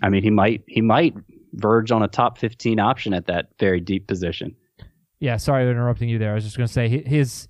I 0.02 0.10
mean, 0.10 0.24
he 0.24 0.30
might 0.30 0.64
he 0.68 0.82
might 0.82 1.16
verge 1.54 1.92
on 1.92 2.04
a 2.04 2.08
top 2.08 2.38
fifteen 2.38 2.80
option 2.80 3.14
at 3.14 3.26
that 3.28 3.50
very 3.60 3.80
deep 3.80 4.08
position. 4.08 4.56
Yeah, 5.20 5.38
sorry 5.38 5.66
for 5.66 5.72
interrupting 5.72 6.10
you 6.10 6.18
there. 6.18 6.32
I 6.32 6.36
was 6.36 6.44
just 6.44 6.58
going 6.58 6.68
to 6.68 6.74
say 6.74 7.04
his 7.06 7.48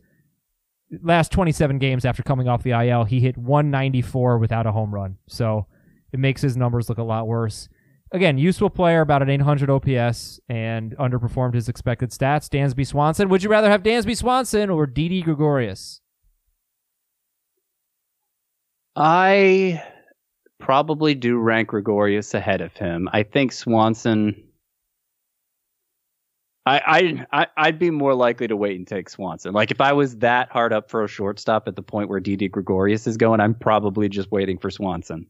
last 1.03 1.31
27 1.31 1.77
games 1.77 2.05
after 2.05 2.23
coming 2.23 2.47
off 2.47 2.63
the 2.63 2.71
IL, 2.71 3.03
he 3.03 3.19
hit 3.19 3.37
194 3.37 4.37
without 4.39 4.65
a 4.65 4.71
home 4.71 4.93
run. 4.93 5.17
So 5.27 5.67
it 6.11 6.19
makes 6.19 6.41
his 6.41 6.57
numbers 6.57 6.89
look 6.89 6.97
a 6.97 7.03
lot 7.03 7.27
worse. 7.27 7.69
Again, 8.11 8.39
useful 8.39 8.71
player, 8.71 9.01
about 9.01 9.21
an 9.21 9.29
800 9.29 9.69
OPS, 9.69 10.39
and 10.49 10.97
underperformed 10.97 11.53
his 11.53 11.69
expected 11.69 12.09
stats. 12.09 12.49
Dansby 12.49 12.87
Swanson. 12.87 13.29
Would 13.29 13.43
you 13.43 13.51
rather 13.51 13.69
have 13.69 13.83
Dansby 13.83 14.17
Swanson 14.17 14.71
or 14.71 14.87
Didi 14.87 15.21
Gregorius? 15.21 16.01
I 18.95 19.83
probably 20.59 21.13
do 21.13 21.37
rank 21.37 21.69
Gregorius 21.69 22.33
ahead 22.33 22.61
of 22.61 22.75
him. 22.75 23.07
I 23.13 23.21
think 23.21 23.51
Swanson. 23.51 24.43
I, 26.69 27.25
I 27.31 27.47
I'd 27.57 27.79
be 27.79 27.89
more 27.89 28.13
likely 28.13 28.47
to 28.47 28.55
wait 28.55 28.77
and 28.77 28.87
take 28.87 29.09
Swanson. 29.09 29.53
Like 29.53 29.71
if 29.71 29.81
I 29.81 29.93
was 29.93 30.17
that 30.17 30.51
hard 30.51 30.73
up 30.73 30.89
for 30.89 31.03
a 31.03 31.07
shortstop 31.07 31.67
at 31.67 31.75
the 31.75 31.81
point 31.81 32.09
where 32.09 32.19
Didi 32.19 32.47
Gregorius 32.47 33.07
is 33.07 33.17
going, 33.17 33.39
I'm 33.39 33.55
probably 33.55 34.09
just 34.09 34.31
waiting 34.31 34.57
for 34.57 34.69
Swanson. 34.69 35.27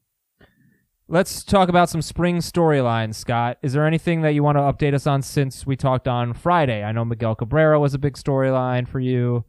Let's 1.08 1.44
talk 1.44 1.70
about 1.70 1.90
some 1.90 2.04
spring 2.04 2.38
storylines, 2.38 3.16
Scott. 3.16 3.58
Is 3.64 3.74
there 3.74 3.88
anything 3.88 4.22
that 4.22 4.34
you 4.34 4.44
want 4.44 4.58
to 4.58 4.62
update 4.62 4.94
us 4.94 5.08
on 5.08 5.24
since 5.24 5.66
we 5.66 5.76
talked 5.76 6.08
on 6.08 6.34
Friday? 6.34 6.84
I 6.84 6.92
know 6.92 7.04
Miguel 7.04 7.34
Cabrera 7.34 7.80
was 7.80 7.96
a 7.96 7.98
big 7.98 8.14
storyline 8.14 8.88
for 8.88 9.00
you. 9.00 9.44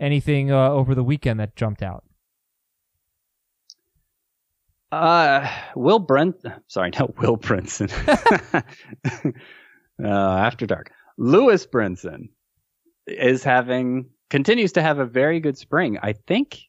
Anything 0.00 0.52
uh, 0.52 0.70
over 0.70 0.94
the 0.94 1.02
weekend 1.02 1.40
that 1.40 1.56
jumped 1.56 1.82
out? 1.82 2.04
Uh, 4.92 5.50
Will 5.74 5.98
Brent, 5.98 6.36
sorry, 6.68 6.90
not 6.98 7.18
Will 7.18 7.36
Brinson. 7.38 7.90
uh, 10.04 10.06
after 10.06 10.66
dark. 10.66 10.92
Lewis 11.18 11.66
Brinson 11.66 12.28
is 13.06 13.44
having, 13.44 14.10
continues 14.30 14.72
to 14.72 14.82
have 14.82 14.98
a 14.98 15.06
very 15.06 15.40
good 15.40 15.58
spring. 15.58 15.98
I 16.02 16.12
think 16.12 16.60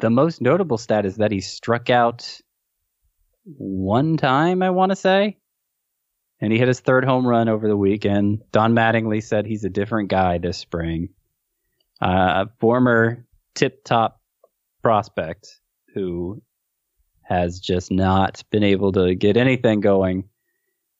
the 0.00 0.10
most 0.10 0.40
notable 0.40 0.78
stat 0.78 1.06
is 1.06 1.16
that 1.16 1.32
he 1.32 1.40
struck 1.40 1.90
out 1.90 2.40
one 3.44 4.16
time, 4.16 4.62
I 4.62 4.70
want 4.70 4.90
to 4.90 4.96
say. 4.96 5.38
And 6.40 6.52
he 6.52 6.58
hit 6.58 6.68
his 6.68 6.80
third 6.80 7.04
home 7.04 7.26
run 7.26 7.48
over 7.48 7.66
the 7.66 7.76
weekend. 7.76 8.42
Don 8.52 8.74
Mattingly 8.74 9.22
said 9.22 9.46
he's 9.46 9.64
a 9.64 9.70
different 9.70 10.10
guy 10.10 10.38
this 10.38 10.58
spring. 10.58 11.10
Uh, 12.00 12.46
former 12.60 13.24
tip 13.54 13.84
top 13.84 14.20
prospect 14.82 15.58
who 15.94 16.42
has 17.22 17.58
just 17.58 17.90
not 17.90 18.42
been 18.50 18.62
able 18.62 18.92
to 18.92 19.14
get 19.14 19.38
anything 19.38 19.80
going 19.80 20.28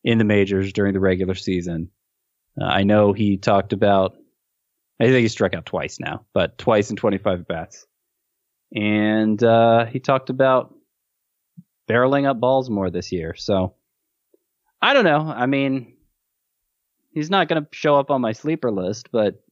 in 0.02 0.16
the 0.16 0.24
majors 0.24 0.72
during 0.72 0.94
the 0.94 1.00
regular 1.00 1.34
season. 1.34 1.90
Uh, 2.60 2.64
I 2.64 2.84
know 2.84 3.12
he 3.12 3.36
talked 3.36 3.72
about, 3.72 4.16
I 5.00 5.04
think 5.04 5.18
he 5.18 5.28
struck 5.28 5.54
out 5.54 5.66
twice 5.66 5.98
now, 6.00 6.24
but 6.32 6.58
twice 6.58 6.90
in 6.90 6.96
25 6.96 7.46
bats. 7.46 7.86
And 8.74 9.42
uh, 9.42 9.86
he 9.86 10.00
talked 10.00 10.30
about 10.30 10.74
barreling 11.88 12.26
up 12.26 12.40
balls 12.40 12.68
more 12.68 12.90
this 12.90 13.12
year. 13.12 13.34
So 13.36 13.74
I 14.82 14.94
don't 14.94 15.04
know. 15.04 15.20
I 15.28 15.46
mean, 15.46 15.94
he's 17.12 17.30
not 17.30 17.48
going 17.48 17.62
to 17.62 17.68
show 17.72 17.96
up 17.96 18.10
on 18.10 18.20
my 18.20 18.32
sleeper 18.32 18.70
list, 18.70 19.10
but 19.12 19.42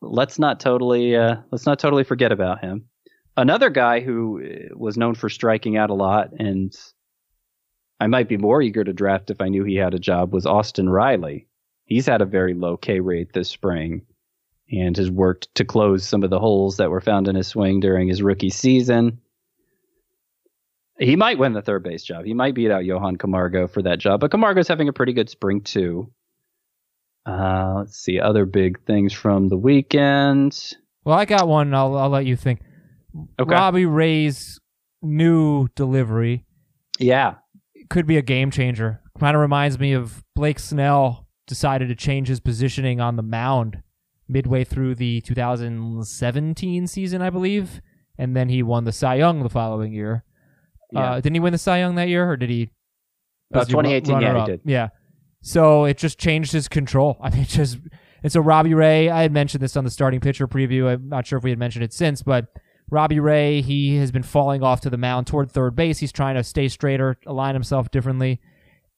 let's 0.00 0.38
not 0.38 0.60
totally 0.60 1.16
uh, 1.16 1.36
let's 1.50 1.66
not 1.66 1.78
totally 1.80 2.04
forget 2.04 2.30
about 2.30 2.60
him 2.60 2.88
another 3.38 3.70
guy 3.70 4.00
who 4.00 4.42
uh, 4.42 4.76
was 4.76 4.98
known 4.98 5.14
for 5.14 5.30
striking 5.30 5.76
out 5.76 5.90
a 5.90 5.94
lot 5.94 6.32
and 6.38 6.76
I 8.00 8.06
might 8.06 8.28
be 8.28 8.36
more 8.36 8.62
eager 8.62 8.84
to 8.84 8.92
draft 8.92 9.30
if 9.30 9.40
I 9.40 9.48
knew 9.48 9.64
he 9.64 9.76
had 9.76 9.94
a 9.94 9.98
job 9.98 10.32
was 10.32 10.46
Austin 10.46 10.88
Riley. 10.88 11.48
He's 11.84 12.06
had 12.06 12.20
a 12.20 12.26
very 12.26 12.54
low 12.54 12.76
K 12.76 13.00
rate 13.00 13.32
this 13.32 13.48
spring 13.48 14.02
and 14.70 14.96
has 14.96 15.10
worked 15.10 15.54
to 15.56 15.64
close 15.64 16.06
some 16.06 16.22
of 16.22 16.30
the 16.30 16.38
holes 16.38 16.76
that 16.76 16.90
were 16.90 17.00
found 17.00 17.26
in 17.26 17.34
his 17.34 17.48
swing 17.48 17.80
during 17.80 18.08
his 18.08 18.22
rookie 18.22 18.50
season. 18.50 19.20
He 20.98 21.16
might 21.16 21.38
win 21.38 21.52
the 21.52 21.62
third 21.62 21.82
base 21.82 22.02
job. 22.02 22.24
He 22.24 22.34
might 22.34 22.54
beat 22.54 22.70
out 22.70 22.84
Johan 22.84 23.16
Camargo 23.16 23.68
for 23.68 23.82
that 23.82 23.98
job, 23.98 24.20
but 24.20 24.30
Camargo's 24.30 24.68
having 24.68 24.88
a 24.88 24.92
pretty 24.92 25.12
good 25.12 25.30
spring 25.30 25.60
too. 25.62 26.12
Uh, 27.24 27.74
let's 27.78 27.98
see 27.98 28.20
other 28.20 28.46
big 28.46 28.84
things 28.84 29.12
from 29.12 29.48
the 29.48 29.56
weekend. 29.56 30.76
Well, 31.04 31.16
I 31.16 31.24
got 31.24 31.46
one. 31.46 31.72
I'll 31.74 31.96
I'll 31.96 32.08
let 32.08 32.26
you 32.26 32.36
think. 32.36 32.60
Okay. 33.38 33.54
Robbie 33.54 33.86
Ray's 33.86 34.60
new 35.02 35.68
delivery 35.74 36.44
Yeah, 36.98 37.34
could 37.88 38.06
be 38.06 38.16
a 38.16 38.22
game 38.22 38.50
changer. 38.50 39.00
Kind 39.18 39.34
of 39.34 39.40
reminds 39.40 39.78
me 39.78 39.92
of 39.92 40.24
Blake 40.34 40.58
Snell 40.58 41.26
decided 41.46 41.88
to 41.88 41.94
change 41.94 42.28
his 42.28 42.40
positioning 42.40 43.00
on 43.00 43.16
the 43.16 43.22
mound 43.22 43.82
midway 44.28 44.64
through 44.64 44.94
the 44.94 45.20
2017 45.22 46.86
season, 46.86 47.22
I 47.22 47.30
believe, 47.30 47.80
and 48.18 48.36
then 48.36 48.48
he 48.48 48.62
won 48.62 48.84
the 48.84 48.92
Cy 48.92 49.16
Young 49.16 49.42
the 49.42 49.48
following 49.48 49.92
year. 49.92 50.24
Yeah. 50.92 51.12
Uh, 51.12 51.14
didn't 51.16 51.34
he 51.34 51.40
win 51.40 51.52
the 51.52 51.58
Cy 51.58 51.78
Young 51.78 51.94
that 51.96 52.08
year, 52.08 52.30
or 52.30 52.36
did 52.36 52.50
he? 52.50 52.70
Uh, 53.54 53.60
was 53.60 53.68
he 53.68 53.72
2018, 53.72 54.20
yeah, 54.20 54.40
he 54.40 54.46
did. 54.46 54.60
Yeah. 54.64 54.88
So 55.40 55.84
it 55.84 55.98
just 55.98 56.18
changed 56.18 56.52
his 56.52 56.68
control. 56.68 57.16
I 57.22 57.30
mean, 57.30 57.42
it 57.42 57.48
just 57.48 57.78
and 58.22 58.32
so 58.32 58.40
Robbie 58.40 58.74
Ray. 58.74 59.08
I 59.08 59.22
had 59.22 59.32
mentioned 59.32 59.62
this 59.62 59.76
on 59.76 59.84
the 59.84 59.90
starting 59.90 60.20
pitcher 60.20 60.48
preview. 60.48 60.92
I'm 60.92 61.08
not 61.08 61.26
sure 61.26 61.38
if 61.38 61.44
we 61.44 61.50
had 61.50 61.58
mentioned 61.58 61.84
it 61.84 61.92
since, 61.92 62.22
but 62.22 62.46
Robbie 62.90 63.20
Ray, 63.20 63.60
he 63.60 63.96
has 63.96 64.10
been 64.10 64.22
falling 64.22 64.62
off 64.62 64.80
to 64.82 64.90
the 64.90 64.96
mound 64.96 65.26
toward 65.26 65.50
third 65.52 65.76
base. 65.76 65.98
He's 65.98 66.12
trying 66.12 66.36
to 66.36 66.44
stay 66.44 66.68
straighter, 66.68 67.16
align 67.26 67.54
himself 67.54 67.90
differently. 67.90 68.40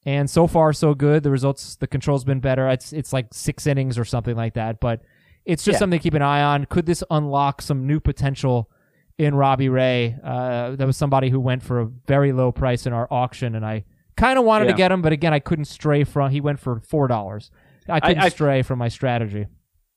And 0.05 0.29
so 0.29 0.47
far, 0.47 0.73
so 0.73 0.93
good. 0.95 1.23
The 1.23 1.29
results, 1.31 1.75
the 1.75 1.87
control's 1.87 2.23
been 2.23 2.39
better. 2.39 2.67
It's 2.69 2.91
it's 2.93 3.13
like 3.13 3.27
six 3.33 3.67
innings 3.67 3.97
or 3.99 4.05
something 4.05 4.35
like 4.35 4.53
that. 4.55 4.79
But 4.79 5.01
it's 5.45 5.63
just 5.63 5.75
Yeah. 5.75 5.79
something 5.79 5.99
to 5.99 6.03
keep 6.03 6.13
an 6.13 6.21
eye 6.21 6.41
on. 6.41 6.65
Could 6.65 6.85
this 6.85 7.03
unlock 7.11 7.61
some 7.61 7.85
new 7.85 7.99
potential 7.99 8.69
in 9.17 9.35
Robbie 9.35 9.69
Ray? 9.69 10.15
Uh, 10.23 10.75
that 10.75 10.87
was 10.87 10.97
somebody 10.97 11.29
who 11.29 11.39
went 11.39 11.61
for 11.61 11.81
a 11.81 11.85
very 12.07 12.31
low 12.31 12.51
price 12.51 12.85
in 12.87 12.93
our 12.93 13.07
auction, 13.11 13.53
and 13.55 13.65
I 13.65 13.83
kind 14.17 14.39
of 14.39 14.45
wanted 14.45 14.65
Yeah. 14.65 14.71
to 14.71 14.77
get 14.77 14.91
him, 14.91 15.01
but 15.01 15.11
again, 15.13 15.33
I 15.33 15.39
couldn't 15.39 15.65
stray 15.65 16.03
from. 16.03 16.31
He 16.31 16.41
went 16.41 16.59
for 16.59 16.79
four 16.79 17.07
dollars. 17.07 17.51
I 17.89 17.99
couldn't 17.99 18.23
I- 18.23 18.29
stray 18.29 18.61
from 18.63 18.79
my 18.79 18.87
strategy. 18.87 19.47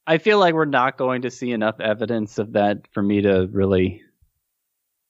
I 0.06 0.18
feel 0.18 0.38
like 0.38 0.54
we're 0.54 0.66
not 0.66 0.98
going 0.98 1.22
to 1.22 1.30
see 1.30 1.52
enough 1.52 1.80
evidence 1.80 2.38
of 2.38 2.52
that 2.52 2.86
for 2.92 3.02
me 3.02 3.22
to 3.22 3.48
really 3.50 4.02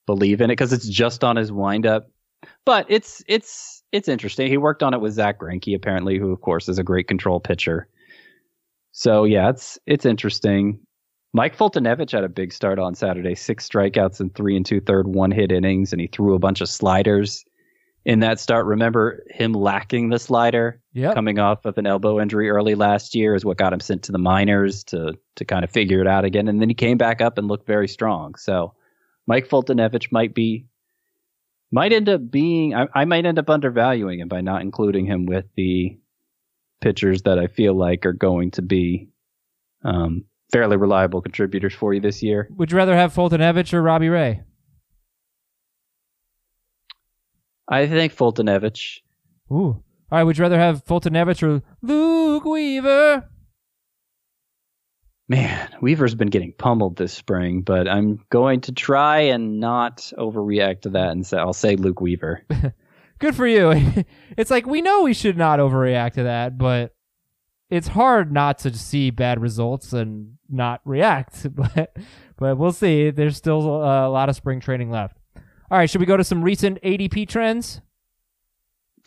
believe 0.06 0.40
in 0.40 0.50
it 0.50 0.52
because 0.52 0.72
it's 0.72 0.88
just 0.88 1.24
on 1.24 1.36
his 1.36 1.50
windup 1.50 2.08
but 2.64 2.86
it's 2.88 3.22
it's 3.26 3.82
it's 3.92 4.08
interesting. 4.08 4.48
He 4.48 4.56
worked 4.56 4.82
on 4.82 4.94
it 4.94 5.00
with 5.00 5.12
Zack 5.12 5.40
Greinke, 5.40 5.74
apparently, 5.74 6.18
who 6.18 6.32
of 6.32 6.40
course 6.40 6.68
is 6.68 6.78
a 6.78 6.82
great 6.82 7.08
control 7.08 7.40
pitcher. 7.40 7.88
So 8.92 9.24
yeah, 9.24 9.50
it's 9.50 9.78
it's 9.86 10.06
interesting. 10.06 10.80
Mike 11.32 11.56
Foltynewicz 11.56 12.12
had 12.12 12.22
a 12.22 12.28
big 12.28 12.52
start 12.52 12.78
on 12.78 12.94
Saturday, 12.94 13.34
six 13.34 13.68
strikeouts 13.68 14.20
and 14.20 14.32
three 14.34 14.56
and 14.56 14.64
two 14.64 14.80
third 14.80 15.08
one 15.08 15.32
hit 15.32 15.50
innings, 15.50 15.92
and 15.92 16.00
he 16.00 16.06
threw 16.06 16.34
a 16.34 16.38
bunch 16.38 16.60
of 16.60 16.68
sliders 16.68 17.44
in 18.04 18.20
that 18.20 18.38
start. 18.38 18.66
Remember 18.66 19.24
him 19.30 19.52
lacking 19.52 20.10
the 20.10 20.18
slider 20.18 20.80
Yep. 20.92 21.14
coming 21.14 21.38
off 21.38 21.64
of 21.64 21.78
an 21.78 21.86
elbow 21.86 22.20
injury 22.20 22.50
early 22.50 22.74
last 22.74 23.14
year 23.14 23.34
is 23.34 23.44
what 23.44 23.56
got 23.56 23.72
him 23.72 23.80
sent 23.80 24.04
to 24.04 24.12
the 24.12 24.18
minors 24.18 24.84
to 24.84 25.14
to 25.36 25.44
kind 25.44 25.64
of 25.64 25.70
figure 25.70 26.00
it 26.00 26.06
out 26.06 26.24
again. 26.24 26.46
And 26.48 26.60
then 26.60 26.68
he 26.68 26.74
came 26.74 26.98
back 26.98 27.20
up 27.20 27.38
and 27.38 27.48
looked 27.48 27.66
very 27.66 27.88
strong. 27.88 28.34
So 28.36 28.74
Mike 29.26 29.48
Foltynewicz 29.48 30.12
might 30.12 30.34
be 30.34 30.66
might 31.72 31.92
end 31.92 32.08
up 32.08 32.30
being 32.30 32.74
I, 32.74 32.86
I 32.94 33.04
might 33.06 33.26
end 33.26 33.38
up 33.38 33.50
undervaluing 33.50 34.20
him 34.20 34.28
by 34.28 34.40
not 34.42 34.62
including 34.62 35.06
him 35.06 35.26
with 35.26 35.46
the 35.56 35.98
pitchers 36.80 37.22
that 37.22 37.38
I 37.38 37.46
feel 37.48 37.74
like 37.74 38.04
are 38.06 38.12
going 38.12 38.50
to 38.52 38.62
be 38.62 39.08
um, 39.82 40.24
fairly 40.52 40.76
reliable 40.76 41.22
contributors 41.22 41.74
for 41.74 41.92
you 41.94 42.00
this 42.00 42.22
year. 42.22 42.48
Would 42.56 42.70
you 42.70 42.76
rather 42.76 42.94
have 42.94 43.12
Foltynewicz 43.14 43.72
or 43.72 43.82
Robbie 43.82 44.10
Ray? 44.10 44.42
I 47.68 47.86
think 47.86 48.14
Foltynewicz. 48.14 49.00
Ooh. 49.50 49.54
All 49.54 49.84
right. 50.10 50.24
Would 50.24 50.38
you 50.38 50.42
rather 50.42 50.58
have 50.58 50.84
Foltynewicz 50.84 51.42
or 51.42 51.62
Luke 51.82 52.44
Weaver? 52.44 53.28
Man, 55.26 55.70
Weaver's 55.80 56.14
been 56.14 56.28
getting 56.28 56.52
pummeled 56.52 56.96
this 56.96 57.14
spring, 57.14 57.62
but 57.62 57.88
I'm 57.88 58.20
going 58.28 58.60
to 58.62 58.72
try 58.72 59.20
and 59.20 59.58
not 59.58 60.12
overreact 60.18 60.82
to 60.82 60.90
that 60.90 61.12
and 61.12 61.26
say 61.26 61.38
I'll 61.38 61.54
say 61.54 61.76
Luke 61.76 62.00
Weaver. 62.00 62.44
Good 63.18 63.34
for 63.34 63.46
you. 63.46 64.04
it's 64.36 64.50
like 64.50 64.66
we 64.66 64.82
know 64.82 65.02
we 65.02 65.14
should 65.14 65.38
not 65.38 65.60
overreact 65.60 66.14
to 66.14 66.24
that, 66.24 66.58
but 66.58 66.94
it's 67.70 67.88
hard 67.88 68.32
not 68.32 68.58
to 68.60 68.76
see 68.76 69.10
bad 69.10 69.40
results 69.40 69.94
and 69.94 70.34
not 70.50 70.80
react. 70.84 71.46
But 71.56 71.96
but 72.36 72.58
we'll 72.58 72.72
see. 72.72 73.10
There's 73.10 73.36
still 73.36 73.60
a 73.60 74.10
lot 74.10 74.28
of 74.28 74.36
spring 74.36 74.60
training 74.60 74.90
left. 74.90 75.16
All 75.74 75.80
right. 75.80 75.90
Should 75.90 75.98
we 76.00 76.06
go 76.06 76.16
to 76.16 76.22
some 76.22 76.44
recent 76.44 76.80
ADP 76.82 77.28
trends? 77.28 77.80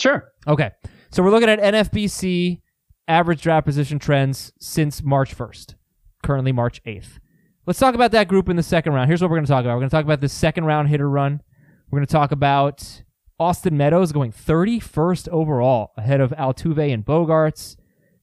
Sure. 0.02 0.34
Okay. 0.46 0.72
So 1.12 1.24
we're 1.24 1.32
looking 1.32 1.48
at 1.48 1.62
NFBC 1.62 2.60
average 3.08 3.42
draft 3.42 3.66
position 3.66 4.00
trends 4.00 4.52
since 4.60 5.02
March 5.02 5.34
1st, 5.34 5.76
currently 6.24 6.52
March 6.52 6.84
8th. 6.84 7.20
Let's 7.66 7.80
talk 7.80 7.96
about 7.96 8.12
that 8.12 8.28
group 8.28 8.50
in 8.50 8.58
the 8.58 8.64
second 8.64 8.92
round. 8.92 9.08
Here's 9.08 9.22
what 9.22 9.30
we're 9.30 9.38
going 9.38 9.46
to 9.46 9.50
talk 9.50 9.64
about. 9.64 9.76
We're 9.76 9.80
going 9.80 9.90
to 9.92 9.96
talk 9.96 10.04
about 10.04 10.20
the 10.20 10.28
second 10.28 10.66
round 10.66 10.90
hitter 10.90 11.10
run. 11.10 11.42
We're 11.90 12.00
going 12.00 12.08
to 12.08 12.12
talk 12.12 12.34
about 12.34 13.02
Austin 13.40 13.78
Meadows 13.78 14.12
going 14.12 14.34
31st 14.34 15.30
overall 15.30 15.94
ahead 15.96 16.20
of 16.20 16.32
Altuve 16.32 16.94
and 16.94 17.06
Bogaerts. 17.06 17.78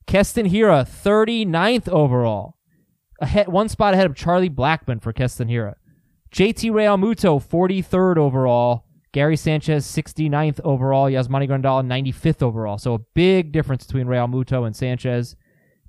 Keston 0.07 0.51
Hiura 0.51 0.87
39th 0.87 1.89
overall, 1.89 2.59
ahead 3.23 3.49
one 3.49 3.71
spot 3.71 3.95
ahead 3.95 4.05
of 4.05 4.15
Charlie 4.15 4.51
Blackmon 4.51 5.01
for 5.01 5.15
Keston 5.15 5.49
Hiura. 5.49 5.77
JT 6.35 6.73
Realmuto 6.73 7.41
43rd 7.41 8.17
overall, 8.17 8.87
Gary 9.13 9.37
Sanchez 9.37 9.87
69th 9.87 10.59
overall, 10.65 11.09
Yasmani 11.09 11.49
Grandal 11.49 11.87
95th 11.87 12.43
overall. 12.43 12.77
So 12.77 12.95
a 12.95 12.99
big 12.99 13.53
difference 13.53 13.87
between 13.87 14.09
Realmuto 14.09 14.67
and 14.67 14.75
Sanchez. 14.75 15.37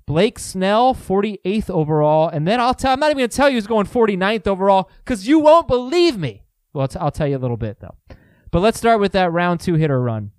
Blake 0.06 0.38
Snell 0.38 0.94
48th 0.94 1.68
overall, 1.68 2.28
and 2.28 2.46
then 2.46 2.60
I'll 2.60 2.74
tell 2.74 2.92
I'm 2.92 3.00
not 3.00 3.10
even 3.10 3.18
going 3.18 3.28
to 3.28 3.36
tell 3.36 3.48
you 3.48 3.56
who's 3.56 3.66
going 3.66 3.86
49th 3.86 4.46
overall 4.46 4.88
cuz 5.04 5.26
you 5.26 5.40
won't 5.40 5.66
believe 5.66 6.16
me. 6.16 6.44
Well, 6.72 6.86
I'll, 7.00 7.10
tell 7.10 7.26
you 7.26 7.36
a 7.36 7.38
little 7.38 7.56
bit 7.56 7.80
though. 7.80 7.96
But 8.52 8.60
let's 8.60 8.78
start 8.78 9.00
with 9.00 9.10
that 9.12 9.32
round 9.32 9.58
2 9.58 9.74
hitter 9.74 10.00
run. 10.00 10.30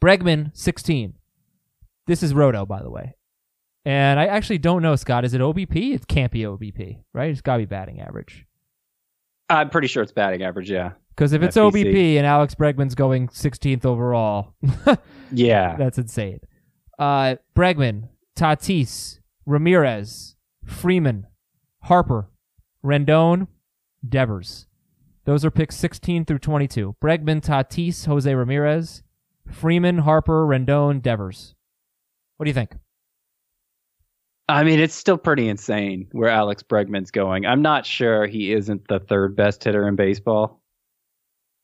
Bregman 0.00 0.56
16. 0.56 1.14
This 2.06 2.22
is 2.22 2.32
Roto 2.32 2.64
by 2.64 2.80
the 2.80 2.90
way. 2.90 3.16
And 3.84 4.20
I 4.20 4.26
actually 4.26 4.58
don't 4.58 4.82
know 4.82 4.94
Scott, 4.94 5.24
is 5.24 5.34
it 5.34 5.40
OBP? 5.40 5.94
It 5.94 6.06
can't 6.06 6.30
be 6.30 6.42
OBP, 6.42 7.02
right? 7.12 7.30
It's 7.30 7.40
got 7.40 7.54
to 7.54 7.62
be 7.62 7.66
batting 7.66 8.00
average. 8.00 8.45
I'm 9.48 9.70
pretty 9.70 9.88
sure 9.88 10.02
it's 10.02 10.12
batting 10.12 10.42
average, 10.42 10.70
yeah. 10.70 10.92
Because 11.10 11.32
if 11.32 11.42
it's 11.42 11.56
FBC. 11.56 11.86
OBP 11.86 12.16
and 12.16 12.26
Alex 12.26 12.54
Bregman's 12.54 12.94
going 12.94 13.28
16th 13.28 13.84
overall, 13.86 14.54
Yeah. 15.32 15.76
that's 15.76 15.98
insane. 15.98 16.40
Uh, 16.98 17.36
Bregman, 17.54 18.08
Tatis, 18.36 19.20
Ramirez, 19.46 20.36
Freeman, 20.64 21.26
Harper, 21.84 22.28
Rendon, 22.84 23.48
Devers. 24.06 24.66
Those 25.24 25.44
are 25.44 25.50
picks 25.50 25.76
16 25.76 26.24
through 26.24 26.38
22. 26.38 26.96
Bregman, 27.02 27.40
Tatis, 27.40 28.06
Jose 28.06 28.32
Ramirez, 28.34 29.02
Freeman, 29.50 29.98
Harper, 29.98 30.46
Rendon, 30.46 31.00
Devers. 31.02 31.54
What 32.36 32.44
do 32.44 32.50
you 32.50 32.54
think? 32.54 32.74
I 34.48 34.62
mean, 34.62 34.78
it's 34.78 34.94
still 34.94 35.18
pretty 35.18 35.48
insane 35.48 36.08
where 36.12 36.28
Alex 36.30 36.62
Bregman's 36.62 37.10
going. 37.10 37.46
I'm 37.46 37.62
not 37.62 37.84
sure 37.84 38.26
he 38.26 38.52
isn't 38.52 38.86
the 38.88 39.00
third 39.00 39.34
best 39.34 39.64
hitter 39.64 39.88
in 39.88 39.96
baseball. 39.96 40.62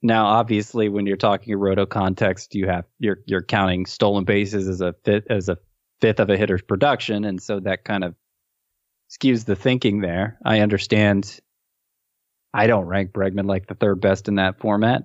Now, 0.02 0.26
obviously, 0.26 0.88
when 0.88 1.06
you're 1.06 1.16
talking 1.16 1.54
roto 1.54 1.86
context, 1.86 2.56
you 2.56 2.66
have 2.66 2.84
you're 2.98 3.18
you're 3.26 3.42
counting 3.42 3.86
stolen 3.86 4.24
bases 4.24 4.66
as 4.66 4.80
a 4.80 4.94
fifth 5.04 5.30
as 5.30 5.48
a 5.48 5.58
fifth 6.00 6.18
of 6.18 6.28
a 6.28 6.36
hitter's 6.36 6.62
production, 6.62 7.24
and 7.24 7.40
so 7.40 7.60
that 7.60 7.84
kind 7.84 8.02
of 8.02 8.16
skews 9.08 9.44
the 9.44 9.54
thinking 9.54 10.00
there. 10.00 10.38
I 10.44 10.58
understand. 10.58 11.40
I 12.52 12.66
don't 12.66 12.86
rank 12.86 13.12
Bregman 13.12 13.46
like 13.46 13.68
the 13.68 13.74
third 13.74 14.00
best 14.00 14.26
in 14.26 14.34
that 14.34 14.58
format, 14.58 15.04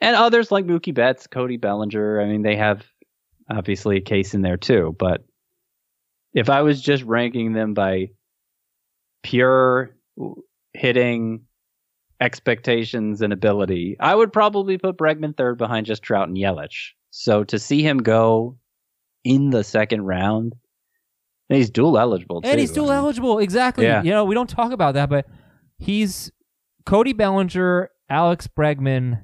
and 0.00 0.16
others 0.16 0.50
like 0.50 0.64
Mookie 0.64 0.94
Betts, 0.94 1.26
Cody 1.26 1.58
Bellinger. 1.58 2.18
I 2.18 2.24
mean, 2.24 2.40
they 2.40 2.56
have 2.56 2.86
obviously 3.50 3.98
a 3.98 4.00
case 4.00 4.32
in 4.32 4.40
there 4.40 4.56
too, 4.56 4.96
but 4.98 5.26
if 6.36 6.50
I 6.50 6.60
was 6.60 6.82
just 6.82 7.02
ranking 7.02 7.54
them 7.54 7.72
by 7.72 8.10
pure 9.22 9.96
hitting 10.74 11.40
expectations 12.20 13.22
and 13.22 13.32
ability, 13.32 13.96
I 13.98 14.14
would 14.14 14.34
probably 14.34 14.76
put 14.76 14.98
Bregman 14.98 15.34
third 15.34 15.56
behind 15.56 15.86
just 15.86 16.02
Trout 16.02 16.28
and 16.28 16.36
Yelich. 16.36 16.90
So 17.10 17.42
to 17.44 17.58
see 17.58 17.82
him 17.82 17.98
go 17.98 18.58
in 19.24 19.48
the 19.48 19.64
second 19.64 20.02
round, 20.02 20.54
and 21.48 21.56
he's 21.56 21.70
dual 21.70 21.98
eligible 21.98 22.42
too. 22.42 22.48
And 22.50 22.60
he's 22.60 22.70
I 22.72 22.74
dual 22.74 22.88
mean, 22.88 22.96
eligible. 22.96 23.38
Exactly. 23.38 23.86
Yeah. 23.86 24.02
You 24.02 24.10
know, 24.10 24.26
we 24.26 24.34
don't 24.34 24.50
talk 24.50 24.72
about 24.72 24.92
that, 24.92 25.08
but 25.08 25.26
he's 25.78 26.30
Cody 26.84 27.14
Bellinger, 27.14 27.88
Alex 28.10 28.46
Bregman. 28.46 29.22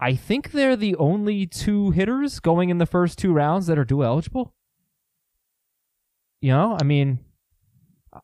I 0.00 0.16
think 0.16 0.50
they're 0.50 0.74
the 0.74 0.96
only 0.96 1.46
two 1.46 1.92
hitters 1.92 2.40
going 2.40 2.70
in 2.70 2.78
the 2.78 2.86
first 2.86 3.18
two 3.18 3.32
rounds 3.32 3.68
that 3.68 3.78
are 3.78 3.84
dual 3.84 4.04
eligible. 4.04 4.55
You 6.40 6.50
know, 6.52 6.76
I 6.80 6.84
mean, 6.84 7.18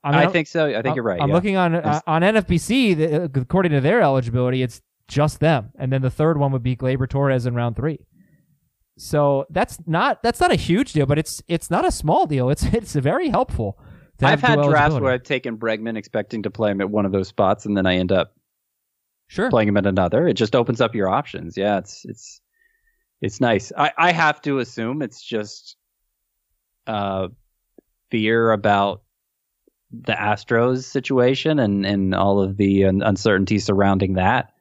I, 0.02 0.10
mean, 0.10 0.28
I 0.28 0.30
think 0.30 0.48
so. 0.48 0.66
I 0.66 0.82
think 0.82 0.96
you're 0.96 1.04
right. 1.04 1.20
I'm 1.20 1.28
yeah. 1.28 1.34
looking 1.34 1.56
on 1.56 1.74
uh, 1.74 2.00
on 2.06 2.22
NFBC. 2.22 2.96
the- 2.96 3.40
According 3.40 3.72
to 3.72 3.80
their 3.80 4.00
eligibility, 4.00 4.62
it's 4.62 4.80
just 5.08 5.40
them, 5.40 5.70
and 5.78 5.92
then 5.92 6.02
the 6.02 6.10
third 6.10 6.38
one 6.38 6.52
would 6.52 6.62
be 6.62 6.76
Gleyber 6.76 7.08
Torres 7.08 7.46
in 7.46 7.54
round 7.54 7.76
three. 7.76 8.06
So 8.98 9.46
that's 9.50 9.78
not 9.86 10.22
that's 10.22 10.40
not 10.40 10.52
a 10.52 10.56
huge 10.56 10.92
deal, 10.92 11.06
but 11.06 11.18
it's 11.18 11.42
it's 11.48 11.70
not 11.70 11.84
a 11.86 11.90
small 11.90 12.26
deal. 12.26 12.50
It's 12.50 12.64
it's 12.64 12.94
very 12.94 13.28
helpful. 13.28 13.78
I've 14.20 14.40
had 14.40 14.62
drafts 14.62 15.00
where 15.00 15.12
I've 15.12 15.24
taken 15.24 15.56
Bregman 15.56 15.96
expecting 15.96 16.44
to 16.44 16.50
play 16.50 16.70
him 16.70 16.80
at 16.80 16.88
one 16.88 17.06
of 17.06 17.12
those 17.12 17.28
spots, 17.28 17.66
and 17.66 17.76
then 17.76 17.86
I 17.86 17.96
end 17.96 18.12
up 18.12 18.34
sure 19.26 19.50
playing 19.50 19.68
him 19.68 19.76
at 19.76 19.86
another. 19.86 20.28
It 20.28 20.34
just 20.34 20.54
opens 20.54 20.80
up 20.80 20.94
your 20.94 21.08
options. 21.08 21.56
Yeah, 21.56 21.78
it's 21.78 22.04
it's 22.04 22.40
it's 23.20 23.40
nice. 23.40 23.72
I, 23.76 23.92
I 23.96 24.12
have 24.12 24.40
to 24.42 24.58
assume 24.58 25.02
it's 25.02 25.22
just 25.22 25.76
uh 26.86 27.28
fear 28.12 28.52
about 28.52 29.02
the 29.90 30.12
Astros 30.12 30.84
situation 30.84 31.58
and 31.58 31.84
and 31.84 32.14
all 32.14 32.40
of 32.40 32.56
the 32.58 32.82
uncertainty 32.82 33.58
surrounding 33.58 34.14
that. 34.14 34.52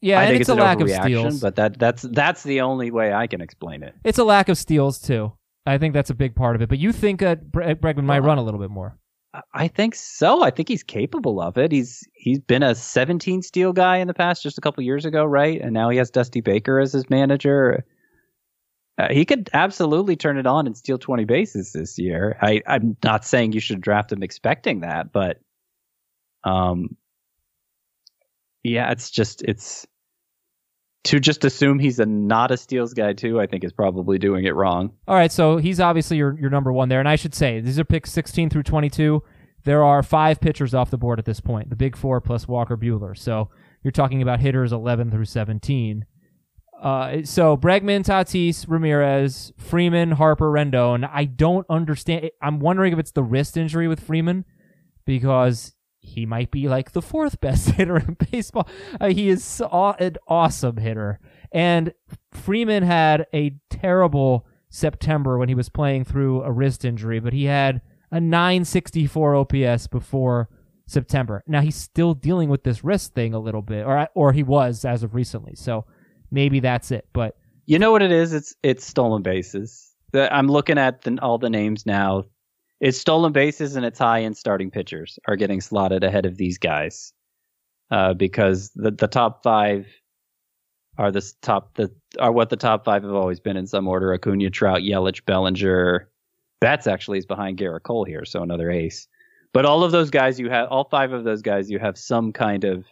Yeah, 0.00 0.20
I 0.20 0.26
think 0.26 0.40
it's, 0.40 0.48
it's, 0.48 0.58
a 0.58 0.62
lack 0.62 0.80
of 0.80 0.88
steals. 0.90 1.40
but 1.40 1.56
that 1.56 1.78
that's 1.78 2.02
that's 2.02 2.42
the 2.44 2.60
only 2.60 2.90
way 2.90 3.12
I 3.12 3.26
can 3.26 3.40
explain 3.40 3.82
it. 3.82 3.94
it's 4.04 4.18
a 4.18 4.24
lack 4.24 4.48
of 4.48 4.56
steals 4.56 4.98
too. 5.00 5.32
I 5.66 5.78
think 5.78 5.94
that's 5.94 6.10
a 6.10 6.14
big 6.14 6.34
part 6.34 6.56
of 6.56 6.62
it. 6.62 6.68
But 6.68 6.78
you 6.78 6.92
think 6.92 7.20
that 7.20 7.50
Bre- 7.50 7.62
uh, 7.62 7.74
Bregman 7.74 8.04
might 8.04 8.18
run 8.20 8.38
a 8.38 8.42
little 8.42 8.60
bit 8.60 8.70
more? 8.70 8.98
I- 9.32 9.40
I 9.54 9.68
think 9.68 9.94
so. 9.94 10.42
I 10.42 10.50
think 10.50 10.68
he's 10.68 10.82
capable 10.82 11.40
of 11.40 11.56
it. 11.56 11.72
He's 11.72 12.06
he's 12.14 12.38
been 12.38 12.62
a 12.62 12.74
17 12.74 13.42
steal 13.42 13.72
guy 13.72 13.96
in 13.96 14.06
the 14.06 14.14
past, 14.14 14.42
just 14.42 14.58
a 14.58 14.60
couple 14.60 14.82
years 14.84 15.04
ago, 15.04 15.24
right? 15.24 15.60
And 15.60 15.72
now 15.72 15.88
he 15.90 15.96
has 15.98 16.10
Dusty 16.10 16.40
Baker 16.40 16.80
as 16.80 16.92
his 16.92 17.08
manager. 17.10 17.84
Uh, 18.96 19.08
he 19.10 19.24
could 19.24 19.50
absolutely 19.52 20.14
turn 20.14 20.38
it 20.38 20.46
on 20.46 20.66
and 20.66 20.76
steal 20.76 20.98
20 20.98 21.24
bases 21.24 21.72
this 21.72 21.98
year. 21.98 22.38
I, 22.40 22.62
I'm 22.66 22.96
not 23.02 23.24
saying 23.24 23.52
you 23.52 23.60
should 23.60 23.80
draft 23.80 24.12
him 24.12 24.22
expecting 24.22 24.80
that, 24.80 25.12
but 25.12 25.40
um, 26.44 26.96
yeah, 28.62 28.90
it's 28.92 29.10
just 29.10 29.42
it's 29.42 29.86
to 31.04 31.20
just 31.20 31.44
assume 31.44 31.78
he's 31.78 31.98
a 31.98 32.06
not 32.06 32.50
a 32.50 32.56
steals 32.56 32.94
guy 32.94 33.12
too. 33.12 33.40
I 33.40 33.46
think 33.46 33.64
is 33.64 33.72
probably 33.72 34.18
doing 34.18 34.44
it 34.44 34.54
wrong. 34.54 34.92
All 35.08 35.16
right, 35.16 35.32
so 35.32 35.56
he's 35.58 35.80
obviously 35.80 36.16
your 36.16 36.38
your 36.38 36.50
number 36.50 36.72
one 36.72 36.88
there, 36.88 37.00
and 37.00 37.08
I 37.08 37.16
should 37.16 37.34
say 37.34 37.60
these 37.60 37.78
are 37.78 37.84
picks 37.84 38.12
16 38.12 38.50
through 38.50 38.62
22. 38.62 39.22
There 39.64 39.82
are 39.82 40.02
five 40.02 40.40
pitchers 40.40 40.74
off 40.74 40.90
the 40.90 40.98
board 40.98 41.18
at 41.18 41.24
this 41.24 41.40
point, 41.40 41.70
the 41.70 41.76
big 41.76 41.96
four 41.96 42.20
plus 42.20 42.46
Walker 42.46 42.76
Buehler. 42.76 43.16
So 43.16 43.48
you're 43.82 43.92
talking 43.92 44.22
about 44.22 44.40
hitters 44.40 44.72
11 44.72 45.10
through 45.10 45.24
17. 45.24 46.04
Uh, 46.84 47.22
so 47.24 47.56
Bregman, 47.56 48.04
Tatis, 48.04 48.66
Ramirez, 48.68 49.54
Freeman, 49.56 50.10
Harper, 50.12 50.52
Rendon. 50.52 51.08
I 51.10 51.24
don't 51.24 51.66
understand. 51.70 52.30
I'm 52.42 52.60
wondering 52.60 52.92
if 52.92 52.98
it's 52.98 53.12
the 53.12 53.22
wrist 53.22 53.56
injury 53.56 53.88
with 53.88 54.00
Freeman 54.00 54.44
because 55.06 55.74
he 56.00 56.26
might 56.26 56.50
be 56.50 56.68
like 56.68 56.92
the 56.92 57.00
fourth 57.00 57.40
best 57.40 57.70
hitter 57.70 57.96
in 57.96 58.18
baseball. 58.30 58.68
Uh, 59.00 59.08
he 59.08 59.30
is 59.30 59.42
so- 59.42 59.96
an 59.98 60.16
awesome 60.28 60.76
hitter. 60.76 61.20
And 61.50 61.94
Freeman 62.32 62.82
had 62.82 63.26
a 63.32 63.56
terrible 63.70 64.46
September 64.68 65.38
when 65.38 65.48
he 65.48 65.54
was 65.54 65.70
playing 65.70 66.04
through 66.04 66.42
a 66.42 66.52
wrist 66.52 66.84
injury, 66.84 67.18
but 67.18 67.32
he 67.32 67.44
had 67.44 67.80
a 68.10 68.20
964 68.20 69.36
OPS 69.36 69.86
before 69.86 70.50
September. 70.86 71.42
Now 71.46 71.62
he's 71.62 71.76
still 71.76 72.12
dealing 72.12 72.50
with 72.50 72.64
this 72.64 72.84
wrist 72.84 73.14
thing 73.14 73.32
a 73.32 73.38
little 73.38 73.62
bit, 73.62 73.86
or 73.86 74.06
or 74.14 74.32
he 74.32 74.42
was 74.42 74.84
as 74.84 75.02
of 75.02 75.14
recently. 75.14 75.54
So 75.54 75.86
maybe 76.34 76.60
that's 76.60 76.90
it. 76.90 77.06
But 77.12 77.36
You 77.66 77.78
know 77.78 77.92
what 77.92 78.02
it 78.02 78.12
is? 78.12 78.32
It's 78.32 78.54
it's 78.62 78.84
stolen 78.84 79.22
bases. 79.22 79.92
I'm 80.12 80.48
looking 80.48 80.78
at 80.78 81.02
the, 81.02 81.18
all 81.22 81.38
the 81.38 81.50
names 81.50 81.86
now. 81.86 82.24
It's 82.80 82.98
stolen 82.98 83.32
bases 83.32 83.76
and 83.76 83.86
it's 83.86 83.98
high 83.98 84.22
end 84.22 84.36
starting 84.36 84.70
pitchers 84.70 85.18
are 85.26 85.36
getting 85.36 85.60
slotted 85.60 86.04
ahead 86.04 86.26
of 86.26 86.36
these 86.36 86.58
guys, 86.58 87.12
uh, 87.90 88.14
because 88.14 88.70
the 88.74 88.90
the 88.90 89.08
top 89.08 89.42
five 89.42 89.86
are 90.98 91.10
the 91.10 91.32
top 91.40 91.74
the 91.74 91.90
are 92.18 92.32
what 92.32 92.50
the 92.50 92.56
top 92.56 92.84
five 92.84 93.02
have 93.02 93.14
always 93.14 93.40
been 93.40 93.56
in 93.56 93.66
some 93.66 93.88
order: 93.88 94.12
Acuna, 94.12 94.50
Trout, 94.50 94.80
Yelich, 94.82 95.24
Bellinger. 95.24 96.08
That's 96.60 96.86
actually 96.86 97.18
is 97.18 97.26
behind 97.26 97.58
Gerrit 97.58 97.82
Cole 97.82 98.04
here, 98.04 98.24
so 98.24 98.42
another 98.42 98.70
ace. 98.70 99.08
But 99.52 99.64
all 99.64 99.84
of 99.84 99.92
those 99.92 100.10
guys, 100.10 100.38
you 100.38 100.50
have 100.50 100.68
all 100.68 100.84
five 100.84 101.12
of 101.12 101.24
those 101.24 101.42
guys, 101.42 101.70
you 101.70 101.78
have 101.78 101.96
some 101.96 102.32
kind 102.32 102.64
of 102.64 102.84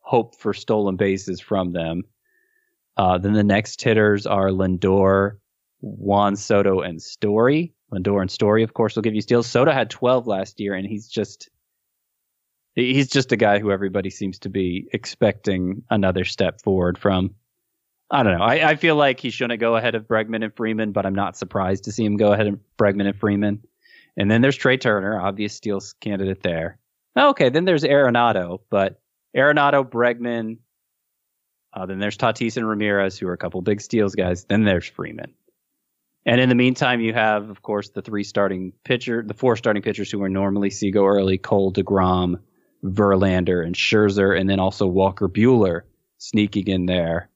hope 0.00 0.36
for 0.36 0.54
stolen 0.54 0.96
bases 0.96 1.40
from 1.40 1.72
them. 1.72 2.02
Uh, 2.98 3.16
then 3.16 3.32
the 3.32 3.44
next 3.44 3.80
hitters 3.80 4.26
are 4.26 4.48
Lindor, 4.48 5.38
Juan 5.80 6.34
Soto, 6.34 6.80
and 6.80 7.00
Story. 7.00 7.72
Lindor 7.92 8.20
and 8.20 8.30
Story, 8.30 8.64
of 8.64 8.74
course, 8.74 8.96
will 8.96 9.02
give 9.02 9.14
you 9.14 9.22
steals. 9.22 9.46
Soto 9.46 9.70
had 9.70 9.88
12 9.88 10.26
last 10.26 10.58
year, 10.58 10.74
and 10.74 10.86
he's 10.86 11.06
just 11.08 11.48
he's 12.74 13.08
just 13.08 13.32
a 13.32 13.36
guy 13.36 13.60
who 13.60 13.70
everybody 13.70 14.10
seems 14.10 14.40
to 14.40 14.48
be 14.48 14.88
expecting 14.92 15.84
another 15.88 16.24
step 16.24 16.60
forward 16.60 16.98
from. 16.98 17.34
I 18.10 18.22
don't 18.22 18.38
know. 18.38 18.44
I, 18.44 18.70
I 18.70 18.76
feel 18.76 18.96
like 18.96 19.20
he 19.20 19.30
shouldn't 19.30 19.60
go 19.60 19.76
ahead 19.76 19.94
of 19.94 20.08
Bregman 20.08 20.42
and 20.42 20.54
Freeman, 20.54 20.92
but 20.92 21.04
I'm 21.04 21.14
not 21.14 21.36
surprised 21.36 21.84
to 21.84 21.92
see 21.92 22.04
him 22.04 22.16
go 22.16 22.32
ahead 22.32 22.46
of 22.46 22.58
Bregman 22.78 23.06
and 23.06 23.18
Freeman. 23.18 23.62
And 24.16 24.30
then 24.30 24.40
there's 24.40 24.56
Trea 24.56 24.78
Turner, 24.78 25.20
obvious 25.20 25.54
steals 25.54 25.94
candidate 26.00 26.42
there. 26.42 26.78
Okay, 27.16 27.50
then 27.50 27.64
there's 27.64 27.84
Arenado, 27.84 28.60
but 28.70 29.00
Arenado, 29.36 29.88
Bregman, 29.88 30.58
uh, 31.72 31.86
then 31.86 31.98
there's 31.98 32.16
Tatis 32.16 32.56
and 32.56 32.68
Ramirez, 32.68 33.18
who 33.18 33.28
are 33.28 33.32
a 33.32 33.38
couple 33.38 33.60
big 33.62 33.80
steals 33.80 34.14
guys. 34.14 34.44
Then 34.44 34.64
there's 34.64 34.86
Freeman. 34.86 35.34
And 36.26 36.40
in 36.40 36.48
the 36.48 36.54
meantime, 36.54 37.00
you 37.00 37.14
have, 37.14 37.48
of 37.48 37.62
course, 37.62 37.90
the 37.90 38.02
three 38.02 38.24
starting 38.24 38.72
pitcher, 38.84 39.22
the 39.26 39.34
four 39.34 39.56
starting 39.56 39.82
pitchers 39.82 40.10
who 40.10 40.22
are 40.22 40.28
normally 40.28 40.70
see 40.70 40.90
go 40.90 41.06
early: 41.06 41.38
Cole, 41.38 41.72
Degrom, 41.72 42.40
Verlander, 42.84 43.64
and 43.64 43.74
Scherzer, 43.74 44.38
and 44.38 44.48
then 44.48 44.60
also 44.60 44.86
Walker 44.86 45.28
Buehler 45.28 45.82
sneaking 46.18 46.68
in 46.68 46.86
there 46.86 47.30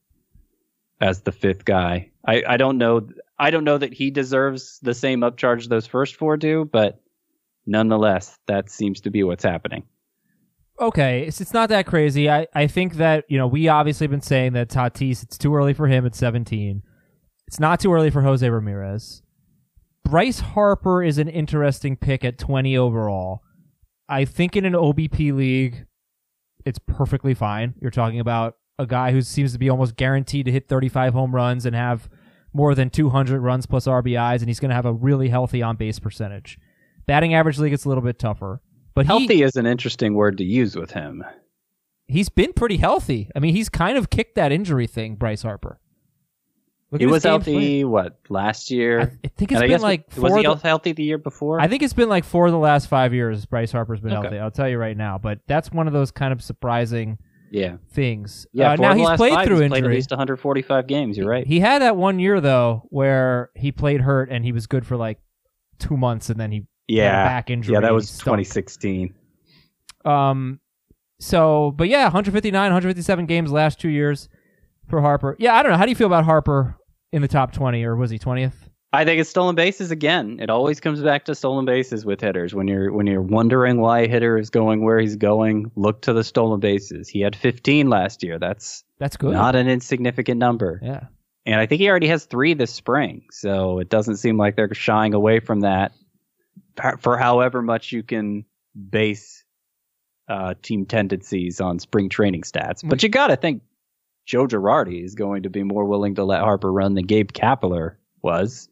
as 1.01 1.23
the 1.23 1.33
fifth 1.33 1.65
guy. 1.65 2.11
I, 2.27 2.43
I 2.47 2.57
don't 2.57 2.79
know. 2.79 3.09
I 3.39 3.51
don't 3.51 3.65
know 3.65 3.79
that 3.79 3.93
he 3.93 4.11
deserves 4.11 4.79
the 4.83 4.95
same 4.95 5.21
upcharge 5.21 5.69
those 5.69 5.87
first 5.87 6.17
four 6.17 6.37
do, 6.37 6.65
but 6.65 7.01
nonetheless, 7.67 8.39
that 8.47 8.71
seems 8.71 9.03
to 9.03 9.11
be 9.11 9.23
what's 9.23 9.45
happening. 9.45 9.85
Okay, 10.81 11.27
it's, 11.27 11.41
it's 11.41 11.53
not 11.53 11.69
that 11.69 11.87
crazy. 11.87 12.29
I, 12.29 12.47
I 12.55 12.67
think 12.67 12.95
that, 12.95 13.25
you 13.29 13.39
know, 13.39 13.47
we 13.47 13.69
obviously 13.69 14.07
been 14.07 14.21
saying 14.21 14.53
that 14.55 14.69
Tatis, 14.69 15.23
it's 15.23 15.39
too 15.39 15.55
early 15.55 15.75
for 15.75 15.87
him 15.87 16.07
at 16.07 16.15
17. 16.15 16.83
It's 17.47 17.61
not 17.61 17.81
too 17.81 17.93
early 17.93 18.11
for 18.11 18.23
Jose 18.23 18.49
Ramirez. 18.49 19.23
Bryce 20.05 20.41
Harper 20.41 21.03
is 21.03 21.19
an 21.19 21.29
interesting 21.29 21.97
pick 21.97 22.25
at 22.25 22.39
20 22.39 22.77
overall. 22.77 23.43
I 24.09 24.25
think 24.25 24.57
in 24.57 24.65
an 24.65 24.73
OBP 24.73 25.35
league, 25.35 25.87
it's 26.65 26.79
perfectly 26.79 27.35
fine. 27.35 27.75
You're 27.81 27.91
talking 27.91 28.21
about 28.21 28.57
a 28.79 28.87
guy 28.87 29.13
who 29.13 29.23
seems 29.23 29.53
to 29.53 29.59
be 29.59 29.71
almost 29.71 29.97
guaranteed 29.97 30.47
to 30.47 30.53
hit 30.53 30.69
35 30.69 31.13
home 31.13 31.35
runs 31.35 31.67
and 31.67 31.75
have 31.77 32.09
more 32.53 32.75
than 32.75 32.91
200 32.91 33.41
runs 33.41 33.67
plus 33.67 33.87
RBIs, 33.87 34.41
and 34.41 34.49
he's 34.49 34.61
going 34.61 34.69
to 34.71 34.75
have 34.75 34.87
a 34.87 34.93
really 34.93 35.29
healthy 35.29 35.63
on 35.63 35.77
base 35.77 35.99
percentage. 35.99 36.59
Batting 37.07 37.35
average 37.35 37.59
league, 37.59 37.73
it's 37.73 37.85
a 37.85 37.89
little 37.89 38.05
bit 38.05 38.19
tougher. 38.19 38.61
But 38.95 39.07
he, 39.07 39.09
Healthy 39.09 39.43
is 39.43 39.57
an 39.57 39.67
interesting 39.67 40.15
word 40.15 40.39
to 40.39 40.45
use 40.45 40.77
with 40.77 40.91
him. 40.91 41.25
he's 42.07 42.29
been 42.29 42.53
pretty 42.53 42.77
healthy. 42.77 43.31
I 43.35 43.39
mean, 43.39 43.55
he's 43.55 43.69
kind 43.69 43.97
of 43.97 44.11
kicked 44.11 44.35
that 44.35 44.53
injury 44.53 44.87
thing, 44.87 45.15
Bryce 45.17 45.43
Harper. 45.43 45.79
Look 46.91 47.01
He 47.01 47.07
was 47.07 47.23
healthy, 47.25 47.53
played. 47.55 47.85
what, 47.87 48.19
last 48.29 48.71
year? 48.71 49.01
I, 49.01 49.03
I 49.25 49.29
think 49.37 49.51
it's 49.53 49.61
And 49.63 49.71
been 49.71 49.81
like 49.81 50.07
was 50.19 50.31
four. 50.31 50.37
he 50.39 50.45
the- 50.45 50.55
healthy 50.57 50.93
the 50.93 51.03
year 51.05 51.17
before? 51.17 51.59
I 51.59 51.69
think 51.69 51.83
it's 51.83 51.95
been 51.95 52.11
like 52.11 52.25
four 52.25 52.47
of 52.47 52.53
the 52.53 52.59
last 52.59 52.87
five 52.89 53.15
years. 53.15 53.47
Bryce 53.47 53.73
Harper's 53.73 54.01
been 54.01 54.13
Okay. 54.13 54.23
healthy. 54.25 54.39
I'll 54.39 54.51
tell 54.51 54.69
you 54.69 54.77
right 54.77 54.97
now. 54.97 55.17
But 55.17 55.39
that's 55.47 55.73
one 55.73 55.87
of 55.87 55.95
those 55.95 56.11
kind 56.11 56.35
of 56.35 56.43
surprising 56.43 57.17
yeah. 57.51 57.77
things. 57.93 58.47
Yeah, 58.53 58.73
Uh, 58.73 58.77
now 58.77 58.95
he's 58.95 59.09
played 59.17 59.33
five, 59.33 59.47
through 59.47 59.61
he's 59.61 59.71
played 59.71 59.85
at 59.85 59.91
least 59.91 60.11
145 60.11 60.87
games. 60.87 61.17
You're 61.17 61.31
right. 61.31 61.47
He 61.47 61.61
had 61.61 61.81
that 61.81 61.97
one 61.97 62.19
year 62.19 62.43
though 62.43 62.83
where 62.91 63.49
he 63.55 63.73
played 63.73 64.03
hurt 64.03 64.29
and 64.31 64.45
he 64.45 64.53
was 64.53 64.67
good 64.67 64.85
for 64.87 64.99
like 64.99 65.19
two 65.79 65.97
months 65.97 66.29
and 66.29 66.39
then 66.39 66.53
he 66.53 66.67
yeah, 66.89 67.25
back 67.25 67.51
injury 67.51 67.75
yeah, 67.75 67.81
that 67.81 67.93
was 67.95 68.09
stunk. 68.09 68.39
2016. 68.39 69.15
Um, 70.05 70.61
so, 71.21 71.73
but 71.77 71.89
yeah, 71.89 72.05
159, 72.05 72.53
157 72.55 73.27
games 73.27 73.53
last 73.53 73.81
two 73.81 73.89
years 73.89 74.29
for 74.89 75.01
Harper. 75.01 75.37
Yeah, 75.39 75.55
I 75.55 75.63
don't 75.63 75.73
know. 75.73 75.79
How 75.79 75.85
do 75.85 75.91
you 75.91 75.97
feel 75.97 76.07
about 76.09 76.25
Harper 76.25 76.77
in 77.13 77.23
the 77.23 77.29
top 77.29 77.53
20 77.53 77.85
or 77.85 77.95
was 77.97 78.11
he 78.11 78.19
20th? 78.19 78.55
I 78.95 79.07
think 79.07 79.21
it's 79.21 79.31
stolen 79.31 79.55
bases 79.55 79.91
again. 79.91 80.39
It 80.41 80.51
always 80.51 80.79
comes 80.79 81.01
back 81.01 81.25
to 81.25 81.35
stolen 81.35 81.65
bases 81.65 82.05
with 82.05 82.21
hitters. 82.21 82.55
When 82.55 82.69
you're 82.69 82.93
when 82.93 83.07
you're 83.07 83.23
wondering 83.23 83.81
why 83.81 84.01
a 84.01 84.09
hitter 84.09 84.37
is 84.37 84.51
going 84.51 84.85
where 84.85 84.99
he's 84.99 85.17
going, 85.17 85.71
look 85.77 86.03
to 86.03 86.13
the 86.13 86.23
stolen 86.23 86.61
bases. 86.61 87.09
He 87.09 87.21
had 87.23 87.35
15 87.35 87.89
last 87.89 88.23
year. 88.23 88.39
That's 88.39 88.85
That's 88.99 89.17
good. 89.17 89.33
not 89.33 89.57
an 89.57 89.67
insignificant 89.69 90.39
number. 90.39 90.79
yeah. 90.83 91.05
And 91.47 91.57
I 91.59 91.67
think 91.67 91.81
he 91.81 91.89
already 91.89 92.07
has 92.09 92.27
three 92.27 92.55
this 92.55 92.73
spring. 92.73 93.25
So 93.33 93.79
it 93.79 93.89
doesn't 93.89 94.19
seem 94.19 94.37
like 94.37 94.57
they're 94.57 94.73
shying 94.75 95.15
away 95.15 95.41
from 95.41 95.61
that 95.61 95.93
for- 97.01 97.17
however 97.17 97.63
much 97.63 97.93
you 97.93 98.03
can 98.03 98.45
base 98.91 99.45
uh, 100.29 100.55
team 100.63 100.87
tendencies 100.87 101.61
on 101.61 101.79
spring 101.79 102.09
training 102.09 102.43
stats. 102.43 102.81
But 102.89 103.03
you 103.03 103.09
got 103.09 103.29
to 103.29 103.37
think 103.37 103.63
Joe 104.27 104.47
Girardi 104.47 105.05
is 105.05 105.15
going 105.15 105.43
to 105.43 105.51
be 105.51 105.63
more 105.63 105.85
willing 105.85 106.15
to 106.17 106.25
let 106.25 106.41
Harper 106.41 106.73
run 106.73 106.95
than 106.95 107.07
Gabe 107.07 107.33
Kapler 107.33 107.97
was. 108.23 108.69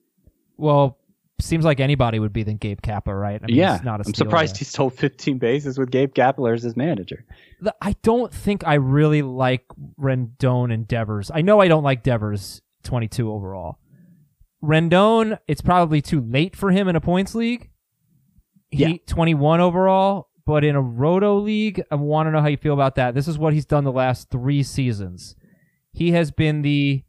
Well, 0.56 0.98
seems 1.40 1.64
like 1.64 1.80
anybody 1.80 2.18
would 2.18 2.32
be 2.32 2.42
than 2.42 2.56
Gabe 2.56 2.80
Kapler, 2.80 3.20
right? 3.20 3.40
I 3.42 3.46
mean, 3.46 3.56
yeah. 3.56 3.80
not 3.82 4.00
a 4.00 4.04
I'm 4.06 4.14
surprised 4.14 4.56
he 4.56 4.64
stole 4.64 4.90
15 4.90 5.38
bases 5.38 5.78
with 5.78 5.90
Gabe 5.90 6.14
Kapler 6.14 6.54
as 6.54 6.62
his 6.62 6.76
manager. 6.76 7.24
The- 7.60 7.74
I 7.80 7.96
don't 8.02 8.32
think 8.32 8.66
I 8.66 8.74
really 8.74 9.22
like 9.22 9.64
Rendon 9.98 10.72
and 10.72 10.86
Devers. 10.86 11.30
I 11.32 11.42
know 11.42 11.60
I 11.60 11.68
don't 11.68 11.82
like 11.82 12.02
Devers 12.02 12.62
22 12.84 13.30
overall. 13.30 13.78
Rendon, 14.62 15.38
it's 15.48 15.62
probably 15.62 16.02
too 16.02 16.20
late 16.20 16.54
for 16.54 16.70
him 16.70 16.88
in 16.88 16.96
a 16.96 17.00
points 17.00 17.34
league. 17.34 17.70
He 18.70 18.78
Yeah. 18.78 18.92
21 19.06 19.60
overall, 19.60 20.28
but 20.46 20.64
in 20.64 20.76
a 20.76 20.80
roto 20.80 21.38
league, 21.38 21.82
I 21.90 21.96
want 21.96 22.26
to 22.26 22.30
know 22.30 22.40
how 22.40 22.48
you 22.48 22.56
feel 22.56 22.74
about 22.74 22.94
that. 22.96 23.14
This 23.14 23.28
is 23.28 23.38
what 23.38 23.52
he's 23.52 23.66
done 23.66 23.84
the 23.84 23.92
last 23.92 24.30
3 24.30 24.62
seasons. 24.62 25.34
He 25.92 26.12
has 26.12 26.30
been 26.30 26.62
the 26.62 27.02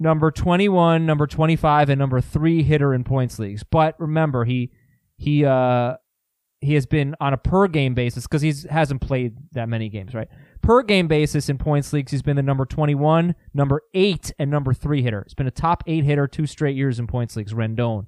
number 0.00 0.30
21, 0.30 1.06
number 1.06 1.26
25 1.26 1.88
and 1.88 1.98
number 1.98 2.20
3 2.20 2.62
hitter 2.62 2.94
in 2.94 3.04
points 3.04 3.38
leagues. 3.38 3.62
But 3.62 3.98
remember, 3.98 4.44
he 4.44 4.70
he 5.16 5.44
uh 5.44 5.96
he 6.60 6.74
has 6.74 6.86
been 6.86 7.14
on 7.20 7.32
a 7.32 7.36
per 7.36 7.68
game 7.68 7.94
basis 7.94 8.24
because 8.26 8.42
he 8.42 8.52
hasn't 8.68 9.00
played 9.00 9.36
that 9.52 9.68
many 9.68 9.88
games, 9.88 10.12
right? 10.12 10.26
Per 10.60 10.82
game 10.82 11.06
basis 11.06 11.48
in 11.48 11.56
points 11.56 11.92
leagues, 11.92 12.10
he's 12.10 12.22
been 12.22 12.34
the 12.34 12.42
number 12.42 12.64
21, 12.64 13.36
number 13.54 13.82
8, 13.94 14.32
and 14.40 14.50
number 14.50 14.74
3 14.74 15.02
hitter. 15.02 15.22
He's 15.24 15.34
been 15.34 15.46
a 15.46 15.52
top 15.52 15.84
8 15.86 16.02
hitter 16.02 16.26
two 16.26 16.46
straight 16.46 16.74
years 16.74 16.98
in 16.98 17.06
points 17.06 17.36
leagues, 17.36 17.54
Rendon. 17.54 18.06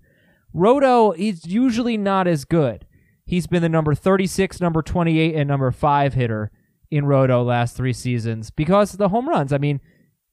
Roto, 0.53 1.12
he's 1.12 1.46
usually 1.46 1.96
not 1.96 2.27
as 2.27 2.44
good. 2.44 2.87
He's 3.31 3.46
been 3.46 3.62
the 3.62 3.68
number 3.68 3.94
36, 3.94 4.60
number 4.60 4.83
28, 4.83 5.37
and 5.37 5.46
number 5.46 5.70
5 5.70 6.14
hitter 6.14 6.50
in 6.90 7.04
Roto 7.04 7.44
last 7.44 7.76
three 7.76 7.92
seasons 7.92 8.50
because 8.50 8.92
of 8.92 8.98
the 8.98 9.10
home 9.10 9.28
runs. 9.28 9.52
I 9.52 9.58
mean, 9.58 9.81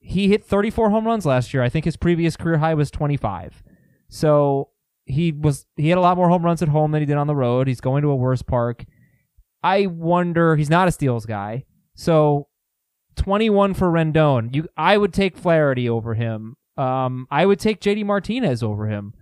he 0.00 0.26
hit 0.26 0.44
34 0.44 0.90
home 0.90 1.06
runs 1.06 1.24
last 1.24 1.54
year. 1.54 1.62
I 1.62 1.68
think 1.68 1.84
his 1.84 1.96
previous 1.96 2.36
career 2.36 2.58
high 2.58 2.74
was 2.74 2.90
25. 2.90 3.62
So 4.08 4.70
he 5.04 5.30
was 5.30 5.64
he 5.76 5.90
had 5.90 5.98
a 5.98 6.00
lot 6.00 6.16
more 6.16 6.28
home 6.28 6.44
runs 6.44 6.60
at 6.60 6.70
home 6.70 6.90
than 6.90 7.00
he 7.00 7.06
did 7.06 7.16
on 7.16 7.28
the 7.28 7.36
road. 7.36 7.68
He's 7.68 7.80
going 7.80 8.02
to 8.02 8.10
a 8.10 8.16
worse 8.16 8.42
park. 8.42 8.84
I 9.62 9.86
wonder 9.86 10.56
he's 10.56 10.68
not 10.68 10.88
a 10.88 10.92
steals 10.92 11.24
guy. 11.24 11.66
So 11.94 12.48
21 13.14 13.74
for 13.74 13.92
Rendon. 13.92 14.52
You 14.52 14.66
I 14.76 14.98
would 14.98 15.12
take 15.12 15.36
Flaherty 15.36 15.88
over 15.88 16.14
him. 16.14 16.56
Um 16.76 17.28
I 17.30 17.46
would 17.46 17.60
take 17.60 17.80
JD 17.80 18.04
Martinez 18.06 18.64
over 18.64 18.88
him. 18.88 19.14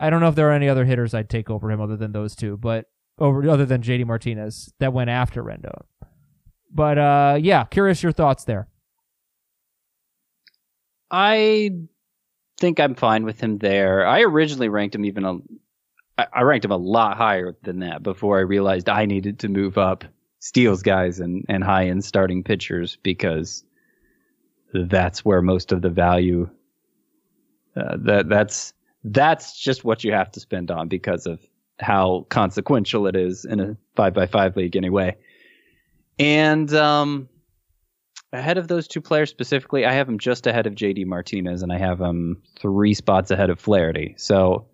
I 0.00 0.10
don't 0.10 0.20
know 0.20 0.28
if 0.28 0.34
there 0.34 0.48
are 0.48 0.52
any 0.52 0.68
other 0.68 0.84
hitters 0.86 1.12
I'd 1.14 1.28
take 1.28 1.50
over 1.50 1.70
him 1.70 1.80
other 1.80 1.96
than 1.96 2.12
those 2.12 2.34
two, 2.34 2.56
but 2.56 2.86
over 3.18 3.48
other 3.48 3.66
than 3.66 3.82
JD 3.82 4.06
Martinez 4.06 4.72
that 4.80 4.92
went 4.94 5.10
after 5.10 5.44
Rendon. 5.44 5.82
But 6.72 6.98
uh 6.98 7.38
yeah, 7.40 7.64
curious 7.64 8.02
your 8.02 8.12
thoughts 8.12 8.44
there. 8.44 8.66
I 11.10 11.70
think 12.58 12.80
I'm 12.80 12.94
fine 12.94 13.24
with 13.24 13.40
him 13.40 13.58
there. 13.58 14.06
I 14.06 14.22
originally 14.22 14.68
ranked 14.68 14.94
him 14.94 15.04
even 15.04 15.24
a, 15.24 15.38
I- 16.32 16.42
ranked 16.42 16.64
him 16.64 16.70
a 16.70 16.76
lot 16.76 17.16
higher 17.16 17.56
than 17.62 17.80
that 17.80 18.02
before 18.02 18.38
I 18.38 18.42
realized 18.42 18.88
I 18.88 19.06
needed 19.06 19.40
to 19.40 19.48
move 19.48 19.76
up 19.78 20.04
steals 20.38 20.82
guys 20.82 21.20
and, 21.20 21.44
and 21.48 21.62
high 21.62 21.88
end 21.88 22.04
starting 22.04 22.42
pitchers 22.42 22.96
because 23.02 23.64
that's 24.72 25.24
where 25.24 25.42
most 25.42 25.72
of 25.72 25.82
the 25.82 25.90
value 25.90 26.48
uh, 27.76 27.96
that 28.04 28.28
that's 28.28 28.72
that's 29.04 29.58
just 29.58 29.84
what 29.84 30.04
you 30.04 30.12
have 30.12 30.30
to 30.32 30.40
spend 30.40 30.70
on 30.70 30.88
because 30.88 31.26
of 31.26 31.40
how 31.78 32.26
consequential 32.28 33.06
it 33.06 33.16
is 33.16 33.44
in 33.44 33.60
a 33.60 33.76
five 33.96 34.14
by 34.14 34.26
five 34.26 34.56
league 34.56 34.76
anyway. 34.76 35.16
And 36.18 36.72
um, 36.74 37.28
ahead 38.32 38.58
of 38.58 38.68
those 38.68 38.86
two 38.86 39.00
players 39.00 39.30
specifically, 39.30 39.86
I 39.86 39.92
have 39.92 40.08
him 40.08 40.18
just 40.18 40.46
ahead 40.46 40.66
of 40.66 40.74
JD 40.74 41.06
Martinez, 41.06 41.62
and 41.62 41.72
I 41.72 41.78
have 41.78 42.00
him 42.00 42.42
three 42.58 42.94
spots 42.94 43.30
ahead 43.30 43.50
of 43.50 43.58
Flaherty. 43.58 44.14
So 44.18 44.66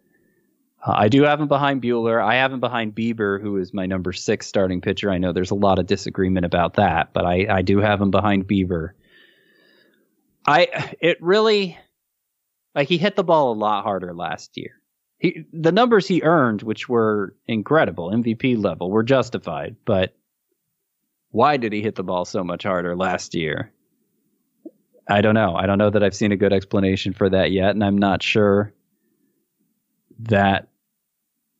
uh, 0.84 0.94
I 0.96 1.08
do 1.08 1.22
have 1.22 1.40
him 1.40 1.48
behind 1.48 1.82
Buehler. 1.82 2.22
I 2.22 2.34
have 2.36 2.52
him 2.52 2.60
behind 2.60 2.94
Bieber, 2.94 3.40
who 3.40 3.56
is 3.56 3.72
my 3.72 3.86
number 3.86 4.12
six 4.12 4.46
starting 4.46 4.80
pitcher. 4.80 5.10
I 5.10 5.18
know 5.18 5.32
there's 5.32 5.52
a 5.52 5.56
lot 5.56 5.78
of 5.78 5.86
disagreement 5.86 6.44
about 6.46 6.74
that, 6.74 7.12
but 7.12 7.24
I, 7.24 7.46
I 7.48 7.62
do 7.62 7.78
have 7.78 8.00
him 8.00 8.10
behind 8.10 8.46
Bieber. 8.48 8.90
I 10.48 10.94
it 11.00 11.20
really 11.20 11.76
like 12.76 12.88
he 12.88 12.98
hit 12.98 13.16
the 13.16 13.24
ball 13.24 13.52
a 13.52 13.54
lot 13.54 13.82
harder 13.82 14.14
last 14.14 14.56
year. 14.56 14.80
He 15.18 15.46
the 15.52 15.72
numbers 15.72 16.06
he 16.06 16.22
earned, 16.22 16.62
which 16.62 16.88
were 16.88 17.34
incredible, 17.48 18.10
MVP 18.10 18.62
level, 18.62 18.90
were 18.90 19.02
justified, 19.02 19.76
but 19.86 20.14
why 21.30 21.56
did 21.56 21.72
he 21.72 21.82
hit 21.82 21.94
the 21.94 22.04
ball 22.04 22.26
so 22.26 22.44
much 22.44 22.62
harder 22.64 22.94
last 22.94 23.34
year? 23.34 23.72
I 25.08 25.22
don't 25.22 25.34
know. 25.34 25.56
I 25.56 25.66
don't 25.66 25.78
know 25.78 25.90
that 25.90 26.02
I've 26.02 26.14
seen 26.14 26.32
a 26.32 26.36
good 26.36 26.52
explanation 26.52 27.14
for 27.14 27.30
that 27.30 27.50
yet, 27.50 27.70
and 27.70 27.82
I'm 27.82 27.98
not 27.98 28.22
sure 28.22 28.74
that 30.20 30.68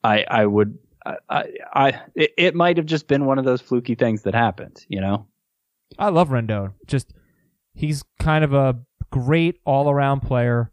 I 0.05 0.25
I 0.29 0.45
would 0.45 0.79
I 1.31 1.45
I, 1.73 2.01
it, 2.15 2.35
it 2.37 2.55
might 2.55 2.77
have 2.77 2.87
just 2.87 3.09
been 3.09 3.25
one 3.25 3.39
of 3.39 3.47
those 3.47 3.63
fluky 3.63 3.95
things 3.95 4.23
that 4.23 4.35
happened, 4.35 4.85
you 4.89 5.01
know. 5.01 5.27
I 5.99 6.11
love 6.11 6.29
Rendon. 6.29 6.75
Just 6.87 7.15
he's 7.73 8.03
kind 8.19 8.45
of 8.45 8.53
a 8.53 8.79
great 9.11 9.61
all-around 9.65 10.21
player 10.21 10.73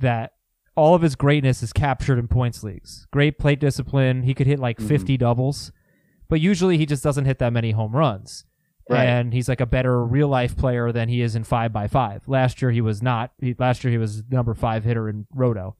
that 0.00 0.32
all 0.76 0.94
of 0.94 1.02
his 1.02 1.14
greatness 1.14 1.62
is 1.62 1.72
captured 1.72 2.18
in 2.18 2.28
points 2.28 2.62
leagues. 2.62 3.06
Great 3.12 3.38
plate 3.38 3.60
discipline. 3.60 4.22
He 4.22 4.34
could 4.34 4.46
hit 4.46 4.58
like 4.58 4.80
50 4.80 5.16
doubles, 5.16 5.72
but 6.28 6.40
usually 6.40 6.78
he 6.78 6.86
just 6.86 7.04
doesn't 7.04 7.24
hit 7.26 7.38
that 7.38 7.52
many 7.52 7.72
home 7.72 7.94
runs. 7.94 8.44
Right. 8.88 9.04
And 9.04 9.32
he's 9.32 9.48
like 9.48 9.60
a 9.60 9.66
better 9.66 10.04
real 10.04 10.26
life 10.26 10.56
player 10.56 10.90
than 10.90 11.08
he 11.08 11.22
is 11.22 11.36
in 11.36 11.44
five 11.44 11.72
by 11.72 11.86
five. 11.86 12.26
Last 12.26 12.60
year 12.60 12.72
he 12.72 12.80
was 12.80 13.02
not. 13.02 13.32
He, 13.38 13.54
last 13.56 13.84
year 13.84 13.92
he 13.92 13.98
was 13.98 14.24
number 14.28 14.52
five 14.52 14.82
hitter 14.82 15.08
in 15.08 15.26
Roto. 15.32 15.76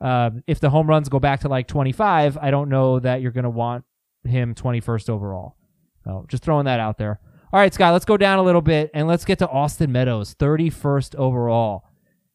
Um, 0.00 0.42
if 0.46 0.60
the 0.60 0.70
home 0.70 0.86
runs 0.86 1.08
go 1.08 1.18
back 1.18 1.40
to 1.40 1.48
like 1.48 1.66
25, 1.66 2.38
I 2.38 2.50
don't 2.50 2.68
know 2.68 2.98
that 2.98 3.20
you're 3.20 3.32
going 3.32 3.44
to 3.44 3.50
want 3.50 3.84
him 4.24 4.54
21st 4.54 5.10
overall. 5.10 5.56
So 6.04 6.24
just 6.28 6.42
throwing 6.42 6.64
that 6.64 6.80
out 6.80 6.98
there. 6.98 7.20
All 7.52 7.60
right, 7.60 7.72
Scott, 7.72 7.92
let's 7.92 8.04
go 8.04 8.16
down 8.16 8.38
a 8.38 8.42
little 8.42 8.62
bit 8.62 8.90
and 8.94 9.06
let's 9.06 9.24
get 9.24 9.38
to 9.40 9.48
Austin 9.48 9.92
Meadows, 9.92 10.34
31st 10.34 11.14
overall. 11.16 11.84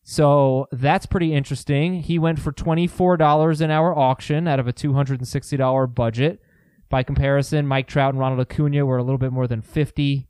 So 0.04 0.68
that's 0.72 1.06
pretty 1.06 1.34
interesting. 1.34 2.02
He 2.02 2.18
went 2.18 2.40
for 2.40 2.52
$24 2.52 3.62
in 3.62 3.72
our 3.72 3.98
auction 3.98 4.48
out 4.48 4.60
of 4.60 4.68
a 4.68 4.74
$260 4.74 5.94
budget. 5.94 6.42
By 6.90 7.04
comparison, 7.04 7.68
Mike 7.68 7.88
Trout 7.88 8.14
and 8.14 8.20
Ronald 8.20 8.42
Acuna 8.42 8.86
were 8.86 8.98
a 8.98 9.04
little 9.04 9.18
bit 9.18 9.32
more 9.32 9.48
than 9.48 9.62
50. 9.62 10.28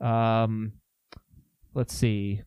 Um, 0.00 0.72
let's 1.74 1.94
see. 1.94 2.42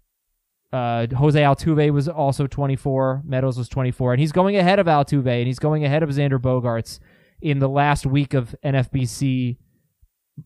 Uh, 0.73 1.05
Jose 1.15 1.39
Altuve 1.39 1.93
was 1.93 2.09
also 2.09 2.47
24. 2.47 3.21
Meadows 3.23 3.57
was 3.57 3.69
24. 3.69 4.13
And 4.13 4.19
he's 4.19 4.31
going 4.31 4.57
ahead 4.57 4.79
of 4.79 4.87
Altuve 4.87 5.27
and 5.27 5.47
he's 5.47 5.59
going 5.59 5.85
ahead 5.85 6.01
of 6.01 6.09
Xander 6.09 6.39
Bogaerts 6.39 6.99
in 7.41 7.59
the 7.59 7.69
last 7.69 8.05
week 8.05 8.33
of 8.33 8.55
NFBC 8.65 9.57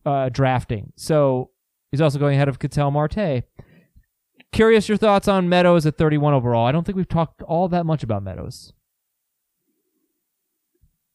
uh, 0.04 0.28
drafting. 0.28 0.92
So 0.96 1.50
he's 1.90 2.02
also 2.02 2.18
going 2.18 2.36
ahead 2.36 2.48
of 2.48 2.58
Ketel 2.58 2.90
Marte. 2.90 3.44
Curious 4.52 4.88
your 4.88 4.98
thoughts 4.98 5.28
on 5.28 5.48
Meadows 5.48 5.86
at 5.86 5.96
31 5.98 6.34
overall. 6.34 6.66
I 6.66 6.72
don't 6.72 6.84
think 6.84 6.96
we've 6.96 7.08
talked 7.08 7.42
all 7.42 7.68
that 7.68 7.84
much 7.86 8.02
about 8.02 8.22
Meadows. 8.22 8.72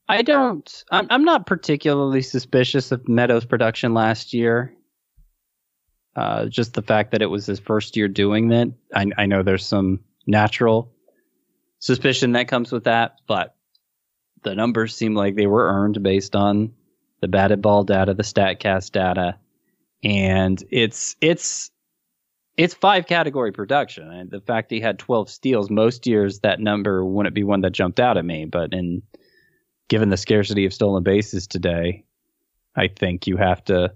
I 0.07 0.21
don't. 0.21 0.83
I'm, 0.91 1.07
I'm 1.09 1.23
not 1.23 1.45
particularly 1.45 2.21
suspicious 2.21 2.91
of 2.91 3.07
Meadows' 3.07 3.45
production 3.45 3.93
last 3.93 4.33
year. 4.33 4.73
Uh, 6.15 6.45
just 6.45 6.73
the 6.73 6.81
fact 6.81 7.11
that 7.11 7.21
it 7.21 7.27
was 7.27 7.45
his 7.45 7.59
first 7.59 7.97
year 7.97 8.07
doing 8.07 8.49
that. 8.49 8.71
I, 8.93 9.07
I 9.17 9.25
know 9.25 9.41
there's 9.41 9.65
some 9.65 10.01
natural 10.27 10.91
suspicion 11.79 12.33
that 12.33 12.47
comes 12.47 12.71
with 12.71 12.83
that, 12.83 13.15
but 13.27 13.55
the 14.43 14.53
numbers 14.53 14.95
seem 14.95 15.15
like 15.15 15.35
they 15.35 15.47
were 15.47 15.67
earned 15.67 16.03
based 16.03 16.35
on 16.35 16.73
the 17.21 17.27
batted 17.27 17.61
ball 17.61 17.83
data, 17.83 18.13
the 18.13 18.23
Statcast 18.23 18.91
data, 18.91 19.37
and 20.03 20.63
it's 20.69 21.15
it's 21.21 21.71
it's 22.57 22.73
five 22.73 23.07
category 23.07 23.51
production. 23.51 24.09
And 24.09 24.29
the 24.29 24.41
fact 24.41 24.71
he 24.71 24.79
had 24.79 24.99
12 24.99 25.29
steals, 25.29 25.69
most 25.69 26.05
years 26.05 26.39
that 26.39 26.59
number 26.59 27.03
wouldn't 27.03 27.35
be 27.35 27.43
one 27.43 27.61
that 27.61 27.71
jumped 27.71 27.99
out 27.99 28.17
at 28.17 28.25
me, 28.25 28.45
but 28.45 28.73
in 28.73 29.01
given 29.89 30.09
the 30.09 30.17
scarcity 30.17 30.65
of 30.65 30.73
stolen 30.73 31.03
bases 31.03 31.47
today, 31.47 32.05
I 32.75 32.87
think 32.87 33.27
you 33.27 33.37
have 33.37 33.63
to 33.65 33.95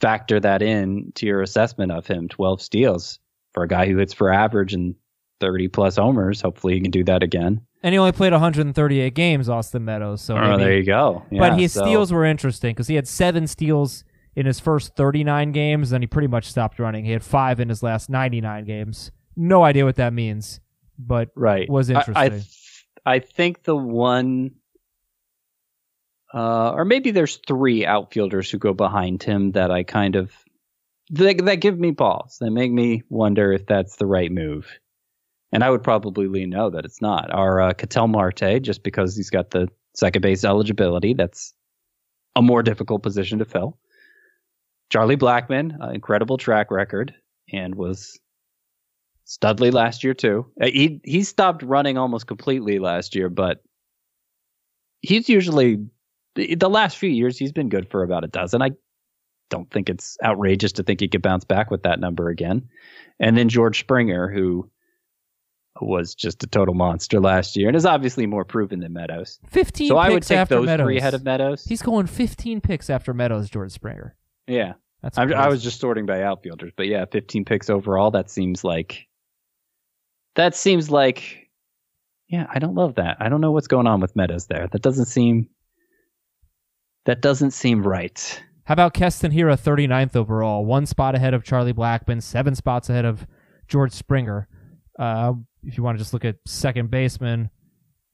factor 0.00 0.40
that 0.40 0.62
in 0.62 1.12
to 1.16 1.26
your 1.26 1.42
assessment 1.42 1.92
of 1.92 2.06
him. 2.06 2.28
12 2.28 2.62
steals 2.62 3.18
for 3.52 3.62
a 3.62 3.68
guy 3.68 3.86
who 3.86 3.96
hits 3.96 4.12
for 4.12 4.32
average 4.32 4.74
and 4.74 4.94
30 5.40 5.68
plus 5.68 5.96
homers. 5.96 6.40
Hopefully 6.40 6.74
he 6.74 6.80
can 6.80 6.90
do 6.90 7.04
that 7.04 7.22
again. 7.22 7.60
And 7.82 7.92
he 7.92 7.98
only 7.98 8.12
played 8.12 8.32
138 8.32 9.14
games, 9.14 9.48
Austin 9.48 9.84
Meadows. 9.84 10.22
So 10.22 10.36
oh, 10.36 10.52
maybe- 10.52 10.62
there 10.64 10.76
you 10.78 10.84
go. 10.84 11.22
but 11.30 11.58
his 11.58 11.72
so- 11.72 11.82
steals 11.82 12.12
were 12.12 12.24
interesting 12.24 12.70
because 12.74 12.88
he 12.88 12.94
had 12.94 13.06
seven 13.06 13.46
steals 13.46 14.04
in 14.36 14.46
his 14.46 14.60
first 14.60 14.96
39 14.96 15.52
games, 15.52 15.90
then 15.90 16.00
he 16.02 16.06
pretty 16.06 16.28
much 16.28 16.46
stopped 16.46 16.78
running. 16.78 17.04
He 17.04 17.12
had 17.12 17.22
five 17.22 17.60
in 17.60 17.68
his 17.68 17.82
last 17.82 18.10
99 18.10 18.64
games. 18.64 19.12
No 19.36 19.62
idea 19.64 19.84
what 19.84 19.96
that 19.96 20.12
means, 20.12 20.60
but 20.98 21.30
right 21.34 21.68
was 21.68 21.90
I- 21.90 21.94
I, 21.94 21.98
interesting. 21.98 22.30
th- 22.30 22.86
I 23.06 23.18
think 23.18 23.62
the 23.64 23.76
one, 23.76 24.52
uh, 26.32 26.72
or 26.72 26.84
maybe 26.84 27.10
there's 27.10 27.36
three 27.46 27.84
outfielders 27.86 28.50
who 28.50 28.58
go 28.58 28.72
behind 28.72 29.22
him 29.22 29.52
that 29.52 29.70
I 29.70 29.82
kind 29.82 30.16
of 30.16 30.32
that, 31.10 31.44
that 31.44 31.56
give 31.56 31.78
me 31.78 31.92
pause. 31.92 32.38
That 32.40 32.50
make 32.50 32.72
me 32.72 33.02
wonder 33.10 33.52
if 33.52 33.66
that's 33.66 33.96
the 33.96 34.06
right 34.06 34.32
move. 34.32 34.66
And 35.52 35.62
I 35.62 35.70
would 35.70 35.84
probably 35.84 36.26
lean 36.26 36.50
no 36.50 36.70
that 36.70 36.84
it's 36.84 37.00
not. 37.00 37.30
Our 37.32 37.60
uh, 37.60 37.72
Ketel 37.74 38.08
Marte, 38.08 38.60
just 38.62 38.82
because 38.82 39.14
he's 39.14 39.30
got 39.30 39.50
the 39.50 39.68
second 39.94 40.22
base 40.22 40.44
eligibility, 40.44 41.14
that's 41.14 41.54
a 42.34 42.42
more 42.42 42.62
difficult 42.62 43.02
position 43.02 43.38
to 43.38 43.44
fill. 43.44 43.78
Charlie 44.90 45.16
Blackmon, 45.16 45.80
uh, 45.82 45.90
incredible 45.90 46.36
track 46.38 46.70
record, 46.70 47.14
and 47.52 47.74
was 47.74 48.18
Studley 49.24 49.70
last 49.70 50.04
year 50.04 50.14
too. 50.14 50.46
Uh, 50.60 50.66
He 50.66 51.00
he 51.04 51.22
stopped 51.24 51.62
running 51.62 51.98
almost 51.98 52.26
completely 52.26 52.78
last 52.78 53.14
year, 53.14 53.28
but 53.28 53.62
he's 55.00 55.28
usually 55.28 55.84
the 56.34 56.68
last 56.70 56.96
few 56.98 57.08
years 57.10 57.38
he's 57.38 57.52
been 57.52 57.68
good 57.68 57.90
for 57.90 58.02
about 58.02 58.24
a 58.24 58.28
dozen. 58.28 58.60
I 58.62 58.70
don't 59.50 59.70
think 59.70 59.88
it's 59.88 60.16
outrageous 60.24 60.72
to 60.72 60.82
think 60.82 61.00
he 61.00 61.08
could 61.08 61.22
bounce 61.22 61.44
back 61.44 61.70
with 61.70 61.82
that 61.84 62.00
number 62.00 62.28
again. 62.28 62.68
And 63.20 63.36
then 63.36 63.48
George 63.48 63.78
Springer, 63.80 64.28
who 64.32 64.68
was 65.80 66.14
just 66.14 66.42
a 66.42 66.46
total 66.46 66.74
monster 66.74 67.20
last 67.20 67.56
year 67.56 67.68
and 67.68 67.76
is 67.76 67.84
obviously 67.86 68.26
more 68.26 68.44
proven 68.44 68.80
than 68.80 68.92
Meadows. 68.92 69.38
15 69.48 69.88
So 69.88 69.96
I 69.96 70.08
would 70.08 70.16
picks 70.18 70.28
take 70.28 70.38
after 70.38 70.56
those 70.56 70.66
Meadows. 70.66 70.84
three 70.86 70.98
ahead 70.98 71.14
of 71.14 71.24
Meadows. 71.24 71.64
He's 71.64 71.82
going 71.82 72.06
15 72.06 72.60
picks 72.60 72.88
after 72.90 73.12
Meadows, 73.12 73.50
George 73.50 73.72
Springer. 73.72 74.16
Yeah. 74.46 74.74
That's 75.02 75.18
I'm, 75.18 75.32
I 75.34 75.48
was 75.48 75.62
just 75.62 75.80
sorting 75.80 76.06
by 76.06 76.22
outfielders, 76.22 76.72
but 76.74 76.86
yeah, 76.86 77.04
15 77.04 77.44
picks 77.44 77.68
overall. 77.68 78.10
That 78.10 78.30
seems 78.30 78.64
like 78.64 79.06
that 80.34 80.54
seems 80.54 80.90
like 80.90 81.50
yeah. 82.26 82.46
I 82.50 82.58
don't 82.58 82.74
love 82.74 82.94
that. 82.94 83.18
I 83.20 83.28
don't 83.28 83.42
know 83.42 83.52
what's 83.52 83.66
going 83.66 83.86
on 83.86 84.00
with 84.00 84.16
Meadows 84.16 84.46
there. 84.46 84.66
That 84.72 84.80
doesn't 84.80 85.06
seem 85.06 85.48
that 87.04 87.20
doesn't 87.20 87.50
seem 87.50 87.86
right. 87.86 88.42
How 88.64 88.72
about 88.72 88.94
Keston 88.94 89.30
Hiura, 89.30 89.60
39th 89.60 90.16
overall, 90.16 90.64
one 90.64 90.86
spot 90.86 91.14
ahead 91.14 91.34
of 91.34 91.44
Charlie 91.44 91.74
Blackmon, 91.74 92.22
seven 92.22 92.54
spots 92.54 92.88
ahead 92.88 93.04
of 93.04 93.26
George 93.68 93.92
Springer. 93.92 94.48
Uh, 94.98 95.34
if 95.64 95.76
you 95.76 95.84
want 95.84 95.98
to 95.98 96.02
just 96.02 96.14
look 96.14 96.24
at 96.24 96.36
second 96.46 96.90
baseman, 96.90 97.50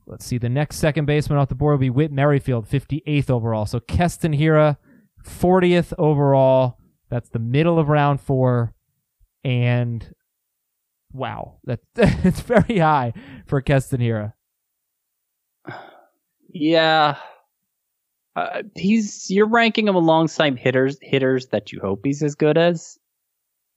let's 0.09 0.27
see. 0.27 0.39
The 0.39 0.49
next 0.49 0.79
second 0.79 1.05
baseman 1.05 1.39
off 1.39 1.49
the 1.49 1.55
board 1.55 1.75
will 1.75 1.79
be 1.81 1.91
Whit 1.91 2.11
Merrifield, 2.11 2.69
58th 2.69 3.31
overall. 3.31 3.65
So 3.65 3.79
Keston 3.79 4.33
Hiura, 4.33 4.77
40th 5.25 5.93
overall. 5.99 6.79
That's 7.09 7.29
the 7.31 7.39
middle 7.39 7.79
of 7.79 7.89
round 7.89 8.21
four. 8.21 8.75
And 9.45 10.07
wow, 11.13 11.59
that, 11.65 11.81
that's 11.95 12.41
very 12.41 12.79
high 12.79 13.13
for 13.47 13.61
Keston 13.61 14.01
Hiura. 14.01 14.35
Yeah. 16.53 17.17
Uh, 18.37 18.63
he's 18.77 19.29
you're 19.29 19.49
ranking 19.49 19.89
him 19.89 19.97
alongside 19.97 20.59
hitters 20.59 20.99
hitters 21.03 21.47
that 21.49 21.73
you 21.73 21.81
hope 21.81 22.01
he's 22.05 22.23
as 22.23 22.35
good 22.35 22.57
as. 22.57 22.99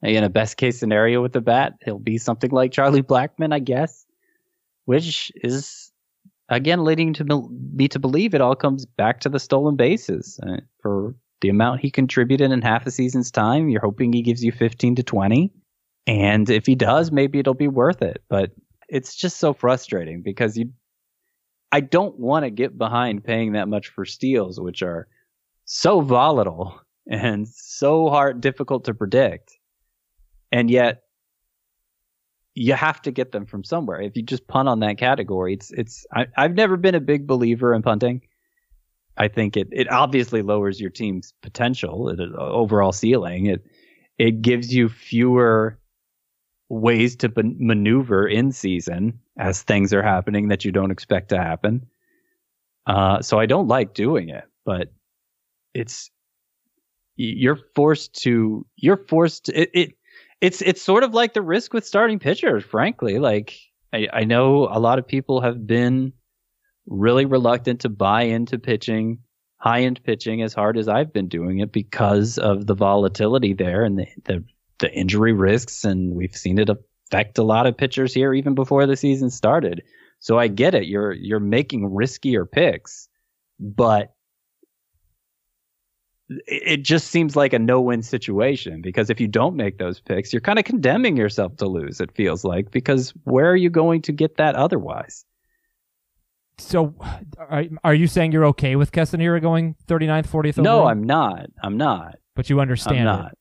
In 0.01 0.23
a 0.23 0.29
best 0.29 0.57
case 0.57 0.77
scenario 0.77 1.21
with 1.21 1.31
the 1.31 1.39
bat, 1.39 1.75
he'll 1.85 1.97
be 1.97 2.17
something 2.17 2.51
like 2.51 2.73
Charlie 2.73 3.01
Blackmon, 3.01 3.53
I 3.53 3.59
guess, 3.59 4.05
which 4.83 5.31
is 5.35 5.93
again 6.49 6.83
leading 6.83 7.13
to 7.13 7.23
me- 7.23 7.47
me 7.73 7.87
to 7.87 7.99
believe 7.99 8.33
it 8.33 8.41
all 8.41 8.55
comes 8.55 8.85
back 8.85 9.21
to 9.21 9.29
the 9.29 9.39
stolen 9.39 9.77
bases 9.77 10.39
uh, 10.45 10.57
for 10.81 11.15
the 11.43 11.49
amount 11.49 11.81
he 11.81 11.91
contributed 11.91 12.51
in 12.51 12.61
half 12.61 12.87
a 12.87 12.91
season's 12.91 13.29
time. 13.29 13.67
You're 13.69 13.81
hoping 13.81 14.13
he 14.13 14.23
gives 14.23 14.43
you 14.43 14.51
15 14.51 14.95
to 14.95 15.03
20, 15.03 15.51
and 16.07 16.49
if 16.49 16.65
he 16.65 16.73
does, 16.73 17.11
maybe 17.11 17.37
it'll 17.37 17.53
be 17.53 17.67
worth 17.67 18.01
it. 18.01 18.23
But 18.29 18.51
it's 18.87 19.13
just 19.13 19.37
so 19.37 19.53
frustrating 19.53 20.21
because 20.23 20.57
you, 20.57 20.71
I 21.71 21.81
don't 21.81 22.17
want 22.17 22.45
to 22.45 22.49
get 22.49 22.77
behind 22.77 23.25
paying 23.25 23.51
that 23.51 23.67
much 23.67 23.89
for 23.89 24.05
steals, 24.05 24.59
which 24.59 24.81
are 24.81 25.07
so 25.65 25.99
volatile 25.99 26.79
and 27.09 27.45
so 27.47 28.09
hard, 28.09 28.39
difficult 28.39 28.85
to 28.85 28.93
predict. 28.93 29.57
And 30.49 30.71
yet 30.71 31.01
you 32.55 32.73
have 32.73 33.01
to 33.01 33.11
get 33.11 33.33
them 33.33 33.45
from 33.45 33.65
somewhere. 33.65 34.01
If 34.01 34.15
you 34.15 34.23
just 34.23 34.47
punt 34.47 34.69
on 34.69 34.79
that 34.79 34.97
category, 34.97 35.55
it's, 35.55 35.71
it's, 35.71 36.05
I, 36.13 36.27
I've 36.37 36.53
never 36.53 36.77
been 36.77 36.95
a 36.95 37.01
big 37.01 37.27
believer 37.27 37.73
in 37.73 37.81
punting. 37.81 38.21
I 39.17 39.27
think 39.27 39.57
it, 39.57 39.69
it 39.71 39.91
obviously 39.91 40.41
lowers 40.41 40.79
your 40.79 40.89
team's 40.89 41.33
potential, 41.41 42.09
it, 42.09 42.19
overall 42.19 42.91
ceiling. 42.91 43.45
It, 43.47 43.65
it 44.17 44.41
gives 44.41 44.73
you 44.73 44.89
fewer 44.89 45.79
ways 46.69 47.15
to 47.17 47.31
maneuver 47.35 48.27
in 48.27 48.51
season 48.51 49.19
as 49.37 49.61
things 49.61 49.93
are 49.93 50.03
happening 50.03 50.47
that 50.47 50.65
you 50.65 50.71
don't 50.71 50.91
expect 50.91 51.29
to 51.29 51.37
happen. 51.37 51.87
Uh, 52.85 53.21
so 53.21 53.39
I 53.39 53.45
don't 53.45 53.67
like 53.67 53.93
doing 53.93 54.29
it, 54.29 54.45
but 54.65 54.91
it's 55.73 56.09
you're 57.15 57.59
forced 57.75 58.21
to 58.23 58.65
you're 58.75 58.97
forced 58.97 59.45
to, 59.45 59.61
it, 59.61 59.69
it 59.73 59.93
it's 60.41 60.61
it's 60.61 60.81
sort 60.81 61.03
of 61.03 61.13
like 61.13 61.33
the 61.33 61.41
risk 61.41 61.73
with 61.73 61.85
starting 61.85 62.19
pitchers 62.19 62.63
frankly 62.63 63.19
like 63.19 63.55
I, 63.93 64.07
I 64.11 64.23
know 64.23 64.67
a 64.67 64.79
lot 64.79 64.97
of 64.97 65.07
people 65.07 65.41
have 65.41 65.65
been 65.67 66.13
really 66.85 67.25
reluctant 67.25 67.81
to 67.81 67.89
buy 67.89 68.23
into 68.23 68.59
pitching 68.59 69.19
high 69.57 69.81
end 69.81 70.03
pitching 70.03 70.41
as 70.41 70.53
hard 70.53 70.77
as 70.77 70.89
I've 70.89 71.13
been 71.13 71.29
doing 71.29 71.59
it 71.59 71.71
because 71.71 72.37
of 72.37 72.67
the 72.67 72.75
volatility 72.75 73.53
there 73.53 73.85
and 73.85 73.97
the, 73.97 74.07
the 74.25 74.43
the 74.79 74.91
injury 74.93 75.31
risks 75.31 75.85
and 75.85 76.13
we've 76.13 76.35
seen 76.35 76.59
it 76.59 76.69
affect 76.69 77.37
a 77.37 77.43
lot 77.43 77.65
of 77.65 77.77
pitchers 77.77 78.13
here 78.13 78.33
even 78.33 78.55
before 78.55 78.85
the 78.85 78.97
season 78.97 79.29
started 79.29 79.81
so 80.19 80.37
I 80.37 80.49
get 80.49 80.75
it 80.75 80.87
you're 80.87 81.13
you're 81.13 81.39
making 81.39 81.89
riskier 81.89 82.49
picks 82.49 83.07
but 83.59 84.13
it 86.47 86.83
just 86.83 87.09
seems 87.09 87.35
like 87.35 87.53
a 87.53 87.59
no-win 87.59 88.01
situation 88.01 88.81
because 88.81 89.09
if 89.09 89.19
you 89.19 89.27
don't 89.27 89.55
make 89.55 89.77
those 89.77 89.99
picks, 89.99 90.33
you're 90.33 90.41
kind 90.41 90.57
of 90.57 90.65
condemning 90.65 91.17
yourself 91.17 91.57
to 91.57 91.67
lose. 91.67 91.99
It 91.99 92.15
feels 92.15 92.43
like 92.43 92.71
because 92.71 93.11
where 93.25 93.51
are 93.51 93.55
you 93.55 93.69
going 93.69 94.01
to 94.03 94.11
get 94.11 94.37
that 94.37 94.55
otherwise? 94.55 95.25
So, 96.57 96.93
are, 97.37 97.63
are 97.83 97.93
you 97.95 98.07
saying 98.07 98.31
you're 98.31 98.45
okay 98.45 98.75
with 98.75 98.91
Keston 98.91 99.19
Hiura 99.19 99.41
going 99.41 99.75
39th, 99.87 100.27
40th? 100.27 100.57
No, 100.57 100.75
overall? 100.75 100.87
I'm 100.87 101.03
not. 101.03 101.47
I'm 101.63 101.77
not. 101.77 102.15
But 102.35 102.49
you 102.49 102.59
understand 102.59 102.99
I'm 102.99 103.05
not. 103.19 103.37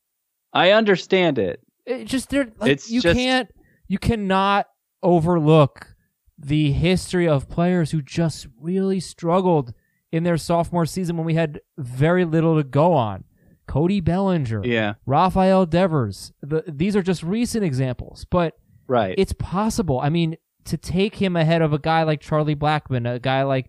I 0.52 0.70
understand 0.72 1.38
it. 1.38 1.60
it. 1.86 2.02
It 2.02 2.04
just 2.06 2.30
there. 2.30 2.48
Like, 2.58 2.70
It's 2.70 2.90
you 2.90 3.00
just- 3.00 3.16
can't. 3.16 3.48
You 3.88 3.98
cannot 3.98 4.66
overlook 5.02 5.94
the 6.38 6.72
history 6.72 7.28
of 7.28 7.48
players 7.48 7.90
who 7.90 8.00
just 8.02 8.46
really 8.58 9.00
struggled 9.00 9.74
in 10.10 10.24
their 10.24 10.36
sophomore 10.38 10.86
season 10.86 11.16
when 11.16 11.26
we 11.26 11.34
had 11.34 11.60
very 11.78 12.24
little 12.24 12.56
to 12.56 12.64
go 12.64 12.94
on. 12.94 13.24
Cody 13.66 14.00
Bellinger, 14.00 14.62
Yeah. 14.64 14.94
Rafael 15.06 15.66
Devers. 15.66 16.32
The, 16.42 16.64
these 16.66 16.96
are 16.96 17.02
just 17.02 17.22
recent 17.22 17.64
examples, 17.64 18.26
but 18.30 18.54
Right. 18.88 19.14
it's 19.18 19.32
possible. 19.34 20.00
I 20.00 20.08
mean, 20.08 20.36
to 20.64 20.76
take 20.76 21.16
him 21.16 21.36
ahead 21.36 21.62
of 21.62 21.72
a 21.72 21.78
guy 21.78 22.02
like 22.04 22.20
Charlie 22.20 22.56
Blackmon, 22.56 23.12
a 23.12 23.18
guy 23.18 23.42
like 23.42 23.68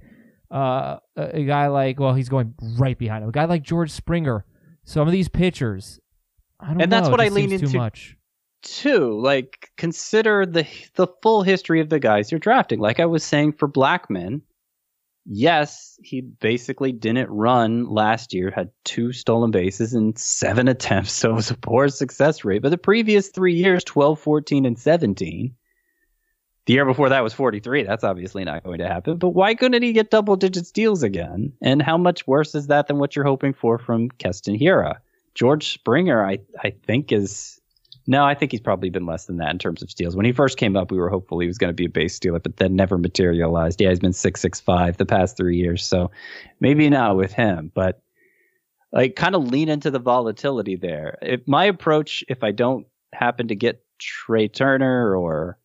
uh, 0.51 0.97
a 1.15 1.43
guy 1.43 1.67
like 1.67 1.99
well, 1.99 2.13
he's 2.13 2.29
going 2.29 2.53
right 2.77 2.97
behind 2.97 3.23
him. 3.23 3.29
A 3.29 3.33
guy 3.33 3.45
like 3.45 3.63
George 3.63 3.91
Springer. 3.91 4.45
Some 4.85 5.07
of 5.07 5.11
these 5.13 5.29
pitchers, 5.29 5.99
I 6.59 6.67
don't 6.71 6.81
And 6.81 6.91
know. 6.91 6.97
that's 6.97 7.09
what 7.09 7.21
I 7.21 7.29
lean 7.29 7.51
into 7.53 7.67
Too 7.67 7.77
much. 7.77 8.17
Two, 8.61 9.19
like 9.19 9.71
consider 9.77 10.45
the 10.45 10.67
the 10.95 11.07
full 11.21 11.43
history 11.43 11.79
of 11.81 11.89
the 11.89 11.99
guys 11.99 12.31
you're 12.31 12.39
drafting. 12.39 12.79
Like 12.79 12.99
I 12.99 13.05
was 13.05 13.23
saying 13.23 13.53
for 13.53 13.67
Blackmon, 13.67 14.41
yes, 15.25 15.97
he 16.03 16.21
basically 16.21 16.91
didn't 16.91 17.29
run 17.29 17.89
last 17.89 18.33
year, 18.33 18.51
had 18.51 18.69
two 18.83 19.11
stolen 19.11 19.51
bases 19.51 19.93
in 19.93 20.15
seven 20.15 20.67
attempts, 20.69 21.13
so 21.13 21.31
it 21.31 21.35
was 21.35 21.51
a 21.51 21.57
poor 21.57 21.87
success 21.89 22.43
rate. 22.45 22.61
But 22.61 22.69
the 22.69 22.77
previous 22.77 23.29
three 23.29 23.55
years, 23.55 23.83
12, 23.83 24.19
14, 24.19 24.65
and 24.65 24.77
17. 24.79 25.55
The 26.65 26.73
year 26.73 26.85
before 26.85 27.09
that 27.09 27.23
was 27.23 27.33
43. 27.33 27.83
That's 27.83 28.03
obviously 28.03 28.45
not 28.45 28.63
going 28.63 28.79
to 28.79 28.87
happen. 28.87 29.17
But 29.17 29.29
why 29.29 29.53
couldn't 29.55 29.83
he 29.83 29.91
get 29.91 30.09
double 30.09 30.37
digit 30.37 30.65
steals 30.65 31.03
again? 31.03 31.51
And 31.61 31.81
how 31.81 31.97
much 31.97 32.25
worse 32.25 32.55
is 32.55 32.67
that 32.67 32.87
than 32.87 32.99
what 32.99 33.15
you're 33.15 33.25
hoping 33.25 33.53
for 33.53 33.77
from 33.77 34.09
Keston 34.09 34.57
Hiura? 34.57 34.97
George 35.35 35.73
Springer, 35.73 36.25
I, 36.25 36.39
I 36.63 36.73
think, 36.85 37.11
is 37.11 37.59
no, 38.05 38.25
I 38.25 38.35
think 38.35 38.51
he's 38.51 38.61
probably 38.61 38.89
been 38.89 39.05
less 39.05 39.25
than 39.25 39.37
that 39.37 39.51
in 39.51 39.59
terms 39.59 39.81
of 39.81 39.89
steals. 39.89 40.15
When 40.15 40.25
he 40.25 40.33
first 40.33 40.57
came 40.57 40.75
up, 40.75 40.91
we 40.91 40.97
were 40.97 41.09
hopeful 41.09 41.39
he 41.39 41.47
was 41.47 41.57
going 41.57 41.69
to 41.69 41.75
be 41.75 41.85
a 41.85 41.89
base 41.89 42.15
stealer, 42.15 42.39
but 42.39 42.57
that 42.57 42.71
never 42.71 42.97
materialized. 42.97 43.79
Yeah, 43.79 43.89
he's 43.89 43.99
been 43.99 44.13
six 44.13 44.41
six 44.41 44.59
five 44.59 44.97
the 44.97 45.05
past 45.05 45.37
three 45.37 45.57
years, 45.57 45.85
so 45.85 46.11
maybe 46.59 46.89
not 46.89 47.15
with 47.15 47.31
him. 47.31 47.71
But 47.73 48.01
like, 48.91 49.15
kind 49.15 49.35
of 49.35 49.47
lean 49.47 49.69
into 49.69 49.89
the 49.89 49.99
volatility 49.99 50.75
there. 50.75 51.17
If 51.21 51.47
my 51.47 51.65
approach, 51.65 52.23
if 52.27 52.43
I 52.43 52.51
don't 52.51 52.85
happen 53.13 53.47
to 53.47 53.55
get 53.55 53.83
Trea 53.99 54.49
Turner 54.49 55.15
or 55.15 55.57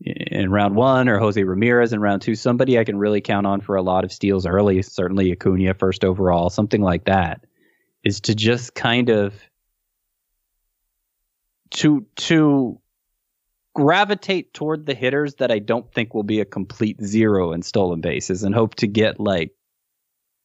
in 0.00 0.50
round 0.50 0.74
one 0.74 1.08
or 1.08 1.18
Jose 1.18 1.42
Ramirez 1.42 1.92
in 1.92 2.00
round 2.00 2.22
two, 2.22 2.34
somebody 2.34 2.78
I 2.78 2.84
can 2.84 2.98
really 2.98 3.20
count 3.20 3.46
on 3.46 3.60
for 3.60 3.76
a 3.76 3.82
lot 3.82 4.04
of 4.04 4.12
steals 4.12 4.46
early, 4.46 4.80
certainly 4.82 5.30
Acuna 5.32 5.74
first 5.74 6.04
overall, 6.04 6.50
something 6.50 6.80
like 6.80 7.04
that, 7.04 7.44
is 8.02 8.20
to 8.22 8.34
just 8.34 8.74
kind 8.74 9.10
of 9.10 9.34
to 11.70 12.06
to 12.16 12.80
gravitate 13.74 14.52
toward 14.52 14.86
the 14.86 14.94
hitters 14.94 15.36
that 15.36 15.52
I 15.52 15.58
don't 15.58 15.92
think 15.92 16.14
will 16.14 16.24
be 16.24 16.40
a 16.40 16.44
complete 16.44 17.00
zero 17.02 17.52
in 17.52 17.62
stolen 17.62 18.00
bases 18.00 18.42
and 18.42 18.54
hope 18.54 18.74
to 18.76 18.86
get 18.86 19.20
like 19.20 19.54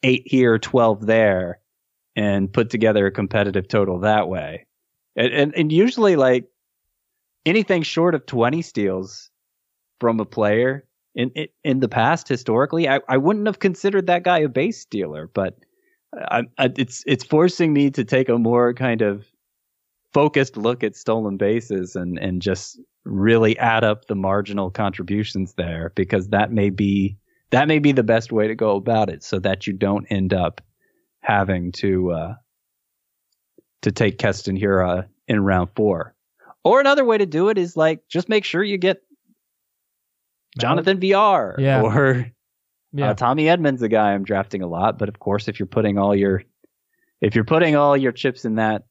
eight 0.03 0.23
here, 0.25 0.59
12 0.59 1.05
there 1.05 1.59
and 2.15 2.51
put 2.53 2.69
together 2.69 3.07
a 3.07 3.11
competitive 3.11 3.67
total 3.67 4.01
that 4.01 4.29
way. 4.29 4.67
And, 5.15 5.33
and, 5.33 5.55
and 5.55 5.71
usually 5.71 6.15
like 6.15 6.45
anything 7.45 7.83
short 7.83 8.13
of 8.13 8.25
20 8.25 8.61
steals 8.61 9.31
from 9.99 10.19
a 10.19 10.25
player 10.25 10.85
in, 11.15 11.31
in, 11.63 11.79
the 11.79 11.87
past, 11.87 12.27
historically, 12.27 12.89
I, 12.89 12.99
I 13.07 13.17
wouldn't 13.17 13.47
have 13.47 13.59
considered 13.59 14.07
that 14.07 14.23
guy 14.23 14.39
a 14.39 14.49
base 14.49 14.81
stealer, 14.81 15.29
but 15.33 15.57
I, 16.13 16.43
I, 16.57 16.71
it's, 16.77 17.03
it's 17.07 17.23
forcing 17.23 17.73
me 17.73 17.89
to 17.91 18.03
take 18.03 18.27
a 18.29 18.37
more 18.37 18.73
kind 18.73 19.01
of 19.01 19.25
focused 20.13 20.55
look 20.55 20.81
at 20.81 20.95
stolen 20.95 21.35
bases 21.35 21.97
and 21.97 22.17
and 22.17 22.41
just 22.41 22.79
really 23.03 23.59
add 23.59 23.83
up 23.83 24.05
the 24.05 24.15
marginal 24.15 24.71
contributions 24.71 25.53
there 25.55 25.91
because 25.93 26.29
that 26.29 26.53
may 26.53 26.69
be 26.69 27.17
that 27.49 27.67
may 27.67 27.79
be 27.79 27.91
the 27.91 28.01
best 28.01 28.31
way 28.31 28.47
to 28.47 28.55
go 28.55 28.77
about 28.77 29.09
it 29.09 29.21
so 29.23 29.39
that 29.39 29.67
you 29.67 29.73
don't 29.73 30.07
end 30.09 30.33
up 30.33 30.61
having 31.19 31.73
to 31.73 32.11
uh 32.11 32.33
to 33.81 33.91
take 33.91 34.17
Keston 34.17 34.57
Hiura 34.57 35.05
in 35.27 35.43
round 35.43 35.69
4. 35.75 36.15
Or 36.63 36.79
another 36.79 37.05
way 37.05 37.19
to 37.19 37.25
do 37.25 37.49
it 37.49 37.57
is 37.57 37.77
like 37.77 38.07
just 38.07 38.29
make 38.29 38.45
sure 38.45 38.63
you 38.63 38.77
get 38.77 39.03
Jonathan 40.59 40.99
Villar 40.99 41.55
Yeah. 41.59 41.81
or 41.81 42.31
Yeah. 42.93 43.09
uh, 43.09 43.13
Tommy 43.13 43.45
Edman, 43.45 43.81
a 43.81 43.87
guy 43.89 44.13
I'm 44.13 44.23
drafting 44.23 44.61
a 44.61 44.67
lot, 44.67 44.97
but 44.97 45.09
of 45.09 45.19
course, 45.19 45.47
if 45.47 45.59
you're 45.59 45.67
putting 45.67 45.97
all 45.97 46.15
your 46.15 46.43
if 47.21 47.33
you're 47.35 47.43
putting 47.45 47.75
all 47.75 47.95
your 47.97 48.11
chips 48.11 48.45
in 48.45 48.55
that, 48.55 48.83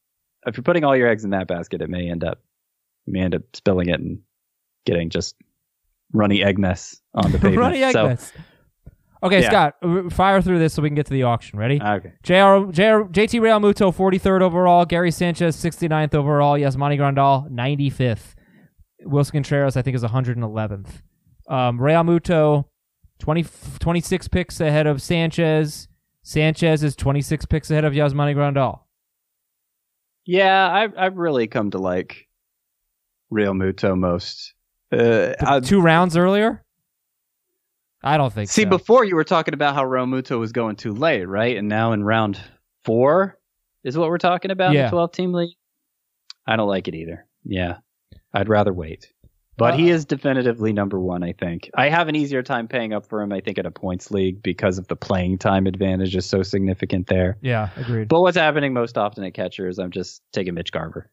if 0.45 0.57
you're 0.57 0.63
putting 0.63 0.83
all 0.83 0.95
your 0.95 1.07
eggs 1.07 1.23
in 1.23 1.29
that 1.31 1.47
basket, 1.47 1.81
it 1.81 1.89
may 1.89 2.09
end 2.09 2.23
up 2.23 2.39
you 3.05 3.13
may 3.13 3.21
end 3.21 3.35
up 3.35 3.41
spilling 3.53 3.89
it 3.89 3.99
and 3.99 4.19
getting 4.85 5.09
just 5.09 5.35
runny 6.13 6.43
egg 6.43 6.57
mess 6.59 7.01
on 7.13 7.31
the 7.31 7.37
pavement. 7.39 7.57
Runny 7.57 7.83
egg 7.83 7.93
so, 7.93 8.07
mess. 8.07 8.31
Okay, 9.23 9.41
Yeah. 9.41 9.49
Scott, 9.49 9.75
uh, 9.81 10.09
fire 10.11 10.39
through 10.41 10.59
this 10.59 10.73
so 10.73 10.83
we 10.83 10.89
can 10.89 10.95
get 10.95 11.07
to 11.07 11.13
the 11.13 11.23
auction. 11.23 11.57
Ready? 11.57 11.81
Okay. 11.81 12.11
JR, 12.21 12.69
JR, 12.69 13.07
JT 13.09 13.39
Realmuto, 13.41 13.91
43rd 13.95 14.41
overall. 14.41 14.85
Gary 14.85 15.09
Sanchez, 15.09 15.55
69th 15.55 16.13
overall. 16.13 16.55
Yasmani 16.59 16.97
Grandal, 16.99 17.49
95th. 17.49 18.35
Willson 19.03 19.31
Contreras, 19.33 19.77
I 19.77 19.81
think, 19.81 19.95
is 19.95 20.03
111th. 20.03 21.01
Um, 21.47 21.79
Realmuto, 21.79 22.65
20, 23.19 23.45
26 23.79 24.27
picks 24.27 24.59
ahead 24.59 24.87
of 24.87 25.01
Sanchez. 25.01 25.87
Sanchez 26.23 26.83
is 26.83 26.95
26 26.95 27.45
picks 27.45 27.69
ahead 27.69 27.85
of 27.85 27.93
Yasmani 27.93 28.35
Grandal. 28.35 28.79
Yeah, 30.25 30.71
I've, 30.71 30.93
I've 30.97 31.17
really 31.17 31.47
come 31.47 31.71
to 31.71 31.77
like 31.77 32.27
Realmuto 33.31 33.97
most. 33.97 34.53
Uh, 34.91 35.33
I, 35.39 35.59
Two 35.59 35.81
rounds 35.81 36.17
earlier? 36.17 36.63
I 38.03 38.17
don't 38.17 38.31
think 38.31 38.49
see, 38.49 38.63
so. 38.63 38.69
before 38.69 39.03
you 39.03 39.15
were 39.15 39.23
talking 39.23 39.53
about 39.53 39.73
how 39.73 39.83
Realmuto 39.83 40.39
was 40.39 40.51
going 40.51 40.75
too 40.75 40.93
late, 40.93 41.25
right? 41.25 41.57
And 41.57 41.67
now 41.67 41.91
in 41.91 42.03
round 42.03 42.39
four 42.83 43.39
is 43.83 43.97
what 43.97 44.09
we're 44.09 44.19
talking 44.19 44.51
about 44.51 44.75
in 44.75 44.83
the 44.83 44.89
12 44.89 45.11
team 45.11 45.33
league. 45.33 45.55
I 46.45 46.55
don't 46.55 46.67
like 46.67 46.87
it 46.87 46.93
either. 46.93 47.25
Yeah, 47.43 47.77
I'd 48.33 48.49
rather 48.49 48.73
wait. 48.73 49.11
But 49.57 49.79
he 49.79 49.89
Uh, 49.91 49.95
is 49.95 50.05
definitively 50.05 50.73
number 50.73 50.99
one. 50.99 51.23
I 51.23 51.31
think 51.31 51.69
I 51.75 51.87
have 51.89 52.09
an 52.09 52.15
easier 52.15 52.43
time 52.43 52.67
paying 52.67 52.91
up 52.93 53.05
for 53.05 53.21
him. 53.21 53.31
I 53.31 53.39
think 53.39 53.57
at 53.57 53.65
a 53.65 53.71
points 53.71 54.11
league 54.11 54.43
because 54.43 54.77
of 54.77 54.87
the 54.87 54.95
playing 54.97 55.37
time 55.37 55.65
advantage 55.65 56.15
is 56.15 56.25
so 56.25 56.43
significant 56.43 57.07
there. 57.07 57.37
Yeah, 57.41 57.69
agreed. 57.77 58.09
But 58.09 58.19
what's 58.21 58.35
happening 58.37 58.73
most 58.73 58.97
often 58.97 59.23
at 59.23 59.33
catcher 59.33 59.67
is 59.69 59.79
I'm 59.79 59.91
just 59.91 60.21
taking 60.33 60.55
Mitch 60.55 60.71
Garver. 60.73 61.09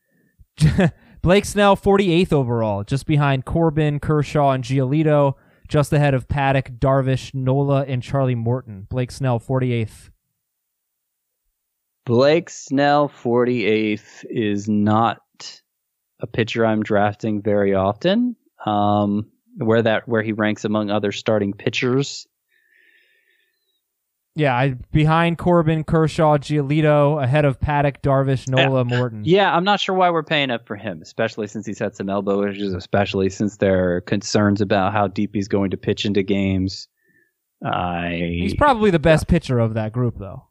Blake 1.23 1.45
Snell, 1.45 1.77
48th 1.77 2.33
overall, 2.33 2.83
just 2.83 3.07
behind 3.07 3.45
Corbin, 3.45 4.01
Kershaw, 4.01 4.51
and 4.51 4.65
Giolito, 4.65 5.35
just 5.69 5.93
ahead 5.93 6.13
of 6.13 6.27
Paddock, 6.29 6.73
Darvish, 6.81 7.33
Nola, 7.33 7.85
and 7.85 8.03
Charlie 8.03 8.35
Morton. 8.35 8.87
Blake 8.91 9.13
Snell, 9.13 9.39
48th. 9.39 10.11
Blake 12.05 12.51
Snell, 12.51 13.09
48th, 13.09 14.25
is 14.29 14.69
not 14.69 15.22
a 16.23 16.27
pitcher 16.27 16.65
I'm 16.65 16.83
drafting 16.83 17.43
very 17.43 17.75
often. 17.75 18.37
Um, 18.65 19.27
where 19.57 19.83
that 19.83 20.09
where 20.09 20.23
he 20.23 20.33
ranks 20.33 20.65
among 20.65 20.91
other 20.91 21.13
starting 21.13 21.53
pitchers. 21.53 22.27
Yeah, 24.35 24.57
I 24.57 24.77
behind 24.93 25.37
Corbin, 25.37 25.85
Kershaw, 25.85 26.39
Giolito, 26.39 27.23
ahead 27.23 27.45
of 27.45 27.61
Paddock, 27.61 28.01
Darvish, 28.01 28.49
Nola, 28.49 28.83
Morton. 28.83 29.23
Yeah, 29.27 29.55
I'm 29.55 29.65
not 29.65 29.79
sure 29.79 29.95
why 29.95 30.09
we're 30.09 30.23
paying 30.23 30.51
up 30.51 30.67
for 30.67 30.75
him, 30.75 31.03
especially 31.03 31.49
since 31.49 31.67
he's 31.67 31.79
had 31.79 31.95
some 31.95 32.09
elbow 32.09 32.49
issues, 32.49 32.73
especially 32.73 33.29
since 33.29 33.59
there 33.59 33.97
are 33.97 34.01
concerns 34.01 34.63
about 34.63 34.95
how 34.95 35.07
deep 35.07 35.35
he's 35.35 35.49
going 35.49 35.73
to 35.73 35.77
pitch 35.77 36.07
into 36.07 36.23
games. 36.23 36.89
I 37.63 38.39
He's 38.41 38.55
probably 38.55 38.91
the 38.91 38.99
best 38.99 39.29
pitcher 39.29 39.59
of 39.59 39.75
that 39.75 39.93
group, 39.93 40.19
though, 40.19 40.45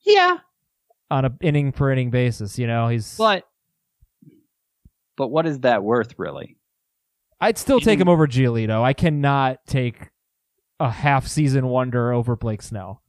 yeah, 0.00 0.38
on 1.10 1.26
a 1.26 1.36
inning 1.42 1.72
per 1.72 1.92
inning 1.92 2.08
basis. 2.08 2.58
You 2.58 2.66
know, 2.66 2.88
he's. 2.88 3.18
but 3.18 3.46
but 5.20 5.28
what 5.28 5.46
is 5.46 5.60
that 5.60 5.84
worth 5.84 6.14
really? 6.16 6.56
I'd 7.42 7.58
still 7.58 7.78
take 7.78 8.00
him 8.00 8.08
over 8.08 8.26
Giolito. 8.26 8.82
I 8.82 8.94
cannot 8.94 9.58
take 9.66 10.08
a 10.78 10.90
half 10.90 11.26
season 11.26 11.66
wonder 11.66 12.10
over 12.10 12.36
Blake 12.36 12.62
Snell. 12.62 13.02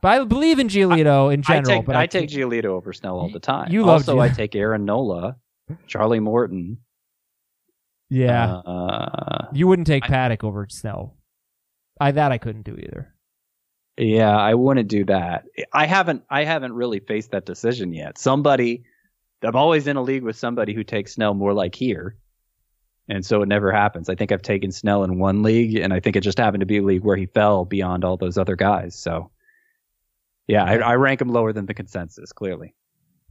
But 0.00 0.04
I 0.04 0.22
believe 0.24 0.60
in 0.60 0.68
Giolito 0.68 1.34
in 1.34 1.42
general. 1.42 1.72
I 1.72 1.76
take 1.78 1.86
but 1.86 1.96
I, 1.96 2.02
I 2.02 2.06
take 2.06 2.28
Giolito 2.30 2.66
over 2.66 2.92
Snell 2.92 3.18
all 3.18 3.30
the 3.30 3.40
time. 3.40 3.72
you 3.72 3.80
love 3.82 4.02
also, 4.08 4.16
Gio- 4.16 4.20
I 4.20 4.28
take 4.28 4.54
Aaron 4.54 4.84
Nola, 4.84 5.36
Charlie 5.88 6.20
Morton. 6.20 6.78
Yeah, 8.10 8.56
Uh, 8.58 9.46
you 9.52 9.66
wouldn't 9.66 9.86
take 9.88 10.04
I- 10.04 10.08
Paddock 10.08 10.44
over 10.44 10.66
Snell. 10.70 11.16
I 12.00 12.12
that 12.12 12.30
I 12.32 12.38
couldn't 12.38 12.62
do 12.64 12.76
either. 12.76 13.12
Yeah, 13.96 14.36
I 14.36 14.54
wouldn't 14.54 14.88
do 14.88 15.04
that. 15.06 15.44
I 15.72 15.86
haven't 15.86 16.22
I 16.28 16.44
haven't 16.44 16.74
really 16.74 17.00
faced 17.00 17.30
that 17.30 17.46
decision 17.46 17.92
yet. 17.92 18.18
Somebody 18.18 18.84
I'm 19.42 19.56
always 19.56 19.86
in 19.86 19.96
a 19.96 20.02
league 20.02 20.22
with 20.22 20.36
somebody 20.36 20.74
who 20.74 20.84
takes 20.84 21.14
Snell 21.14 21.34
more 21.34 21.52
like 21.52 21.74
here. 21.74 22.16
And 23.08 23.24
so 23.24 23.42
it 23.42 23.48
never 23.48 23.70
happens. 23.70 24.08
I 24.08 24.14
think 24.14 24.32
I've 24.32 24.42
taken 24.42 24.72
Snell 24.72 25.04
in 25.04 25.18
one 25.18 25.42
league 25.42 25.76
and 25.76 25.92
I 25.92 26.00
think 26.00 26.16
it 26.16 26.22
just 26.22 26.38
happened 26.38 26.60
to 26.60 26.66
be 26.66 26.78
a 26.78 26.82
league 26.82 27.04
where 27.04 27.16
he 27.16 27.26
fell 27.26 27.64
beyond 27.64 28.04
all 28.04 28.16
those 28.16 28.38
other 28.38 28.56
guys. 28.56 28.94
So 28.94 29.30
yeah, 30.46 30.64
I, 30.64 30.76
I 30.76 30.94
rank 30.94 31.20
him 31.20 31.28
lower 31.28 31.52
than 31.52 31.66
the 31.66 31.74
consensus, 31.74 32.32
clearly. 32.32 32.74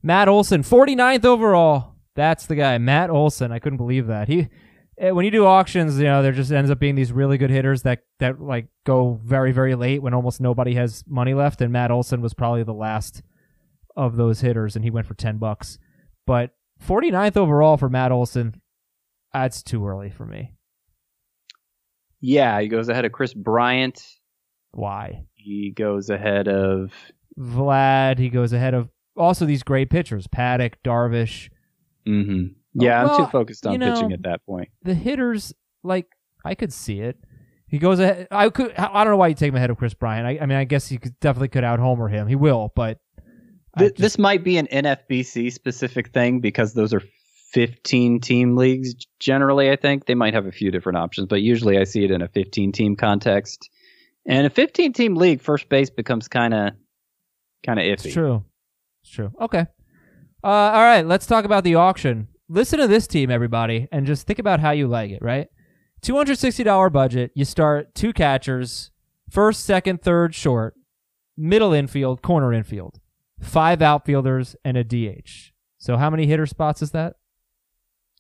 Matt 0.02 0.28
Olson, 0.28 0.64
49th 0.64 1.26
overall. 1.26 1.96
That's 2.16 2.46
the 2.46 2.56
guy, 2.56 2.78
Matt 2.78 3.10
Olson. 3.10 3.52
I 3.52 3.60
couldn't 3.60 3.78
believe 3.78 4.08
that. 4.08 4.28
He 4.28 4.50
eh, 4.98 5.12
when 5.12 5.26
you 5.26 5.32
do 5.32 5.46
auctions, 5.46 5.98
you 5.98 6.06
know, 6.06 6.22
there 6.22 6.32
just 6.32 6.52
ends 6.52 6.70
up 6.70 6.80
being 6.80 6.96
these 6.96 7.12
really 7.12 7.38
good 7.38 7.50
hitters 7.50 7.82
that 7.84 8.04
that 8.20 8.40
like 8.40 8.68
go 8.86 9.20
very 9.24 9.52
very 9.52 9.76
late 9.76 10.02
when 10.02 10.14
almost 10.14 10.42
nobody 10.42 10.76
has 10.76 11.04
money 11.08 11.34
left 11.34 11.62
and 11.62 11.72
Matt 11.72 11.90
Olson 11.90 12.22
was 12.22 12.34
probably 12.34 12.64
the 12.64 12.74
last 12.74 13.24
of 13.96 14.16
those 14.16 14.42
hitters 14.42 14.76
and 14.76 14.84
he 14.84 14.92
went 14.92 15.08
for 15.08 15.14
10 15.16 15.38
bucks. 15.38 15.80
But 16.26 16.52
49th 16.86 17.38
overall 17.38 17.78
for 17.78 17.90
Matt 17.90 18.12
Olson, 18.12 18.62
that's 19.34 19.64
too 19.64 19.86
early 19.88 20.10
for 20.10 20.26
me. 20.26 20.52
Yeah, 22.22 22.60
he 22.62 22.68
goes 22.68 22.90
ahead 22.90 23.06
of 23.06 23.12
Kris 23.12 23.34
Bryant. 23.34 24.02
Why? 24.72 25.26
He 25.34 25.72
goes 25.72 26.10
ahead 26.10 26.48
of 26.48 26.92
Vlad, 27.38 28.18
he 28.20 28.30
goes 28.30 28.54
ahead 28.54 28.74
of 28.74 28.90
also 29.18 29.46
these 29.46 29.64
great 29.64 29.90
pitchers, 29.90 30.28
Paddock, 30.28 30.82
Darvish, 30.84 31.50
hmm 32.06 32.46
Yeah, 32.74 33.04
I'm 33.04 33.18
too 33.18 33.30
focused 33.32 33.66
on 33.68 33.74
you 33.74 33.78
know, 33.80 33.94
pitching 33.94 34.14
at 34.14 34.24
that 34.24 34.46
point. 34.46 34.70
the 34.84 34.94
hitters 34.94 35.54
like 35.84 36.08
I 36.46 36.56
could 36.56 36.72
see 36.74 37.02
it. 37.02 37.18
He 37.68 37.80
goes 37.80 38.00
ahead. 38.00 38.28
I 38.30 38.50
could. 38.50 38.74
I 38.76 39.04
don't 39.04 39.12
know 39.14 39.18
why 39.18 39.30
you 39.30 39.36
take 39.36 39.50
him 39.50 39.56
ahead 39.56 39.72
of 39.72 39.78
Kris 39.78 39.94
Bryant. 39.96 40.28
I, 40.28 40.44
I 40.44 40.46
mean, 40.46 40.58
I 40.60 40.64
guess 40.64 40.92
you 40.92 41.00
could 41.00 41.20
definitely 41.20 41.48
could 41.48 41.64
out 41.64 41.80
homer 41.80 42.08
him. 42.08 42.28
He 42.28 42.36
will, 42.36 42.72
but 42.76 43.00
Th- 43.78 43.92
just- 43.92 44.02
this 44.02 44.18
might 44.18 44.44
be 44.44 44.58
an 44.58 44.68
NFBC 44.68 45.52
specific 45.52 46.10
thing 46.14 46.40
because 46.40 46.74
those 46.74 46.94
are 46.94 47.02
15 47.54 48.20
team 48.20 48.56
leagues 48.56 48.94
generally, 49.20 49.70
I 49.70 49.76
think. 49.76 50.06
They 50.06 50.16
might 50.16 50.34
have 50.34 50.46
a 50.46 50.52
few 50.52 50.72
different 50.72 50.98
options, 50.98 51.28
but 51.28 51.42
usually 51.42 51.78
I 51.78 51.84
see 51.84 52.04
it 52.04 52.12
in 52.12 52.22
a 52.22 52.28
15 52.28 52.72
team 52.72 52.96
context. 52.96 53.70
And 54.26 54.48
a 54.48 54.50
15 54.50 54.94
team 54.94 55.16
league, 55.16 55.42
first 55.42 55.70
base 55.70 55.90
becomes 55.90 56.28
kind 56.28 56.54
of 56.54 56.72
kind 57.66 57.80
of 57.80 57.84
iffy. 57.86 58.06
it's 58.06 58.14
true. 58.14 58.44
It's 59.04 59.12
true. 59.12 59.32
Okay. 59.40 59.66
Uh, 60.44 60.48
all 60.48 60.82
right. 60.82 61.06
Let's 61.06 61.26
talk 61.26 61.46
about 61.46 61.64
the 61.64 61.76
auction. 61.76 62.28
Listen 62.50 62.80
to 62.80 62.88
this 62.88 63.08
team, 63.08 63.30
everybody, 63.30 63.88
and 63.92 64.06
just 64.06 64.26
think 64.28 64.40
about 64.40 64.60
how 64.60 64.72
you 64.72 64.88
like 64.88 65.12
it. 65.12 65.22
Right. 65.22 65.48
Two 66.02 66.16
hundred 66.16 66.38
sixty 66.38 66.64
dollar 66.64 66.90
budget. 66.90 67.32
You 67.36 67.46
start 67.46 67.94
two 67.96 68.14
catchers, 68.14 68.92
first, 69.30 69.64
second, 69.66 70.02
third, 70.02 70.34
short, 70.36 70.76
middle 71.38 71.72
infield, 71.74 72.22
corner 72.22 72.52
infield, 72.54 73.00
five 73.40 73.82
outfielders, 73.82 74.56
and 74.64 74.78
a 74.78 74.84
DH. 74.84 75.52
So 75.78 75.98
how 75.98 76.10
many 76.10 76.26
hitter 76.28 76.46
spots 76.46 76.82
is 76.82 76.92
that? 76.92 77.16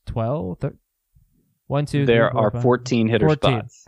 Twelve. 0.05 0.59
Thir- 0.59 0.77
One, 1.67 1.85
two. 1.85 2.05
three, 2.05 2.13
There 2.15 2.29
four, 2.31 2.47
are 2.47 2.51
five. 2.51 2.61
14 2.61 3.07
hitter 3.07 3.25
14. 3.27 3.51
spots. 3.59 3.85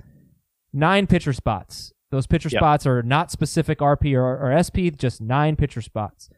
nine 0.74 1.08
pitcher 1.08 1.34
spots. 1.34 1.92
Those 2.12 2.28
pitcher 2.28 2.50
Yep. 2.52 2.60
spots 2.60 2.86
are 2.88 3.02
not 3.04 3.32
specific 3.32 3.80
RP 3.80 4.14
or, 4.16 4.38
or 4.38 4.52
SP, 4.56 4.90
just 4.96 5.22
nine 5.22 5.56
pitcher 5.56 5.82
spots. 5.82 6.30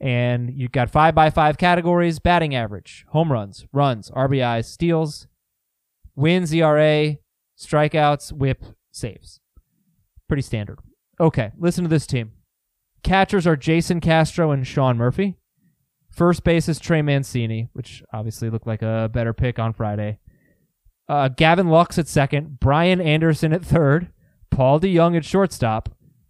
And 0.00 0.52
you've 0.52 0.72
got 0.72 0.90
five 0.90 1.14
by 1.14 1.30
five 1.30 1.56
categories 1.58 2.18
batting 2.18 2.54
average, 2.54 3.04
home 3.10 3.30
runs, 3.32 3.66
runs, 3.72 4.10
RBIs, 4.10 4.64
steals, 4.66 5.28
wins, 6.16 6.52
ERA, 6.52 7.16
strikeouts, 7.58 8.32
whip, 8.32 8.64
saves. 8.90 9.40
Pretty 10.28 10.42
standard. 10.42 10.80
Okay, 11.20 11.52
listen 11.56 11.84
to 11.84 11.88
this 11.88 12.06
team. 12.06 12.32
Catchers 13.02 13.46
are 13.46 13.56
Jason 13.56 14.00
Castro 14.00 14.50
and 14.50 14.66
Sean 14.66 14.96
Murphy. 14.96 15.36
First 16.10 16.44
base 16.44 16.68
is 16.68 16.78
Trey 16.78 17.02
Mancini, 17.02 17.68
which 17.72 18.02
obviously 18.12 18.50
looked 18.50 18.66
like 18.66 18.82
a 18.82 19.10
better 19.12 19.32
pick 19.32 19.58
on 19.58 19.72
Friday. 19.72 20.18
Uh, 21.08 21.28
Gavin 21.28 21.68
Lux 21.68 21.98
at 21.98 22.06
second, 22.06 22.60
Brian 22.60 23.00
Anderson 23.00 23.52
at 23.52 23.64
third, 23.64 24.12
Paul 24.50 24.78
DeJong 24.78 25.16
at 25.16 25.24
shortstop, 25.24 25.88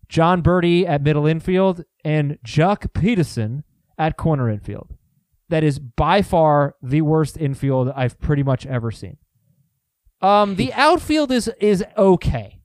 Jon 0.09 0.43
Berti 0.43 0.87
at 0.87 1.03
middle 1.03 1.27
infield, 1.27 1.85
and 2.05 2.39
Chuck 2.45 2.93
Peterson 2.95 3.65
at 3.99 4.17
corner 4.17 4.49
infield. 4.49 4.97
That 5.49 5.65
is 5.65 5.79
by 5.79 6.23
far 6.23 6.77
the 6.83 7.03
worst 7.03 7.37
infield 7.37 7.93
I've 7.95 8.19
pretty 8.19 8.43
much 8.43 8.65
ever 8.67 8.91
seen. 8.91 9.19
Um, 10.21 10.57
the 10.57 10.73
outfield 10.73 11.33
is 11.33 11.51
is 11.61 11.85
okay. 11.99 12.62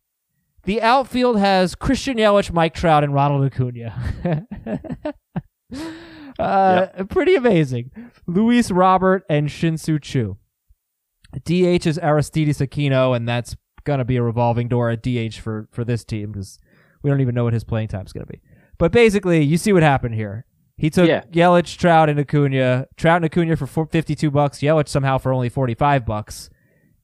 The 0.67 0.81
outfield 0.81 1.39
has 1.39 1.75
Christian 1.75 2.17
Yelich, 2.17 2.51
Mike 2.51 2.73
Trout, 2.73 3.01
and 3.05 3.13
Ronald 3.13 3.45
Acuna. 3.45 4.45
uh, 6.39 6.87
Pretty 7.09 7.35
amazing. 7.35 7.91
Luis 8.27 8.69
Robert 8.69 9.23
and 9.29 9.49
Shin-Soo 9.49 9.97
Choo. 9.99 10.37
DH 11.45 11.87
is 11.87 11.97
Aristides 11.97 12.59
Aquino, 12.59 13.15
and 13.15 13.25
that's 13.27 13.55
gonna 13.85 14.03
be 14.03 14.17
a 14.17 14.21
revolving 14.21 14.67
door 14.67 14.89
at 14.89 15.01
DH 15.01 15.35
for 15.35 15.69
for 15.71 15.85
this 15.85 16.03
team 16.03 16.33
because 16.33 16.59
we 17.01 17.09
don't 17.09 17.21
even 17.21 17.33
know 17.33 17.45
what 17.45 17.53
his 17.53 17.63
playing 17.63 17.87
time 17.87 18.05
is 18.05 18.11
gonna 18.11 18.25
be. 18.25 18.41
But 18.77 18.91
basically, 18.91 19.43
you 19.43 19.57
see 19.57 19.71
what 19.71 19.83
happened 19.83 20.15
here. 20.15 20.45
He 20.75 20.89
took 20.89 21.07
Yeah. 21.07 21.23
Yelich, 21.31 21.77
Trout, 21.77 22.09
and 22.09 22.19
Acuna. 22.19 22.87
Trout 22.97 23.23
and 23.23 23.25
Acuna 23.25 23.55
for 23.55 23.67
52 23.85 24.29
bucks. 24.29 24.59
Yelich 24.59 24.89
somehow 24.89 25.17
for 25.17 25.31
only 25.31 25.47
45 25.47 26.05
bucks. 26.05 26.49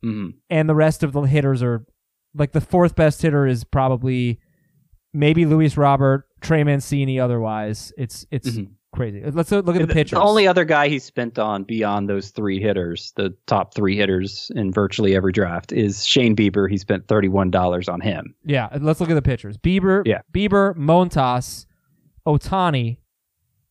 hmm 0.02 0.32
And 0.50 0.68
the 0.68 0.76
rest 0.76 1.02
of 1.02 1.14
the 1.14 1.22
hitters 1.22 1.64
are 1.64 1.86
like 2.36 2.52
the 2.52 2.62
fourth 2.62 2.96
best 2.96 3.22
hitter 3.22 3.46
is 3.48 3.64
probably 3.64 4.40
maybe 5.14 5.46
Luis 5.46 5.78
Robert, 5.78 6.26
Trey 6.42 6.64
Mancini. 6.64 7.20
Otherwise, 7.20 7.94
it's 7.98 8.26
it's 8.32 8.50
Mhm. 8.52 8.70
crazy. 8.92 9.24
Let's 9.30 9.52
look 9.52 9.76
at 9.76 9.88
the 9.88 9.94
pitchers. 9.94 10.18
the 10.18 10.22
only 10.22 10.48
other 10.48 10.66
guy 10.66 10.88
he 10.88 11.00
spent 11.00 11.38
on 11.40 11.64
beyond 11.64 12.08
those 12.10 12.30
three 12.32 12.60
hitters, 12.60 13.12
the 13.16 13.36
top 13.48 13.74
three 13.74 13.96
hitters 13.98 14.52
in 14.56 14.72
virtually 14.72 15.16
every 15.16 15.32
draft, 15.32 15.72
is 15.72 16.06
Shane 16.06 16.36
Bieber. 16.36 16.70
He 16.70 16.78
spent 16.78 17.08
$31 17.08 17.90
on 17.92 18.02
him. 18.02 18.36
Yeah, 18.46 18.70
let's 18.82 19.00
look 19.00 19.10
at 19.10 19.16
the 19.16 19.22
pitchers. 19.22 19.58
Bieber, 19.58 20.04
Yeah. 20.06 20.22
Bieber, 20.34 20.76
Montas, 20.76 21.66
Ohtani, 22.28 22.98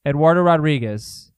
Eduardo 0.07 0.43
Rodriguez, 0.43 1.33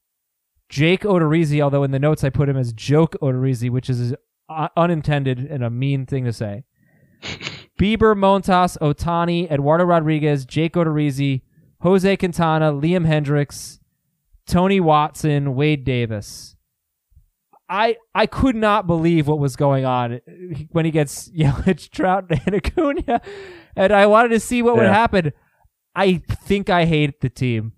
Jake 0.69 1.01
Odorizzi, 1.01 1.61
although 1.61 1.83
in 1.83 1.91
the 1.91 1.99
notes 1.99 2.23
I 2.23 2.29
put 2.29 2.49
him 2.49 2.57
as 2.57 2.73
Joke 2.73 3.15
Odorizzi, 3.21 3.69
which 3.69 3.89
is 3.89 4.15
uh, 4.49 4.67
unintended 4.75 5.39
and 5.39 5.63
a 5.63 5.69
mean 5.69 6.05
thing 6.05 6.23
to 6.25 6.33
say. 6.33 6.63
Bieber, 7.79 8.15
Montas, 8.15 8.77
Ohtani, 8.79 9.51
Eduardo 9.51 9.83
Rodriguez, 9.83 10.45
Jake 10.45 10.73
Odorizzi, 10.73 11.41
Jose 11.81 12.17
Quintana, 12.17 12.71
Liam 12.71 13.05
Hendriks, 13.05 13.79
Tony 14.47 14.79
Watson, 14.79 15.55
Wade 15.55 15.83
Davis. 15.83 16.55
I 17.67 17.97
I 18.13 18.27
could 18.27 18.55
not 18.55 18.85
believe 18.85 19.27
what 19.27 19.39
was 19.39 19.55
going 19.55 19.85
on 19.85 20.21
when 20.71 20.85
he 20.85 20.91
gets 20.91 21.29
Yelich, 21.37 21.89
Trout, 21.89 22.25
and 22.29 22.55
Acuna, 22.65 23.21
and 23.75 23.91
I 23.91 24.05
wanted 24.05 24.29
to 24.29 24.39
see 24.39 24.61
what 24.61 24.75
would 24.75 24.85
happen. 24.85 25.33
I 25.95 26.21
think 26.43 26.69
I 26.69 26.85
hate 26.85 27.21
the 27.21 27.29
team. 27.29 27.73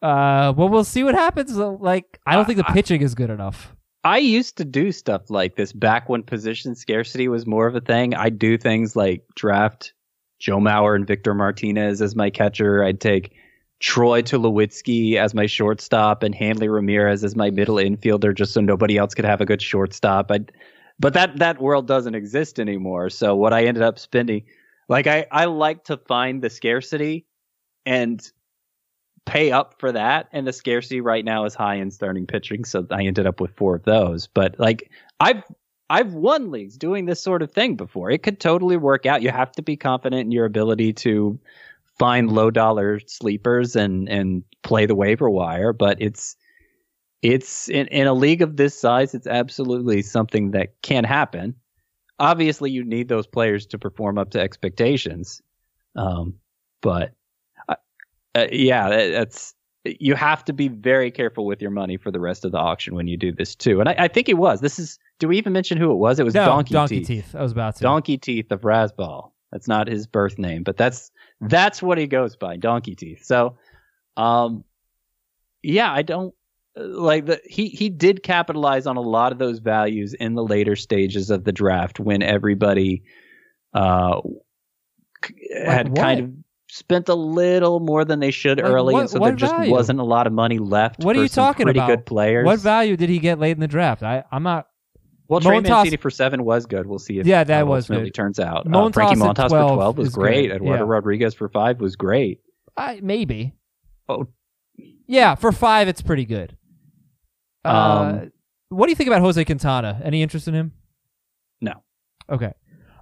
Uh, 0.00 0.52
well, 0.56 0.68
we'll 0.68 0.84
see 0.84 1.04
what 1.04 1.14
happens. 1.14 1.56
Like, 1.56 2.20
I 2.26 2.34
don't 2.34 2.44
think 2.44 2.58
the 2.58 2.64
pitching 2.64 3.02
is 3.02 3.14
good 3.14 3.30
enough. 3.30 3.74
I 4.04 4.18
used 4.18 4.56
to 4.56 4.64
do 4.64 4.90
stuff 4.90 5.30
like 5.30 5.54
this 5.54 5.72
back 5.72 6.08
when 6.08 6.24
position 6.24 6.74
scarcity 6.74 7.28
was 7.28 7.46
more 7.46 7.66
of 7.66 7.76
a 7.76 7.80
thing. 7.80 8.14
I'd 8.14 8.38
do 8.38 8.58
things 8.58 8.96
like 8.96 9.24
draft 9.36 9.92
Joe 10.40 10.58
Mauer 10.58 10.96
and 10.96 11.06
Victor 11.06 11.34
Martinez 11.34 12.02
as 12.02 12.16
my 12.16 12.28
catcher. 12.28 12.82
I'd 12.82 13.00
take 13.00 13.36
Troy 13.78 14.22
Tulowitzki 14.22 15.14
as 15.14 15.34
my 15.34 15.46
shortstop 15.46 16.24
and 16.24 16.34
Hanley 16.34 16.68
Ramirez 16.68 17.22
as 17.22 17.36
my 17.36 17.50
middle 17.50 17.76
infielder 17.76 18.34
just 18.34 18.52
so 18.52 18.60
nobody 18.60 18.96
else 18.96 19.14
could 19.14 19.24
have 19.24 19.40
a 19.40 19.46
good 19.46 19.62
shortstop. 19.62 20.32
I'd, 20.32 20.50
but 20.98 21.14
that, 21.14 21.38
that 21.38 21.60
world 21.60 21.86
doesn't 21.86 22.16
exist 22.16 22.58
anymore. 22.58 23.08
So 23.08 23.36
what 23.36 23.52
I 23.52 23.64
ended 23.66 23.84
up 23.84 24.00
spending, 24.00 24.44
like 24.88 25.06
I, 25.06 25.26
I 25.30 25.44
like 25.44 25.84
to 25.84 25.96
find 25.96 26.42
the 26.42 26.50
scarcity 26.50 27.24
and 27.86 28.20
pay 29.26 29.52
up 29.52 29.76
for 29.78 29.92
that 29.92 30.28
and 30.32 30.46
the 30.46 30.52
scarcity 30.52 31.00
right 31.00 31.24
now 31.24 31.44
is 31.44 31.54
high 31.54 31.76
in 31.76 31.90
starting 31.90 32.26
pitching 32.26 32.64
so 32.64 32.86
i 32.90 33.04
ended 33.04 33.26
up 33.26 33.40
with 33.40 33.54
four 33.56 33.76
of 33.76 33.84
those. 33.84 34.26
But 34.26 34.58
like 34.58 34.90
i've 35.20 35.42
i've 35.88 36.12
won 36.12 36.50
leagues 36.50 36.76
doing 36.76 37.06
this 37.06 37.22
sort 37.22 37.42
of 37.42 37.52
thing 37.52 37.76
before. 37.76 38.10
It 38.10 38.22
could 38.22 38.40
totally 38.40 38.76
work 38.76 39.06
out. 39.06 39.22
You 39.22 39.30
have 39.30 39.52
to 39.52 39.62
be 39.62 39.76
confident 39.76 40.22
in 40.22 40.32
your 40.32 40.44
ability 40.44 40.94
to 40.94 41.38
find 41.98 42.32
low 42.32 42.50
dollar 42.50 43.00
sleepers 43.06 43.76
and 43.76 44.08
and 44.08 44.42
play 44.62 44.86
the 44.86 44.94
waiver 44.94 45.30
wire 45.30 45.72
but 45.72 46.00
it's 46.00 46.36
it's 47.20 47.68
in, 47.68 47.86
in 47.88 48.08
a 48.08 48.14
league 48.14 48.42
of 48.42 48.56
this 48.56 48.78
size 48.78 49.14
it's 49.14 49.28
absolutely 49.28 50.02
something 50.02 50.50
that 50.50 50.74
can 50.82 51.04
happen. 51.04 51.54
Obviously 52.18 52.70
you 52.70 52.84
need 52.84 53.08
those 53.08 53.26
players 53.26 53.66
to 53.66 53.78
perform 53.78 54.18
up 54.18 54.30
to 54.30 54.40
expectations 54.40 55.40
um 55.94 56.34
but 56.80 57.12
uh, 58.34 58.46
yeah, 58.50 58.88
that's 59.10 59.54
you 59.84 60.14
have 60.14 60.44
to 60.44 60.52
be 60.52 60.68
very 60.68 61.10
careful 61.10 61.44
with 61.44 61.60
your 61.60 61.70
money 61.70 61.96
for 61.96 62.10
the 62.10 62.20
rest 62.20 62.44
of 62.44 62.52
the 62.52 62.58
auction 62.58 62.94
when 62.94 63.08
you 63.08 63.16
do 63.16 63.32
this 63.32 63.54
too. 63.54 63.80
And 63.80 63.88
I, 63.88 63.96
I 63.98 64.08
think 64.08 64.28
it 64.28 64.38
was. 64.38 64.60
This 64.60 64.78
is. 64.78 64.98
Do 65.18 65.28
we 65.28 65.38
even 65.38 65.52
mention 65.52 65.78
who 65.78 65.90
it 65.90 65.96
was? 65.96 66.18
It 66.18 66.24
was 66.24 66.34
No, 66.34 66.46
Donkey, 66.46 66.74
Donkey 66.74 66.98
Teeth. 66.98 67.06
Teeth. 67.06 67.34
I 67.34 67.42
was 67.42 67.52
about 67.52 67.76
to. 67.76 67.82
Donkey 67.82 68.18
Teeth 68.18 68.50
of 68.50 68.62
Razzball. 68.62 69.32
That's 69.50 69.68
not 69.68 69.86
his 69.86 70.06
birth 70.06 70.38
name, 70.38 70.62
but 70.62 70.76
that's 70.76 71.10
that's 71.40 71.82
what 71.82 71.98
he 71.98 72.06
goes 72.06 72.36
by, 72.36 72.56
Donkey 72.56 72.94
Teeth. 72.94 73.24
So, 73.24 73.58
um, 74.16 74.64
yeah, 75.62 75.92
I 75.92 76.02
don't 76.02 76.34
uh, 76.76 76.84
like 76.84 77.26
the 77.26 77.40
he 77.44 77.68
he 77.68 77.90
did 77.90 78.22
capitalize 78.22 78.86
on 78.86 78.96
a 78.96 79.02
lot 79.02 79.30
of 79.32 79.38
those 79.38 79.58
values 79.58 80.14
in 80.14 80.34
the 80.34 80.44
later 80.44 80.74
stages 80.74 81.28
of 81.28 81.44
the 81.44 81.52
draft 81.52 82.00
when 82.00 82.22
everybody 82.22 83.02
uh 83.74 84.20
had 85.64 85.94
kind 85.94 86.20
of 86.20 86.30
spent 86.74 87.08
a 87.10 87.14
little 87.14 87.80
more 87.80 88.02
than 88.04 88.18
they 88.18 88.30
should 88.30 88.58
Like, 88.58 88.66
early, 88.66 88.94
what- 88.94 89.00
and 89.00 89.10
so 89.10 89.18
there 89.18 89.32
just 89.34 89.54
value? 89.54 89.70
wasn't 89.70 90.00
a 90.00 90.04
lot 90.04 90.26
of 90.26 90.32
money 90.32 90.58
left. 90.58 91.04
What 91.04 91.14
are 91.16 91.22
you 91.22 91.28
talking 91.28 91.64
pretty 91.64 91.78
about? 91.78 91.88
Good 91.88 92.06
players. 92.06 92.46
What 92.46 92.60
value 92.60 92.96
did 92.96 93.10
he 93.10 93.18
get 93.18 93.38
late 93.38 93.50
in 93.52 93.60
the 93.60 93.68
draft? 93.68 94.02
I, 94.02 94.24
I'm 94.32 94.42
not. 94.42 94.68
Well, 95.28 95.40
Trey 95.40 95.58
Montas- 95.60 95.68
Mancini 95.68 95.96
for 95.98 96.10
seven 96.10 96.44
was 96.44 96.64
good. 96.66 96.86
We'll 96.86 96.98
see 96.98 97.18
if 97.18 97.26
Yeah, 97.26 97.44
that 97.44 97.58
how 97.58 97.64
was 97.66 97.88
good. 97.88 98.12
turns 98.14 98.38
out. 98.40 98.66
Montas 98.66 98.88
uh, 98.88 98.92
Frankie 98.92 99.16
Montas 99.20 99.48
12 99.48 99.50
for 99.50 99.74
twelve 99.76 99.98
was 99.98 100.08
great. 100.14 100.48
good. 100.48 100.56
Eduardo 100.56 100.84
Yeah. 100.84 100.90
Rodriguez 100.90 101.34
for 101.34 101.48
five 101.48 101.80
was 101.80 101.94
great. 101.96 102.40
I, 102.76 103.00
maybe. 103.02 103.52
Oh. 104.08 104.28
Yeah, 105.06 105.34
for 105.34 105.52
five, 105.52 105.88
it's 105.88 106.00
pretty 106.02 106.24
good. 106.24 106.56
Uh, 107.64 107.68
Um, 108.22 108.32
what 108.70 108.86
do 108.86 108.90
you 108.92 108.96
think 108.96 109.08
about 109.08 109.20
Jose 109.20 109.44
Quintana? 109.44 110.00
Any 110.02 110.22
interest 110.22 110.48
in 110.48 110.54
him? 110.54 110.72
No. 111.60 111.74
Okay. 112.30 112.52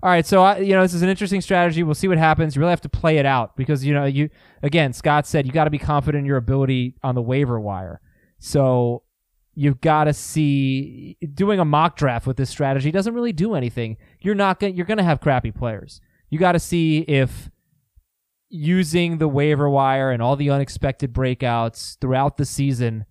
All 0.03 0.11
right. 0.11 0.25
So 0.25 0.43
I, 0.43 0.59
you 0.59 0.75
know, 0.75 0.83
this 0.83 0.95
is 0.95 1.03
an 1.03 1.09
interesting 1.09 1.41
strategy. 1.41 1.83
We'll 1.83 1.95
see 1.95 2.09
what 2.09 2.19
happens. 2.19 2.57
You 2.57 2.61
really 2.61 2.71
have 2.71 2.81
to 2.83 2.89
play 2.89 3.19
it 3.19 3.27
out 3.27 3.57
because 3.57 3.85
you 3.85 3.93
know, 3.93 4.05
you 4.07 4.31
again, 4.63 4.93
Scott 4.93 5.27
said 5.27 5.47
you 5.47 5.53
got 5.53 5.65
to 5.65 5.71
be 5.71 5.79
confident 5.79 6.21
in 6.21 6.27
your 6.27 6.39
ability 6.39 6.97
on 7.03 7.15
the 7.15 7.23
waiver 7.23 7.61
wire. 7.61 8.01
So 8.39 9.03
you've 9.55 9.81
got 9.81 10.05
to 10.05 10.15
see 10.15 11.19
doing 11.35 11.61
a 11.61 11.65
mock 11.65 11.97
draft 11.97 12.27
with 12.27 12.37
this 12.37 12.49
strategy 12.49 12.91
doesn't 12.91 13.13
really 13.15 13.33
do 13.33 13.55
anything. 13.55 13.99
You're 14.21 14.35
not 14.35 14.59
gonna 14.61 14.73
You're 14.73 14.87
going 14.87 14.99
to 14.99 15.05
have 15.05 15.21
crappy 15.21 15.51
players. 15.51 16.01
You 16.31 16.39
got 16.39 16.53
to 16.53 16.61
see 16.61 17.01
if 17.01 17.51
using 18.49 19.19
the 19.19 19.29
waiver 19.29 19.69
wire 19.69 20.11
and 20.11 20.23
all 20.23 20.37
the 20.37 20.51
unexpected 20.51 21.13
breakouts 21.13 21.99
throughout 22.01 22.37
the 22.37 22.45
season, 22.45 23.05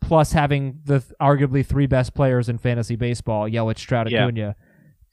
plus 0.00 0.32
having 0.32 0.80
the 0.84 1.02
arguably 1.20 1.64
three 1.64 1.86
best 1.86 2.14
players 2.14 2.48
in 2.48 2.58
fantasy 2.58 2.96
baseball, 2.96 3.48
Yelich, 3.48 3.86
Trout, 3.86 4.10
Yeah. 4.36 4.52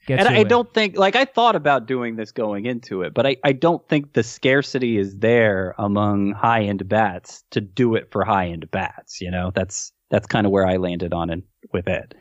Gets 0.06 0.24
and 0.24 0.28
I 0.28 0.38
in. 0.38 0.48
don't 0.48 0.72
think 0.72 0.96
like 0.96 1.16
I 1.16 1.24
thought 1.26 1.54
about 1.54 1.86
doing 1.86 2.16
this 2.16 2.32
going 2.32 2.64
into 2.64 3.02
it, 3.02 3.12
but 3.12 3.26
I, 3.26 3.36
I 3.44 3.52
don't 3.52 3.86
think 3.88 4.14
the 4.14 4.22
scarcity 4.22 4.96
is 4.96 5.16
there 5.18 5.74
among 5.78 6.32
high 6.32 6.62
end 6.62 6.88
bats 6.88 7.44
to 7.50 7.60
do 7.60 7.94
it 7.94 8.10
for 8.10 8.24
high 8.24 8.48
end 8.48 8.70
bats. 8.70 9.20
You 9.20 9.30
know, 9.30 9.50
that's 9.54 9.92
that's 10.10 10.26
kind 10.26 10.46
of 10.46 10.52
where 10.52 10.66
I 10.66 10.76
landed 10.76 11.12
on 11.12 11.30
it 11.30 11.42
with 11.72 11.88
it. 11.88 12.14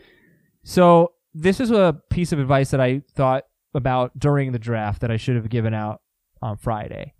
So 0.64 1.14
this 1.34 1.60
is 1.60 1.72
a 1.72 2.02
piece 2.10 2.32
of 2.32 2.40
advice 2.40 2.72
that 2.72 2.82
I 2.82 3.04
thought 3.14 3.46
about 3.74 4.18
during 4.20 4.52
the 4.52 4.60
draft 4.60 5.02
that 5.02 5.12
I 5.12 5.18
should 5.18 5.36
have 5.36 5.50
given 5.50 5.74
out 5.74 6.02
on 6.42 6.58
Friday. 6.58 7.14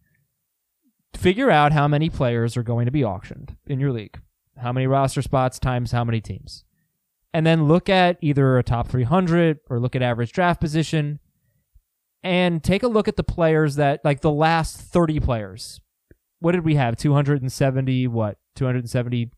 Figure 1.16 1.50
out 1.50 1.72
how 1.72 1.88
many 1.88 2.10
players 2.10 2.58
are 2.58 2.64
going 2.64 2.86
to 2.86 2.92
be 2.92 3.06
auctioned 3.06 3.56
in 3.68 3.80
your 3.80 3.92
league. 3.92 4.20
How 4.58 4.74
many 4.74 4.88
roster 4.88 5.22
spots 5.22 5.60
times 5.60 5.92
how 5.92 6.04
many 6.04 6.20
teams. 6.20 6.66
And 7.34 7.46
then 7.46 7.68
look 7.68 7.90
at 7.90 8.18
either 8.22 8.58
a 8.58 8.64
top 8.64 8.88
300 8.88 9.60
or 9.70 9.80
look 9.80 9.96
at 9.96 10.02
average 10.02 10.32
draft 10.32 10.60
position 10.62 11.20
and 12.24 12.64
take 12.64 12.84
a 12.84 12.88
look 12.88 13.08
at 13.08 13.16
the 13.16 13.24
players 13.24 13.76
that 13.76 14.02
like 14.04 14.22
the 14.22 14.32
last 14.32 14.78
30 14.78 15.20
players. 15.20 15.80
What 16.40 16.54
did 16.54 16.64
we 16.66 16.76
have? 16.76 16.96
270 16.96 18.08
what? 18.08 18.38
270 18.56 19.32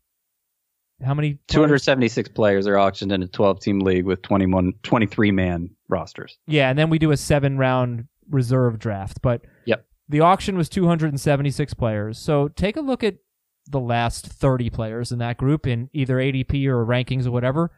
how 1.03 1.13
many? 1.13 1.35
players? 1.47 1.47
276 1.47 2.29
players 2.29 2.67
are 2.67 2.77
auctioned 2.77 3.11
in 3.13 3.23
a 3.23 3.27
12 3.27 3.61
team 3.61 3.79
league 3.79 4.05
with 4.05 4.21
21, 4.21 4.73
23 4.83 5.31
man 5.31 5.69
rosters. 5.87 6.37
Yeah, 6.45 6.69
and 6.69 6.77
then 6.77 6.89
we 6.89 6.99
do 6.99 7.11
a 7.11 7.17
seven 7.17 7.57
round 7.57 8.05
reserve 8.29 8.79
draft. 8.79 9.21
But 9.21 9.41
Yep. 9.65 9.85
the 10.09 10.19
auction 10.19 10.57
was 10.57 10.67
276 10.69 11.73
players. 11.73 12.17
So 12.19 12.49
take 12.49 12.75
a 12.75 12.81
look 12.81 13.03
at 13.03 13.15
the 13.69 13.79
last 13.79 14.25
30 14.25 14.69
players 14.69 15.11
in 15.11 15.19
that 15.19 15.37
group 15.37 15.67
in 15.67 15.89
either 15.93 16.17
ADP 16.17 16.65
or 16.65 16.85
rankings 16.85 17.25
or 17.25 17.31
whatever. 17.31 17.71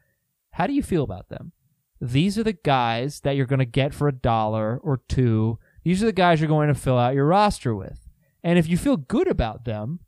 How 0.52 0.68
do 0.68 0.74
you 0.74 0.84
feel 0.84 1.04
about 1.04 1.30
them? 1.30 1.52
These 2.00 2.38
are 2.38 2.44
the 2.44 2.54
guys 2.54 3.20
that 3.22 3.36
you're 3.36 3.46
going 3.46 3.60
to 3.60 3.66
get 3.66 3.94
for 3.94 4.08
a 4.08 4.14
dollar 4.14 4.80
or 4.84 5.02
two. 5.08 5.60
These 5.84 6.02
are 6.02 6.08
the 6.08 6.12
guys 6.12 6.42
you're 6.42 6.48
going 6.48 6.70
to 6.70 6.76
fill 6.76 6.98
out 6.98 7.14
your 7.14 7.28
roster 7.28 7.76
with. 7.76 8.10
And 8.44 8.58
if 8.58 8.68
you 8.68 8.78
feel 8.78 8.98
good 8.98 9.28
about 9.28 9.66
them, 9.66 10.00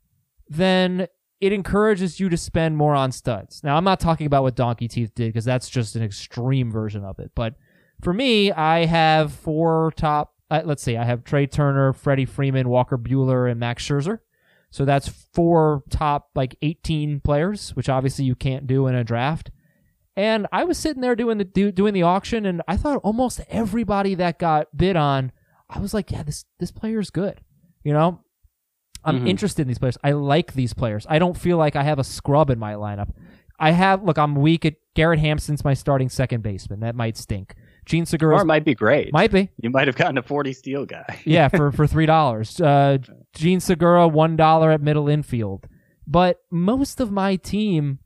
then 0.48 1.06
it 1.40 1.52
encourages 1.52 2.18
you 2.18 2.28
to 2.28 2.36
spend 2.36 2.76
more 2.76 2.94
on 2.94 3.12
studs. 3.12 3.62
Now, 3.62 3.76
I'm 3.76 3.84
not 3.84 4.00
talking 4.00 4.26
about 4.26 4.42
what 4.42 4.56
Donkey 4.56 4.88
Teeth 4.88 5.14
did 5.14 5.28
because 5.28 5.44
that's 5.44 5.68
just 5.68 5.94
an 5.94 6.02
extreme 6.02 6.70
version 6.72 7.04
of 7.04 7.18
it. 7.18 7.32
But 7.34 7.54
for 8.02 8.12
me, 8.12 8.50
I 8.50 8.86
have 8.86 9.32
four 9.32 9.92
top. 9.96 10.34
Uh, 10.50 10.62
let's 10.64 10.82
see, 10.82 10.96
I 10.96 11.04
have 11.04 11.24
Trea 11.24 11.46
Turner, 11.46 11.92
Freddie 11.92 12.26
Freeman, 12.26 12.68
Walker 12.68 12.98
Buehler, 12.98 13.50
and 13.50 13.58
Max 13.60 13.86
Scherzer. 13.86 14.18
So 14.74 14.84
that's 14.84 15.06
four 15.06 15.84
top 15.88 16.30
like 16.34 16.56
18 16.60 17.20
players, 17.20 17.70
which 17.76 17.88
obviously 17.88 18.24
you 18.24 18.34
can't 18.34 18.66
do 18.66 18.88
in 18.88 18.96
a 18.96 19.04
draft. 19.04 19.52
And 20.16 20.48
I 20.50 20.64
was 20.64 20.78
sitting 20.78 21.00
there 21.00 21.14
doing 21.14 21.38
the 21.38 21.44
do, 21.44 21.70
doing 21.70 21.94
the 21.94 22.02
auction, 22.02 22.44
and 22.44 22.60
I 22.66 22.76
thought 22.76 22.96
almost 23.04 23.40
everybody 23.48 24.16
that 24.16 24.40
got 24.40 24.76
bid 24.76 24.96
on, 24.96 25.30
I 25.70 25.78
was 25.78 25.94
like, 25.94 26.10
yeah, 26.10 26.24
this 26.24 26.44
this 26.58 26.72
player 26.72 26.98
is 26.98 27.10
good. 27.10 27.40
You 27.84 27.92
know, 27.92 28.18
I'm 29.04 29.20
Mhm. 29.20 29.28
interested 29.28 29.62
in 29.62 29.68
these 29.68 29.78
players. 29.78 29.96
I 30.02 30.10
like 30.10 30.54
these 30.54 30.74
players. 30.74 31.06
I 31.08 31.20
don't 31.20 31.38
feel 31.38 31.56
like 31.56 31.76
I 31.76 31.84
have 31.84 32.00
a 32.00 32.04
scrub 32.04 32.50
in 32.50 32.58
my 32.58 32.74
lineup. 32.74 33.10
I 33.60 33.70
have 33.70 34.02
look. 34.02 34.18
I'm 34.18 34.34
weak 34.34 34.64
at 34.64 34.74
Garrett 34.96 35.20
Hampson's 35.20 35.62
my 35.62 35.74
starting 35.74 36.08
second 36.08 36.42
baseman. 36.42 36.80
That 36.80 36.96
might 36.96 37.16
stink. 37.16 37.54
Jean 37.86 38.06
Segura 38.06 38.36
Or 38.36 38.42
it 38.42 38.46
might 38.46 38.64
be 38.64 38.74
great. 38.74 39.12
might 39.12 39.30
be. 39.30 39.50
you 39.60 39.70
might 39.70 39.86
have 39.88 39.96
gotten 39.96 40.16
a 40.18 40.22
40 40.22 40.52
steal 40.52 40.86
guy. 40.86 41.20
Yeah, 41.24 41.48
for 41.56 41.70
for 41.72 41.86
three 41.86 42.06
dollars. 42.06 42.60
Uh, 42.60 42.98
Jean 43.34 43.60
Segura 43.60 44.08
one 44.08 44.36
dollar 44.36 44.70
at 44.70 44.80
middle 44.80 45.08
infield. 45.08 45.66
But 46.06 46.40
most 46.50 47.00
of 47.00 47.10
my 47.10 47.36
team, 47.36 47.98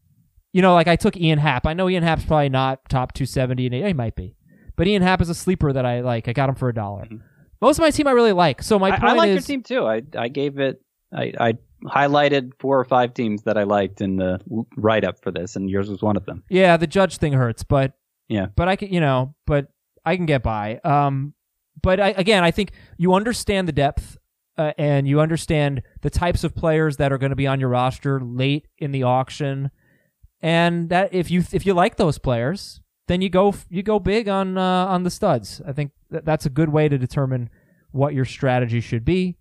you 0.53 0.63
know, 0.63 0.75
like 0.75 0.89
I 0.89 0.97
took 0.97 1.17
Ian 1.17 1.39
Happ. 1.39 1.67
I 1.67 1.75
know 1.75 1.89
Ian 1.89 2.03
Happ's 2.05 2.25
probably 2.25 2.49
not 2.49 2.89
top 2.89 3.13
270, 3.13 3.67
and 3.67 3.75
he 3.75 3.93
might 3.93 4.15
be, 4.17 4.37
but 4.77 4.87
Ian 4.87 5.03
Happ 5.03 5.21
is 5.21 5.29
a 5.29 5.35
sleeper 5.35 5.73
that 5.73 5.85
I 5.85 6.01
like. 6.01 6.29
I 6.29 6.33
got 6.33 6.49
him 6.49 6.55
for 6.55 6.69
a 6.69 6.75
dollar. 6.75 7.05
Mhm. 7.07 7.21
Most 7.61 7.79
of 7.79 7.83
my 7.83 7.91
team 7.91 8.07
I 8.07 8.13
really 8.13 8.33
like. 8.33 8.63
So 8.63 8.79
my 8.79 8.89
I, 8.91 8.99
point 8.99 9.05
I 9.05 9.13
like 9.15 9.29
is, 9.31 9.35
your 9.49 9.57
team 9.57 9.63
too. 9.65 9.85
I 9.85 10.03
I 10.17 10.29
gave 10.29 10.59
it. 10.61 10.81
I, 11.13 11.33
I 11.41 11.53
highlighted 11.85 12.53
four 12.61 12.79
or 12.79 12.85
five 12.85 13.15
teams 13.15 13.43
that 13.45 13.57
I 13.59 13.63
liked 13.65 14.01
in 14.01 14.17
the 14.17 14.39
write 14.77 15.05
up 15.05 15.21
for 15.23 15.31
this, 15.31 15.57
and 15.57 15.69
yours 15.71 15.89
was 15.91 16.03
one 16.03 16.17
of 16.17 16.25
them. 16.27 16.45
yeah, 16.49 16.77
the 16.77 16.87
judge 16.87 17.17
thing 17.19 17.33
hurts, 17.33 17.63
but 17.65 17.93
Yeah. 18.29 18.47
but 18.55 18.69
I 18.69 18.77
can, 18.77 18.93
you 18.93 19.01
know, 19.01 19.35
but 19.47 19.69
I 20.05 20.17
can 20.17 20.27
get 20.27 20.43
by. 20.43 20.81
Um, 20.85 21.35
but 21.83 22.01
I, 22.01 22.09
again, 22.11 22.45
I 22.45 22.51
think 22.51 22.73
you 22.99 23.15
understand 23.15 23.69
the 23.69 23.73
depth 23.73 24.19
uh, 24.57 24.73
and 24.79 25.07
you 25.09 25.21
understand 25.21 25.83
the 26.03 26.11
types 26.11 26.45
of 26.45 26.55
players 26.55 26.97
that 26.97 27.13
are 27.13 27.19
going 27.19 27.31
to 27.31 27.37
be 27.37 27.47
on 27.47 27.61
your 27.61 27.69
roster 27.71 28.21
late 28.21 28.67
in 28.79 28.91
the 28.93 29.05
auction. 29.05 29.71
and 30.41 30.89
that 30.91 31.13
if 31.13 31.31
you 31.31 31.43
if 31.53 31.67
you 31.67 31.75
like 31.75 31.97
those 31.97 32.19
players, 32.19 32.81
then 33.09 33.21
you 33.21 33.29
go 33.29 33.55
you 33.69 33.83
go 33.83 33.99
big 33.99 34.29
on 34.29 34.57
uh, 34.59 34.87
on 34.87 35.03
the 35.05 35.11
studs. 35.11 35.61
I 35.67 35.73
think 35.73 35.93
that 36.11 36.25
that's 36.25 36.47
a 36.47 36.51
good 36.51 36.69
way 36.69 36.89
to 36.89 36.99
determine 36.99 37.51
what 37.93 38.15
your 38.15 38.25
strategy 38.25 38.81
should 38.81 39.05
be. 39.05 39.37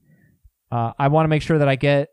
Uh, 0.72 0.94
I 0.98 1.08
want 1.10 1.26
to 1.26 1.30
make 1.30 1.42
sure 1.42 1.58
that 1.58 1.68
I 1.68 1.76
get 1.76 2.10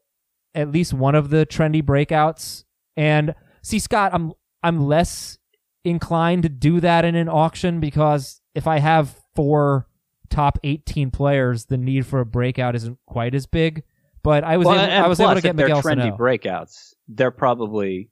at 0.55 0.71
least 0.71 0.93
one 0.95 1.15
of 1.15 1.31
the 1.31 1.45
trendy 1.47 1.83
breakouts. 1.83 2.65
And 2.97 3.35
see, 3.63 3.79
Scott, 3.79 4.13
I'm 4.15 4.33
I'm 4.63 4.81
less 4.87 5.39
inclined 5.85 6.43
to 6.45 6.49
do 6.49 6.81
that 6.81 7.05
in 7.05 7.15
an 7.15 7.29
auction 7.29 7.81
because 7.81 8.41
if 8.55 8.67
I 8.67 8.79
have 8.79 9.15
four 9.35 9.87
top 10.31 10.59
18 10.65 11.11
players, 11.11 11.67
the 11.67 11.77
need 11.77 12.07
for 12.07 12.21
a 12.21 12.27
breakout 12.27 12.75
isn't 12.75 12.99
quite 13.07 13.35
as 13.35 13.47
big. 13.47 13.83
But 14.23 14.43
I 14.43 14.57
was 14.57 14.67
Well, 14.67 14.81
able, 14.81 15.05
I 15.05 15.07
was 15.07 15.19
plus, 15.19 15.27
able 15.31 15.35
to 15.37 15.41
get 15.43 15.57
Miguel 15.57 15.83
trendy 15.83 16.03
Sano. 16.05 16.17
breakouts. 16.17 16.95
They're 17.09 17.31
probably 17.31 18.09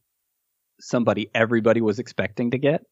somebody 0.80 1.30
everybody 1.34 1.80
was 1.80 1.98
expecting 1.98 2.50
to 2.50 2.58
get, 2.58 2.84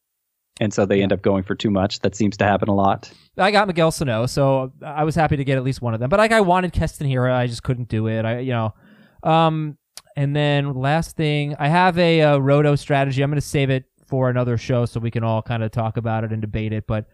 and 0.61 0.73
so 0.73 0.87
they 0.87 1.03
end 1.03 1.13
up 1.13 1.21
going 1.21 1.43
for 1.43 1.55
too 1.55 1.71
much. 1.71 2.01
That 2.01 2.15
seems 2.15 2.37
to 2.39 2.45
happen 2.45 2.69
a 2.71 2.75
lot. 2.75 3.13
I 3.37 3.51
got 3.51 3.67
Miguel 3.67 3.91
Sano, 3.91 4.25
so 4.25 4.73
I 4.85 5.05
was 5.05 5.15
happy 5.15 5.37
to 5.37 5.45
get 5.45 5.59
at 5.59 5.65
least 5.65 5.83
one 5.83 5.93
of 5.93 6.01
them. 6.01 6.09
But 6.09 6.19
like 6.19 6.33
I 6.33 6.41
wanted 6.41 6.73
Keston 6.73 7.07
Hiura, 7.09 7.35
I 7.35 7.47
just 7.47 7.63
couldn't 7.63 7.89
do 7.89 8.07
it. 8.07 8.25
I 8.25 8.39
you 8.39 8.53
know, 8.53 8.75
um, 9.23 9.77
and 10.17 10.35
then 10.35 10.73
last 10.73 11.15
thing, 11.17 11.55
I 11.59 11.69
have 11.69 11.99
a, 11.99 12.23
uh 12.23 12.39
roto 12.39 12.75
strategy. 12.75 13.23
I'm 13.23 13.31
going 13.31 13.41
to 13.41 13.47
save 13.47 13.69
it 13.69 13.85
for 14.11 14.29
another 14.29 14.59
show 14.59 14.85
so 14.85 15.01
we 15.01 15.11
can 15.11 15.25
all 15.25 15.41
kind 15.41 15.63
of 15.63 15.71
talk 15.71 15.97
about 15.97 16.25
it 16.25 16.33
and 16.33 16.43
debate 16.43 16.73
it. 16.73 16.87
But 16.87 17.07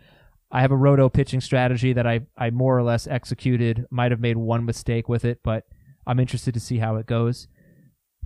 I 0.51 0.63
have 0.63 0.73
a 0.73 0.77
roto 0.77 1.09
pitching 1.09 1.41
strategy 1.41 1.93
that 1.93 2.07
I 2.07 2.21
I 2.37 2.51
more 2.51 2.77
or 2.77 2.83
less 2.83 3.07
executed. 3.07 3.85
Might 3.91 4.11
have 4.11 4.21
made 4.21 4.37
one 4.37 4.65
mistake 4.65 5.09
with 5.09 5.25
it, 5.25 5.41
but 5.45 5.67
I'm 6.07 6.19
interested 6.19 6.55
to 6.55 6.61
see 6.61 6.79
how 6.79 6.97
it 6.97 7.07
goes. 7.07 7.49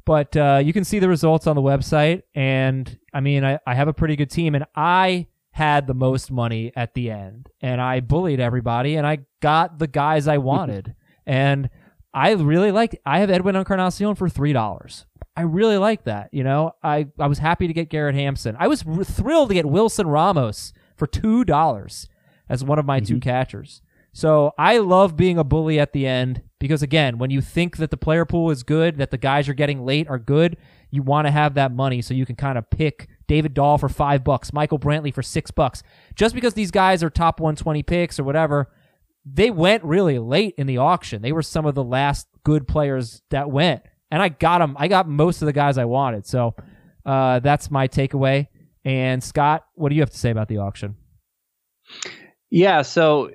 But 0.05 0.37
uh, 0.37 0.61
you 0.63 0.73
can 0.73 0.85
see 0.85 0.99
the 0.99 1.09
results 1.09 1.47
on 1.47 1.57
the 1.57 1.63
website, 1.63 2.23
and 2.35 2.99
I 3.13 3.21
mean, 3.21 3.45
I, 3.45 3.59
I 3.67 3.75
have 3.75 3.89
a 3.89 3.93
pretty 3.93 4.17
good 4.17 4.31
team, 4.31 4.55
and 4.55 4.65
I 4.75 5.27
had 5.53 5.87
the 5.87 5.95
most 5.95 6.31
money 6.31 6.73
at 6.75 6.95
the 6.95 7.11
end, 7.11 7.51
and 7.61 7.81
I 7.81 8.01
bullied 8.01 8.41
everybody, 8.41 8.97
and 8.97 9.07
I 9.07 9.19
got 9.41 9.79
the 9.79 9.87
guys 9.87 10.27
I 10.27 10.39
wanted, 10.53 10.95
and 11.27 11.69
I 12.15 12.33
really 12.33 12.73
liked. 12.73 12.97
I 13.05 13.21
have 13.21 13.31
Edwin 13.31 13.57
Encarnacion 13.57 14.15
for 14.15 14.29
three 14.29 14.53
dollars. 14.53 15.07
I 15.41 15.45
really 15.45 15.79
like 15.79 16.05
that. 16.05 16.29
You 16.33 16.45
know, 16.45 16.75
I 16.83 17.07
I 17.19 17.27
was 17.27 17.39
happy 17.39 17.67
to 17.67 17.73
get 17.73 17.89
Garrett 17.89 18.15
Hampson. 18.15 18.57
I 18.59 18.69
was 18.69 18.85
r- 18.87 19.05
thrilled 19.05 19.49
to 19.49 19.55
get 19.55 19.65
Wilson 19.65 20.07
Ramos 20.07 20.75
for 20.97 21.07
two 21.07 21.45
dollars 21.45 22.09
as 22.51 22.63
one 22.63 22.79
of 22.79 22.85
my 22.85 23.01
two 23.01 23.15
mm-hmm. 23.15 23.21
catchers. 23.21 23.81
So 24.13 24.53
I 24.59 24.79
love 24.79 25.17
being 25.17 25.39
a 25.39 25.45
bully 25.45 25.81
at 25.81 25.95
the 25.95 26.07
end 26.07 26.43
because 26.59 26.83
again, 26.83 27.17
when 27.17 27.31
you 27.31 27.41
think 27.41 27.79
that 27.79 27.91
the 27.91 27.97
player 27.97 28.27
pool 28.27 28.51
is 28.51 28.63
good, 28.63 28.99
that 28.99 29.11
the 29.11 29.17
guys 29.17 29.47
you're 29.47 29.55
getting 29.55 29.87
late 29.87 30.09
are 30.09 30.19
good, 30.19 30.59
you 30.91 31.03
want 31.03 31.27
to 31.27 31.31
have 31.31 31.55
that 31.55 31.73
money 31.73 32.03
so 32.03 32.13
you 32.13 32.27
can 32.27 32.37
kind 32.37 32.59
of 32.59 32.69
pick 32.69 33.09
David 33.27 33.55
Dahl 33.55 33.79
for 33.79 33.89
five 33.89 34.23
bucks, 34.23 34.53
Michael 34.53 34.79
Brantley 34.79 35.15
for 35.15 35.23
six 35.23 35.51
bucks. 35.51 35.83
Just 36.17 36.35
because 36.35 36.53
these 36.53 36.71
guys 36.71 37.03
are 37.03 37.09
top 37.09 37.41
120 37.41 37.83
picks 37.83 38.19
or 38.19 38.25
whatever, 38.25 38.71
they 39.25 39.51
went 39.51 39.85
really 39.85 40.19
late 40.19 40.55
in 40.59 40.67
the 40.67 40.77
auction. 40.77 41.23
They 41.23 41.33
were 41.33 41.41
some 41.41 41.65
of 41.65 41.75
the 41.75 41.85
last 41.85 42.29
good 42.45 42.69
players 42.69 43.23
that 43.31 43.51
went, 43.51 43.83
and 44.11 44.23
I 44.23 44.29
got 44.29 44.59
them. 44.59 44.77
I 44.79 44.89
got 44.89 45.09
most 45.09 45.43
of 45.43 45.47
the 45.47 45.53
guys 45.53 45.79
I 45.79 45.85
wanted. 45.85 46.27
So 46.27 46.55
uh, 47.05 47.41
that's 47.41 47.71
my 47.71 47.89
takeaway. 47.89 48.49
And 48.85 49.23
Scott, 49.23 49.67
what 49.75 49.91
do 49.91 49.95
you 49.95 50.03
have 50.03 50.11
to 50.11 50.19
say 50.19 50.31
about 50.31 50.49
the 50.49 50.59
auction? 50.59 50.97
Yeah, 52.51 52.83
so 52.83 53.31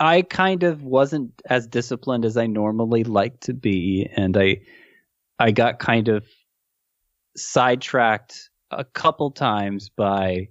I 0.00 0.22
kind 0.22 0.62
of 0.62 0.82
wasn't 0.82 1.30
as 1.48 1.66
disciplined 1.66 2.24
as 2.24 2.36
I 2.36 2.46
normally 2.46 3.04
like 3.04 3.40
to 3.40 3.54
be, 3.54 4.08
and 4.16 4.36
I 4.36 4.60
I 5.38 5.50
got 5.50 5.78
kind 5.78 6.08
of 6.08 6.24
sidetracked 7.36 8.50
a 8.70 8.84
couple 8.84 9.30
times 9.30 9.88
by, 9.88 10.48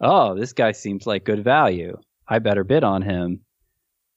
oh, 0.00 0.34
this 0.34 0.52
guy 0.52 0.72
seems 0.72 1.06
like 1.06 1.24
good 1.24 1.44
value. 1.44 1.96
I 2.28 2.38
better 2.38 2.64
bid 2.64 2.84
on 2.84 3.02
him. 3.02 3.40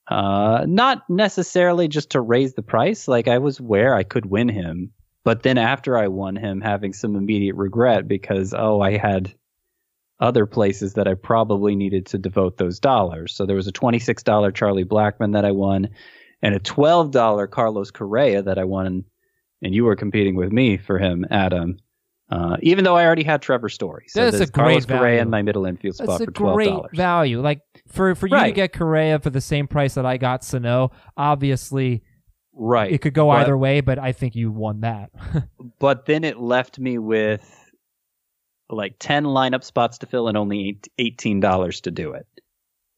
Uh, 0.07 0.65
not 0.67 1.09
necessarily 1.09 1.87
just 1.87 2.11
to 2.11 2.21
raise 2.21 2.53
the 2.53 2.63
price. 2.63 3.07
Like 3.07 3.27
I 3.27 3.37
was 3.37 3.59
aware 3.59 3.95
I 3.95 4.03
could 4.03 4.25
win 4.25 4.49
him, 4.49 4.91
but 5.23 5.43
then 5.43 5.57
after 5.57 5.97
I 5.97 6.07
won 6.07 6.35
him, 6.35 6.61
having 6.61 6.93
some 6.93 7.15
immediate 7.15 7.55
regret 7.55 8.07
because 8.07 8.53
oh, 8.53 8.81
I 8.81 8.97
had 8.97 9.33
other 10.19 10.45
places 10.45 10.93
that 10.93 11.07
I 11.07 11.15
probably 11.15 11.75
needed 11.75 12.07
to 12.07 12.17
devote 12.17 12.57
those 12.57 12.79
dollars. 12.79 13.33
So 13.33 13.45
there 13.45 13.55
was 13.55 13.67
a 13.67 13.71
$26 13.71 14.53
Charlie 14.53 14.83
Blackman 14.83 15.31
that 15.31 15.45
I 15.45 15.51
won 15.51 15.89
and 16.41 16.55
a 16.55 16.59
$12 16.59 17.49
Carlos 17.49 17.91
Correa 17.91 18.43
that 18.43 18.57
I 18.57 18.63
won. 18.63 19.05
And 19.63 19.75
you 19.75 19.83
were 19.83 19.95
competing 19.95 20.35
with 20.35 20.51
me 20.51 20.77
for 20.77 20.97
him, 20.97 21.25
Adam. 21.29 21.77
Uh, 22.31 22.55
even 22.61 22.85
though 22.85 22.95
I 22.95 23.05
already 23.05 23.23
had 23.23 23.41
Trevor 23.41 23.67
Story. 23.67 24.05
So 24.07 24.23
That's 24.23 24.37
a 24.37 24.39
great 24.49 24.53
Carlos 24.53 24.85
Correa 24.85 24.99
value. 25.01 25.21
in 25.21 25.29
my 25.29 25.41
middle 25.41 25.65
infield 25.65 25.95
spot 25.95 26.07
That's 26.19 26.23
for 26.25 26.31
$12. 26.31 26.53
great 26.53 26.73
value. 26.95 27.41
Like 27.41 27.59
for 27.89 28.15
for 28.15 28.27
you 28.27 28.39
to 28.41 28.51
get 28.53 28.71
Correa 28.71 29.19
for 29.19 29.29
the 29.29 29.41
same 29.41 29.67
price 29.67 29.95
that 29.95 30.05
I 30.05 30.15
got 30.15 30.43
Sano, 30.45 30.91
obviously 31.17 32.03
Right. 32.53 32.91
it 32.91 32.99
could 33.01 33.13
go 33.13 33.27
But- 33.27 33.41
either 33.41 33.57
way, 33.57 33.81
but 33.81 33.99
I 33.99 34.13
think 34.13 34.35
you 34.35 34.49
won 34.51 34.79
that. 34.81 35.09
but 35.79 36.05
then 36.05 36.23
it 36.23 36.39
left 36.39 36.79
me 36.79 36.97
with 36.97 37.45
like 38.69 38.95
10 38.99 39.25
lineup 39.25 39.63
spots 39.65 39.97
to 39.97 40.05
fill 40.05 40.29
and 40.29 40.37
only 40.37 40.79
$18 40.99 41.81
to 41.81 41.91
do 41.91 42.13
it 42.13 42.25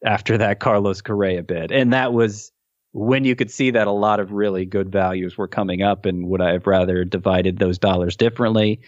after 0.05 0.37
that 0.37 0.59
Carlos 0.59 1.01
Correa 1.01 1.41
bid. 1.41 1.71
And 1.71 1.93
that 1.93 2.13
was 2.13 2.51
when 2.91 3.25
you 3.25 3.35
could 3.35 3.49
see 3.49 3.71
that 3.71 3.87
a 3.87 3.91
lot 3.91 4.19
of 4.19 4.31
really 4.31 4.65
good 4.65 4.91
values 4.91 5.35
were 5.37 5.47
coming 5.47 5.81
up 5.81 6.05
and 6.05 6.27
would 6.27 6.41
I 6.41 6.51
have 6.51 6.67
rather 6.67 7.03
divided 7.03 7.57
those 7.57 7.79
dollars 7.79 8.15
differently? 8.15 8.81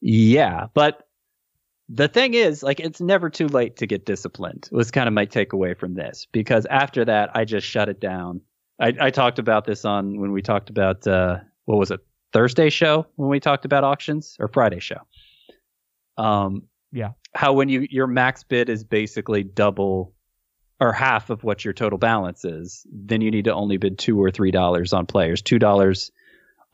Yeah, 0.00 0.66
but 0.74 1.06
the 1.88 2.08
thing 2.08 2.34
is, 2.34 2.62
like, 2.62 2.80
it's 2.80 3.00
never 3.00 3.30
too 3.30 3.48
late 3.48 3.76
to 3.78 3.86
get 3.86 4.04
disciplined. 4.04 4.68
Was 4.70 4.90
kind 4.90 5.08
of 5.08 5.14
my 5.14 5.26
takeaway 5.26 5.76
from 5.76 5.94
this 5.94 6.26
because 6.32 6.66
after 6.66 7.04
that, 7.06 7.30
I 7.34 7.44
just 7.44 7.66
shut 7.66 7.88
it 7.88 8.00
down. 8.00 8.42
I, 8.80 8.92
I 9.00 9.10
talked 9.10 9.38
about 9.38 9.64
this 9.64 9.84
on 9.84 10.20
when 10.20 10.32
we 10.32 10.42
talked 10.42 10.70
about 10.70 11.06
uh, 11.06 11.38
what 11.64 11.78
was 11.78 11.90
it 11.90 12.00
Thursday 12.32 12.70
show 12.70 13.06
when 13.16 13.30
we 13.30 13.40
talked 13.40 13.64
about 13.64 13.84
auctions 13.84 14.36
or 14.38 14.48
Friday 14.48 14.80
show. 14.80 15.00
Um, 16.16 16.64
Yeah. 16.92 17.12
how 17.34 17.54
when 17.54 17.68
you 17.68 17.86
your 17.90 18.06
max 18.06 18.42
bid 18.44 18.68
is 18.68 18.84
basically 18.84 19.42
double 19.42 20.14
or 20.80 20.92
half 20.92 21.30
of 21.30 21.42
what 21.42 21.64
your 21.64 21.74
total 21.74 21.98
balance 21.98 22.44
is, 22.44 22.86
then 22.92 23.20
you 23.20 23.30
need 23.30 23.46
to 23.46 23.54
only 23.54 23.78
bid 23.78 23.98
two 23.98 24.22
or 24.22 24.30
three 24.30 24.50
dollars 24.50 24.92
on 24.92 25.06
players. 25.06 25.42
Two 25.42 25.58
dollars 25.58 26.10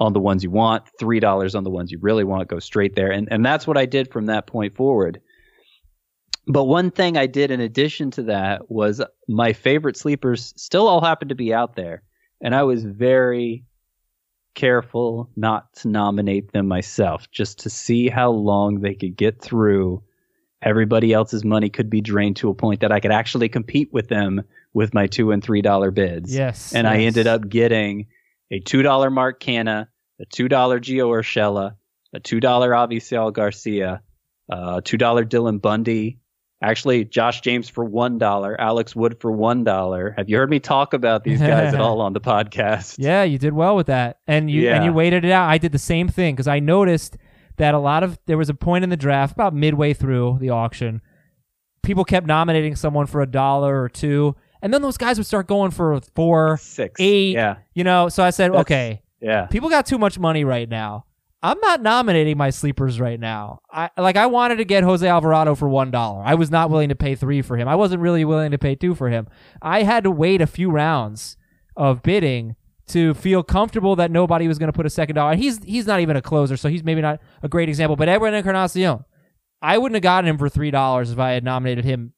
on 0.01 0.13
the 0.13 0.21
ones 0.21 0.43
you 0.43 0.51
want, 0.51 0.85
three 0.99 1.21
dollars 1.21 1.55
on 1.55 1.65
the 1.65 1.71
ones 1.71 1.93
you 1.93 1.99
really 2.01 2.25
want, 2.25 2.49
go 2.49 2.59
straight 2.59 2.95
there. 2.97 3.11
And 3.11 3.29
and 3.31 3.45
that's 3.45 3.67
what 3.67 3.79
I 3.79 3.87
did 3.87 4.13
from 4.13 4.27
that 4.27 4.47
point 4.47 4.75
forward. 4.75 5.21
But 6.47 6.65
one 6.65 6.91
thing 6.91 7.17
I 7.17 7.27
did 7.27 7.51
in 7.51 7.61
addition 7.61 8.11
to 8.13 8.23
that 8.25 8.71
was 8.71 9.01
my 9.29 9.53
favorite 9.53 9.97
sleepers 9.97 10.53
still 10.57 10.89
all 10.89 11.01
happened 11.01 11.31
to 11.31 11.35
be 11.35 11.55
out 11.55 11.75
there. 11.75 12.03
And 12.43 12.55
I 12.55 12.65
was 12.65 12.85
very 12.85 13.65
careful 14.55 15.31
not 15.37 15.73
to 15.75 15.89
nominate 15.89 16.53
them 16.53 16.69
myself 16.69 17.31
just 17.31 17.61
to 17.61 17.71
see 17.71 18.09
how 18.09 18.31
long 18.31 18.81
they 18.81 18.95
could 18.95 19.17
get 19.17 19.41
through. 19.41 20.03
Everybody 20.61 21.13
else's 21.13 21.45
money 21.45 21.71
could 21.71 21.89
be 21.89 22.01
drained 22.01 22.37
to 22.37 22.51
a 22.51 22.55
point 22.55 22.81
that 22.81 22.93
I 22.93 23.01
could 23.01 23.11
actually 23.13 23.49
compete 23.49 23.93
with 23.93 24.09
them 24.09 24.43
with 24.73 24.93
my 24.93 25.07
two 25.07 25.31
and 25.31 25.43
three 25.43 25.63
dollar 25.63 25.91
bids. 25.91 26.35
yes. 26.35 26.75
And 26.75 26.87
I 26.87 26.99
ended 26.99 27.27
up 27.27 27.49
getting 27.49 28.07
a 28.51 28.61
two 28.61 28.83
dollar 28.83 29.11
Mark 29.11 29.41
Canha, 29.41 29.89
a 30.21 30.25
two 30.27 30.49
dollar 30.49 30.81
Gio 30.81 31.09
Urshela, 31.09 31.77
a 32.13 32.21
two 32.21 32.41
dollar 32.41 32.71
Avisail 32.71 33.33
Garcia, 33.33 34.03
uh, 34.51 34.81
two 34.83 34.99
dollar 34.99 35.25
Dylan 35.25 35.61
Bundy. 35.61 36.19
Actually, 36.63 37.05
Josh 37.05 37.43
James 37.43 37.69
for 37.69 37.85
one 37.85 38.17
dollar, 38.17 38.59
Alex 38.59 38.97
Wood 38.97 39.21
for 39.21 39.31
one 39.31 39.65
dollar. 39.65 40.15
Have 40.17 40.31
you 40.31 40.37
heard 40.37 40.49
me 40.49 40.61
talk 40.61 40.95
about 40.95 41.23
these 41.23 41.41
guys 41.41 41.75
at 41.75 41.81
all 41.81 42.01
on 42.01 42.15
the 42.15 42.21
podcast? 42.21 42.97
Yeah, 42.99 43.23
you 43.23 43.39
did 43.39 43.53
well 43.53 43.77
with 43.77 43.89
that, 43.89 44.21
and 44.27 44.51
you 44.51 44.71
and 44.71 44.85
you 44.85 44.93
waited 44.93 45.25
it 45.25 45.31
out. 45.31 45.49
I 45.51 45.59
did 45.59 45.73
the 45.73 45.79
same 45.79 46.09
thing 46.09 46.35
because 46.35 46.49
I 46.49 46.61
noticed 46.61 47.19
that 47.57 47.75
a 47.75 47.79
lot 47.79 48.03
of 48.03 48.19
there 48.27 48.39
was 48.39 48.49
a 48.49 48.55
point 48.55 48.83
in 48.83 48.91
the 48.91 48.97
draft 48.97 49.33
about 49.33 49.55
midway 49.55 49.93
through 49.93 50.39
the 50.41 50.51
auction, 50.51 51.03
people 51.83 52.05
kept 52.05 52.27
nominating 52.27 52.75
someone 52.77 53.07
for 53.07 53.21
a 53.21 53.27
dollar 53.27 53.81
or 53.83 53.89
two, 53.89 54.35
and 54.65 54.75
then 54.75 54.83
those 54.83 54.97
guys 54.97 55.19
would 55.19 55.27
start 55.27 55.47
going 55.47 55.71
for 55.71 56.01
four, 56.17 56.57
six, 56.61 57.01
eight. 57.01 57.35
Yeah. 57.35 57.57
You 57.75 57.85
know, 57.85 58.09
so 58.09 58.25
I 58.25 58.31
said, 58.31 58.51
That's- 58.51 58.63
okay, 58.63 59.03
Yeah. 59.21 59.47
people 59.47 59.69
got 59.69 59.87
too 59.87 59.99
much 59.99 60.19
money 60.19 60.43
right 60.45 60.69
now. 60.69 61.05
I'm 61.43 61.61
not 61.61 61.83
nominating 61.83 62.39
my 62.39 62.49
sleepers 62.49 62.99
right 62.99 63.21
now. 63.21 63.59
I 63.71 63.91
like 63.99 64.17
I 64.17 64.25
wanted 64.27 64.57
to 64.57 64.65
get 64.65 64.83
Jose 64.83 65.07
Alvarado 65.07 65.55
for 65.55 65.69
one 65.69 65.91
dollar. 65.91 66.23
I 66.25 66.35
was 66.35 66.51
not 66.51 66.71
willing 66.71 66.89
to 66.89 66.95
pay 66.95 67.15
three 67.15 67.43
for 67.43 67.59
him. 67.59 67.69
I 67.69 67.75
wasn't 67.75 68.01
really 68.01 68.25
willing 68.25 68.51
to 68.53 68.59
pay 68.59 68.75
two 68.75 68.95
for 68.95 69.11
him. 69.11 69.27
I 69.61 69.83
had 69.83 70.05
to 70.05 70.11
wait 70.11 70.41
a 70.41 70.47
few 70.47 70.71
rounds 70.71 71.37
of 71.77 72.03
bidding 72.03 72.57
to 72.87 73.13
feel 73.13 73.43
comfortable 73.43 73.95
that 73.97 74.11
nobody 74.11 74.49
was 74.49 74.59
going 74.59 74.69
to 74.73 74.73
put 74.73 74.87
a 74.87 74.91
second 74.91 75.17
dollar. 75.17 75.37
He's 75.37 75.63
he's 75.65 75.87
not 75.87 76.01
even 76.01 76.17
a 76.17 76.23
closer, 76.23 76.57
so 76.57 76.71
he's 76.71 76.83
maybe 76.83 77.03
not 77.03 77.21
a 77.43 77.49
great 77.49 77.69
example. 77.69 77.97
But 77.97 78.09
Edwin 78.09 78.33
Encarnacion, 78.33 79.05
I 79.61 79.77
wouldn't 79.77 79.97
have 79.97 80.03
gotten 80.03 80.31
him 80.31 80.39
for 80.39 80.49
three 80.49 80.71
dollars 80.71 81.11
if 81.11 81.19
I 81.19 81.33
had 81.33 81.45
nominated 81.45 81.85
him 81.85 82.14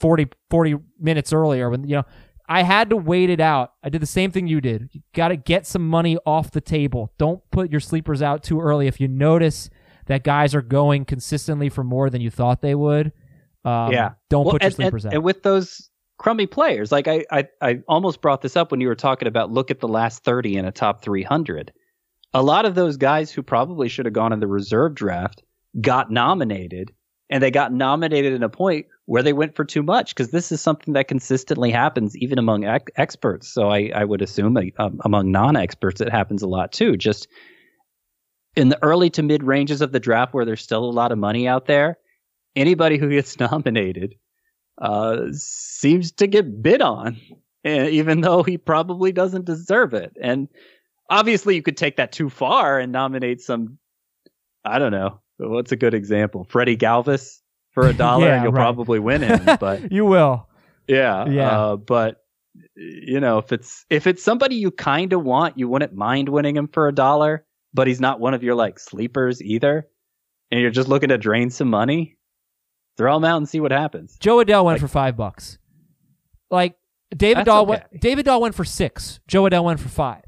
40, 0.00 0.28
40 0.50 0.76
minutes 1.00 1.32
earlier. 1.32 1.70
When 1.70 1.88
you 1.88 1.96
know, 1.96 2.04
I 2.48 2.62
had 2.62 2.90
to 2.90 2.96
wait 2.96 3.30
it 3.30 3.40
out. 3.40 3.74
I 3.82 3.90
did 3.90 4.00
the 4.00 4.06
same 4.06 4.30
thing 4.30 4.46
you 4.46 4.60
did. 4.60 4.88
You 4.92 5.02
got 5.14 5.28
to 5.28 5.36
get 5.36 5.66
some 5.66 5.86
money 5.86 6.16
off 6.24 6.50
the 6.50 6.62
table. 6.62 7.12
Don't 7.18 7.42
put 7.50 7.70
your 7.70 7.80
sleepers 7.80 8.22
out 8.22 8.42
too 8.42 8.60
early. 8.60 8.86
If 8.86 9.00
you 9.00 9.08
notice 9.08 9.68
that 10.06 10.24
guys 10.24 10.54
are 10.54 10.62
going 10.62 11.04
consistently 11.04 11.68
for 11.68 11.84
more 11.84 12.08
than 12.08 12.22
you 12.22 12.30
thought 12.30 12.62
they 12.62 12.74
would, 12.74 13.12
um, 13.64 13.92
yeah. 13.92 14.12
don't 14.30 14.46
Well, 14.46 14.52
put 14.52 14.62
your 14.62 14.68
and, 14.68 14.74
sleepers 14.74 15.04
and, 15.04 15.12
out. 15.12 15.16
And 15.16 15.24
with 15.24 15.42
those 15.42 15.90
crummy 16.16 16.46
players, 16.46 16.90
like 16.90 17.06
I, 17.06 17.24
I, 17.30 17.48
I 17.60 17.80
almost 17.86 18.22
brought 18.22 18.40
this 18.40 18.56
up 18.56 18.70
when 18.70 18.80
you 18.80 18.88
were 18.88 18.94
talking 18.94 19.28
about 19.28 19.50
look 19.52 19.70
at 19.70 19.80
the 19.80 19.88
last 19.88 20.24
30 20.24 20.56
in 20.56 20.64
a 20.64 20.72
top 20.72 21.02
300. 21.02 21.70
A 22.32 22.42
lot 22.42 22.64
of 22.64 22.74
those 22.74 22.96
guys 22.96 23.30
who 23.30 23.42
probably 23.42 23.88
should 23.88 24.06
have 24.06 24.14
gone 24.14 24.32
in 24.32 24.40
the 24.40 24.46
reserve 24.46 24.94
draft 24.94 25.42
got 25.80 26.10
nominated, 26.10 26.92
and 27.28 27.42
they 27.42 27.50
got 27.50 27.72
nominated 27.72 28.32
in 28.32 28.42
a 28.42 28.48
point 28.48 28.86
where 29.08 29.22
they 29.22 29.32
went 29.32 29.56
for 29.56 29.64
too 29.64 29.82
much 29.82 30.14
because 30.14 30.30
this 30.30 30.52
is 30.52 30.60
something 30.60 30.92
that 30.92 31.08
consistently 31.08 31.70
happens 31.70 32.14
even 32.18 32.38
among 32.38 32.66
experts. 32.94 33.48
So 33.48 33.70
I, 33.70 33.90
I 33.94 34.04
would 34.04 34.20
assume 34.20 34.54
uh, 34.54 34.64
um, 34.78 35.00
among 35.02 35.32
non-experts 35.32 36.02
it 36.02 36.10
happens 36.10 36.42
a 36.42 36.46
lot 36.46 36.72
too. 36.72 36.94
Just 36.94 37.26
in 38.54 38.68
the 38.68 38.78
early 38.82 39.08
to 39.08 39.22
mid 39.22 39.42
ranges 39.42 39.80
of 39.80 39.92
the 39.92 39.98
draft 39.98 40.34
where 40.34 40.44
there's 40.44 40.60
still 40.60 40.84
a 40.84 40.92
lot 40.92 41.10
of 41.10 41.16
money 41.16 41.48
out 41.48 41.64
there, 41.64 41.96
anybody 42.54 42.98
who 42.98 43.08
gets 43.08 43.40
nominated 43.40 44.16
uh, 44.76 45.28
seems 45.32 46.12
to 46.12 46.26
get 46.26 46.62
bid 46.62 46.82
on, 46.82 47.16
eh, 47.64 47.88
even 47.88 48.20
though 48.20 48.42
he 48.42 48.58
probably 48.58 49.10
doesn't 49.10 49.46
deserve 49.46 49.94
it. 49.94 50.12
And 50.20 50.48
obviously, 51.08 51.54
you 51.54 51.62
could 51.62 51.78
take 51.78 51.96
that 51.96 52.12
too 52.12 52.28
far 52.28 52.78
and 52.78 52.92
nominate 52.92 53.40
some. 53.40 53.78
I 54.66 54.78
don't 54.78 54.92
know. 54.92 55.22
What's 55.38 55.72
a 55.72 55.76
good 55.76 55.94
example? 55.94 56.44
Freddie 56.44 56.76
Galvis 56.76 57.38
for 57.72 57.86
a 57.86 57.92
dollar, 57.92 58.26
Yeah, 58.26 58.42
you'll 58.42 58.52
right. 58.52 58.60
probably 58.62 58.98
win 58.98 59.22
him. 59.22 59.40
But 59.60 59.92
you 59.92 60.04
will. 60.04 60.48
yeah, 60.86 61.26
Yeah. 61.28 61.48
Uh, 61.60 61.76
but 61.76 62.22
you 62.74 63.20
know, 63.20 63.38
if 63.38 63.52
it's 63.52 63.84
if 63.90 64.06
it's 64.06 64.22
somebody 64.22 64.56
you 64.56 64.70
kind 64.70 65.12
of 65.12 65.22
want, 65.24 65.58
you 65.58 65.68
wouldn't 65.68 65.92
mind 65.94 66.28
winning 66.28 66.56
him 66.56 66.68
for 66.68 66.88
a 66.88 66.92
dollar, 66.94 67.44
but 67.74 67.86
he's 67.86 68.00
not 68.00 68.20
one 68.20 68.34
of 68.34 68.42
your 68.42 68.54
like 68.54 68.78
sleepers 68.78 69.42
either, 69.42 69.86
and 70.50 70.60
you're 70.60 70.70
just 70.70 70.88
looking 70.88 71.10
to 71.10 71.18
drain 71.18 71.50
some 71.50 71.68
money. 71.70 72.16
Throw 72.96 73.16
him 73.16 73.24
out 73.24 73.36
and 73.36 73.48
see 73.48 73.60
what 73.60 73.70
happens. 73.70 74.16
Jo 74.18 74.38
Adell 74.42 74.64
went 74.64 74.74
Like- 74.76 74.80
for 74.80 74.88
five 74.88 75.16
bucks. 75.16 75.58
Like 76.50 76.76
David 77.16 77.44
Dahl 77.44 77.62
okay. 77.62 77.70
went. 77.70 78.00
David 78.00 78.24
Dahl 78.24 78.40
went 78.40 78.54
for 78.54 78.64
six. 78.64 79.20
Jo 79.28 79.44
Adell 79.44 79.64
went 79.64 79.78
for 79.80 79.88
five. 79.88 80.24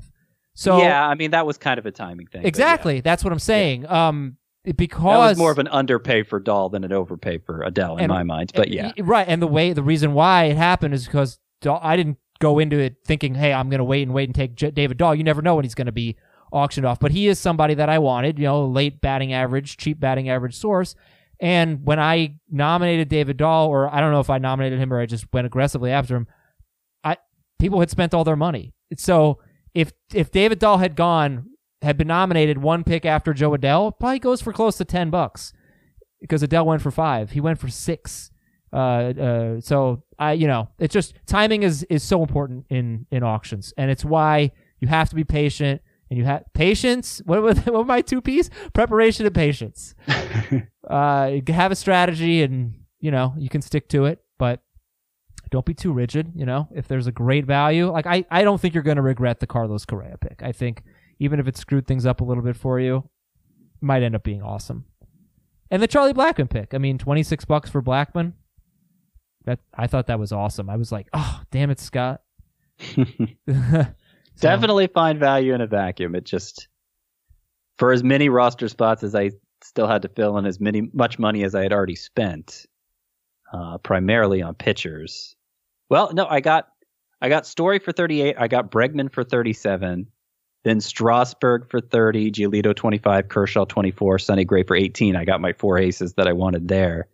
So 0.54 0.78
yeah, 0.78 1.06
I 1.08 1.14
mean 1.14 1.30
that 1.32 1.46
was 1.46 1.56
kind 1.58 1.78
of 1.78 1.86
a 1.86 1.90
timing 1.90 2.26
thing. 2.26 2.44
exactly. 2.44 3.00
That's 3.00 3.24
what 3.24 3.32
I'm 3.32 3.38
saying. 3.38 3.86
Um, 3.88 4.36
yeah. 4.36 4.39
Because 4.76 5.02
that 5.02 5.18
was 5.30 5.38
more 5.38 5.50
of 5.52 5.58
an 5.58 5.68
underpay 5.68 6.22
for 6.22 6.40
Dahl 6.40 6.68
than 6.68 6.84
an 6.84 6.92
overpay 6.92 7.38
for 7.38 7.64
Adell 7.66 7.94
in 7.98 8.04
And- 8.04 8.08
my 8.12 8.22
mind. 8.22 8.52
But 8.54 8.68
yeah, 8.68 8.92
right. 9.00 9.26
And 9.28 9.40
the 9.42 9.46
way 9.46 9.72
the 9.72 9.82
reason 9.82 10.12
why 10.14 10.44
it 10.44 10.56
happened 10.56 10.94
is 10.94 11.06
because 11.06 11.38
Dahl, 11.60 11.80
I 11.82 11.96
didn't 11.96 12.18
go 12.38 12.58
into 12.58 12.78
it 12.78 12.96
thinking, 13.04 13.34
hey, 13.34 13.52
I'm 13.52 13.68
going 13.68 13.78
to 13.78 13.84
wait 13.84 14.02
and 14.02 14.12
wait 14.14 14.28
and 14.28 14.34
take 14.34 14.54
J- 14.54 14.70
David 14.70 14.96
Dahl. 14.96 15.14
You 15.14 15.24
never 15.24 15.42
know 15.42 15.56
when 15.56 15.64
he's 15.64 15.74
going 15.74 15.86
to 15.86 15.92
be 15.92 16.16
auctioned 16.52 16.86
off, 16.86 16.98
but 16.98 17.10
he 17.12 17.28
is 17.28 17.38
somebody 17.38 17.74
that 17.74 17.88
I 17.88 17.98
wanted. 17.98 18.38
You 18.38 18.46
know, 18.46 18.66
late 18.66 19.00
batting 19.00 19.32
average, 19.32 19.76
cheap 19.76 20.00
batting 20.00 20.28
average 20.28 20.56
source. 20.56 20.94
And 21.38 21.84
when 21.86 21.98
I 21.98 22.34
nominated 22.50 23.08
David 23.08 23.36
Dahl, 23.38 23.68
or 23.68 23.92
I 23.94 24.00
don't 24.00 24.12
know 24.12 24.20
if 24.20 24.28
I 24.30 24.38
nominated 24.38 24.78
him 24.78 24.92
or 24.92 25.00
I 25.00 25.06
just 25.06 25.26
went 25.32 25.46
aggressively 25.46 25.90
after 25.90 26.16
him, 26.16 26.26
I 27.02 27.16
people 27.58 27.80
had 27.80 27.90
spent 27.90 28.12
all 28.14 28.24
their 28.24 28.36
money. 28.36 28.72
So 28.96 29.38
if 29.74 29.92
if 30.12 30.30
David 30.30 30.58
Dahl 30.58 30.78
had 30.78 30.96
gone, 30.96 31.46
had 31.82 31.96
been 31.96 32.08
nominated 32.08 32.58
one 32.58 32.84
pick 32.84 33.04
after 33.04 33.32
Jo 33.32 33.52
Adell, 33.52 33.98
probably 33.98 34.18
goes 34.18 34.40
for 34.42 34.52
close 34.52 34.76
to 34.78 34.84
ten 34.84 35.10
bucks 35.10 35.52
because 36.20 36.42
Adele 36.42 36.66
went 36.66 36.82
for 36.82 36.90
five. 36.90 37.30
He 37.30 37.40
went 37.40 37.58
for 37.58 37.68
six. 37.68 38.30
Uh, 38.72 38.76
uh, 38.76 39.60
so 39.60 40.02
I, 40.18 40.32
you 40.32 40.46
know, 40.46 40.68
it's 40.78 40.92
just 40.92 41.14
timing 41.26 41.62
is 41.62 41.82
is 41.84 42.02
so 42.02 42.22
important 42.22 42.66
in 42.70 43.06
in 43.10 43.22
auctions, 43.22 43.72
and 43.76 43.90
it's 43.90 44.04
why 44.04 44.52
you 44.78 44.88
have 44.88 45.08
to 45.10 45.14
be 45.14 45.24
patient. 45.24 45.82
And 46.08 46.18
you 46.18 46.24
have 46.24 46.42
patience. 46.54 47.22
What 47.24 47.40
were, 47.40 47.54
what 47.54 47.72
were 47.72 47.84
my 47.84 48.00
two 48.00 48.20
P's? 48.20 48.50
Preparation 48.72 49.26
and 49.26 49.34
patience. 49.34 49.94
uh, 50.88 51.30
have 51.46 51.70
a 51.70 51.76
strategy, 51.76 52.42
and 52.42 52.74
you 52.98 53.12
know 53.12 53.34
you 53.38 53.48
can 53.48 53.62
stick 53.62 53.88
to 53.90 54.06
it, 54.06 54.20
but 54.36 54.60
don't 55.50 55.64
be 55.64 55.74
too 55.74 55.92
rigid. 55.92 56.32
You 56.34 56.46
know, 56.46 56.68
if 56.74 56.88
there's 56.88 57.06
a 57.06 57.12
great 57.12 57.44
value, 57.44 57.90
like 57.90 58.06
I, 58.06 58.24
I 58.30 58.42
don't 58.42 58.60
think 58.60 58.74
you're 58.74 58.82
going 58.82 58.96
to 58.96 59.02
regret 59.02 59.40
the 59.40 59.46
Carlos 59.46 59.84
Correa 59.84 60.16
pick. 60.18 60.42
I 60.42 60.50
think 60.50 60.82
even 61.20 61.38
if 61.38 61.46
it 61.46 61.56
screwed 61.56 61.86
things 61.86 62.04
up 62.04 62.20
a 62.20 62.24
little 62.24 62.42
bit 62.42 62.56
for 62.56 62.80
you, 62.80 63.08
might 63.80 64.02
end 64.02 64.16
up 64.16 64.24
being 64.24 64.42
awesome. 64.42 64.86
And 65.70 65.80
the 65.80 65.86
Charlie 65.86 66.12
Blackmon 66.14 66.50
pick. 66.50 66.74
I 66.74 66.78
mean, 66.78 66.98
26 66.98 67.44
bucks 67.44 67.70
for 67.70 67.80
Blackman. 67.80 68.34
That 69.44 69.60
I 69.72 69.86
thought 69.86 70.08
that 70.08 70.18
was 70.18 70.32
awesome. 70.32 70.68
I 70.68 70.76
was 70.76 70.90
like, 70.90 71.06
oh, 71.12 71.42
damn 71.52 71.70
it, 71.70 71.78
Scott. 71.78 72.22
So- 74.36 74.48
definitely 74.48 74.86
find 74.86 75.18
value 75.20 75.52
in 75.52 75.60
a 75.60 75.66
vacuum. 75.66 76.14
It 76.14 76.24
just 76.24 76.66
for 77.76 77.92
as 77.92 78.02
many 78.02 78.30
roster 78.30 78.68
spots 78.68 79.02
as 79.02 79.14
I 79.14 79.32
still 79.62 79.86
had 79.86 80.00
to 80.02 80.08
fill 80.08 80.38
and 80.38 80.46
as 80.46 80.60
many 80.60 80.88
much 80.94 81.18
money 81.18 81.44
as 81.44 81.54
I 81.54 81.62
had 81.62 81.74
already 81.74 81.94
spent, 81.96 82.64
uh, 83.52 83.76
primarily 83.78 84.40
on 84.40 84.54
pitchers. 84.54 85.36
Well, 85.90 86.14
no, 86.14 86.26
I 86.26 86.40
got 86.40 86.68
I 87.20 87.28
got 87.28 87.44
Story 87.46 87.80
for 87.80 87.92
38. 87.92 88.36
I 88.38 88.48
got 88.48 88.70
Bregman 88.70 89.12
for 89.12 89.24
37. 89.24 90.06
Then 90.62 90.80
Strasburg 90.80 91.70
for 91.70 91.80
30, 91.80 92.32
Giolito 92.32 92.74
25, 92.74 93.28
Kershaw 93.28 93.64
24, 93.64 94.18
Sonny 94.18 94.44
Gray 94.44 94.62
for 94.62 94.76
18. 94.76 95.16
I 95.16 95.24
got 95.24 95.40
my 95.40 95.52
four 95.54 95.78
aces 95.78 96.14
that 96.14 96.28
I 96.28 96.32
wanted 96.34 96.68
there. 96.68 97.08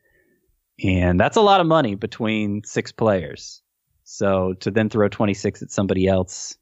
And 0.82 1.18
that's 1.18 1.36
a 1.36 1.42
lot 1.42 1.61
of 1.61 1.66
money 1.66 1.94
between 1.94 2.62
six 2.64 2.92
players. 2.92 3.62
So 4.05 4.55
to 4.61 4.70
then 4.70 4.88
throw 4.88 5.09
26 5.09 5.62
at 5.62 5.70
somebody 5.70 6.07
else, 6.07 6.57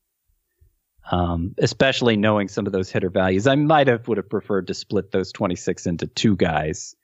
um, 1.11 1.55
especially 1.59 2.16
knowing 2.16 2.49
some 2.49 2.66
of 2.66 2.72
those 2.72 2.91
hitter 2.91 3.11
values, 3.11 3.47
I 3.47 3.55
might 3.57 3.89
have 3.89 4.07
would 4.09 4.18
have 4.18 4.30
preferred 4.30 4.66
to 4.68 4.74
split 4.74 5.11
those 5.11 5.32
26 5.32 5.87
into 5.87 6.07
two 6.07 6.37
guys 6.37 6.95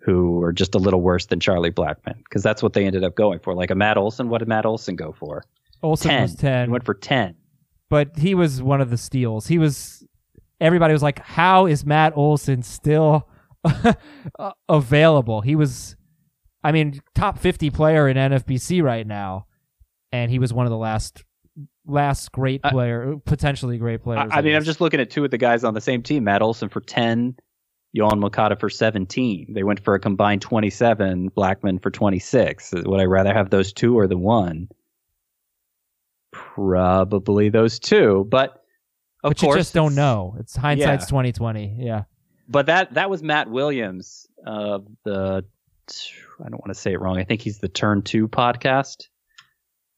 who 0.00 0.42
are 0.42 0.52
just 0.52 0.74
a 0.74 0.78
little 0.78 1.00
worse 1.00 1.26
than 1.26 1.40
Charlie 1.40 1.70
Blackmon 1.70 2.16
because 2.18 2.42
that's 2.42 2.62
what 2.62 2.72
they 2.72 2.86
ended 2.86 3.04
up 3.04 3.14
going 3.14 3.40
for. 3.40 3.54
Like 3.54 3.70
a 3.70 3.74
Matt 3.74 3.96
Olson, 3.96 4.28
what 4.28 4.38
did 4.38 4.48
Matt 4.48 4.64
Olson 4.64 4.96
go 4.96 5.12
for? 5.12 5.44
Olson 5.82 6.10
10. 6.10 6.22
was 6.22 6.34
10. 6.36 6.68
He 6.68 6.72
went 6.72 6.84
for 6.84 6.94
10. 6.94 7.34
But 7.90 8.16
he 8.18 8.34
was 8.34 8.62
one 8.62 8.80
of 8.80 8.90
the 8.90 8.96
steals. 8.96 9.46
He 9.46 9.58
was. 9.58 10.04
Everybody 10.60 10.92
was 10.92 11.02
like, 11.02 11.20
"How 11.20 11.66
is 11.66 11.86
Matt 11.86 12.16
Olson 12.16 12.62
still 12.62 13.28
uh, 13.64 13.94
available?" 14.68 15.40
He 15.40 15.56
was, 15.56 15.96
I 16.62 16.72
mean, 16.72 17.00
top 17.14 17.38
fifty 17.38 17.70
player 17.70 18.08
in 18.08 18.16
NFBC 18.16 18.82
right 18.82 19.06
now, 19.06 19.46
and 20.12 20.30
he 20.30 20.38
was 20.38 20.52
one 20.52 20.66
of 20.66 20.70
the 20.70 20.76
last, 20.76 21.24
last 21.86 22.32
great 22.32 22.62
player, 22.62 23.14
potentially 23.24 23.78
great 23.78 24.02
players. 24.02 24.30
I, 24.32 24.38
I 24.38 24.42
mean, 24.42 24.54
I'm 24.54 24.64
just 24.64 24.80
looking 24.80 25.00
at 25.00 25.10
two 25.10 25.24
of 25.24 25.30
the 25.30 25.38
guys 25.38 25.64
on 25.64 25.74
the 25.74 25.80
same 25.80 26.02
team. 26.02 26.24
Matt 26.24 26.42
Olson 26.42 26.68
for 26.68 26.80
10, 26.80 27.36
Yoan 27.96 28.18
Moncada 28.18 28.56
for 28.56 28.68
17. 28.68 29.52
They 29.54 29.62
went 29.62 29.82
for 29.84 29.94
a 29.94 30.00
combined 30.00 30.42
27, 30.42 31.30
Blackmon 31.30 31.82
for 31.82 31.90
26. 31.90 32.74
Would 32.84 33.00
I 33.00 33.04
rather 33.04 33.32
have 33.32 33.50
those 33.50 33.72
two 33.72 33.98
or 33.98 34.06
the 34.06 34.18
one? 34.18 34.68
Probably 36.54 37.48
those 37.48 37.78
two, 37.78 38.26
but 38.30 38.62
of 39.24 39.30
but 39.30 39.38
course, 39.38 39.56
you 39.56 39.60
just 39.60 39.74
don't 39.74 39.94
know. 39.94 40.36
It's 40.38 40.56
hindsight's 40.56 41.04
Yeah. 41.04 41.08
twenty 41.08 41.32
twenty. 41.32 41.76
Yeah. 41.78 42.04
But 42.48 42.66
that 42.66 42.94
that 42.94 43.10
was 43.10 43.22
Matt 43.22 43.50
Williams 43.50 44.26
of 44.46 44.86
the 45.04 45.44
I 46.40 46.48
don't 46.48 46.60
want 46.60 46.68
to 46.68 46.74
say 46.74 46.92
it 46.92 47.00
wrong. 47.00 47.18
I 47.18 47.24
think 47.24 47.40
he's 47.42 47.58
the 47.58 47.68
Turn 47.68 48.02
Two 48.02 48.28
podcast. 48.28 49.08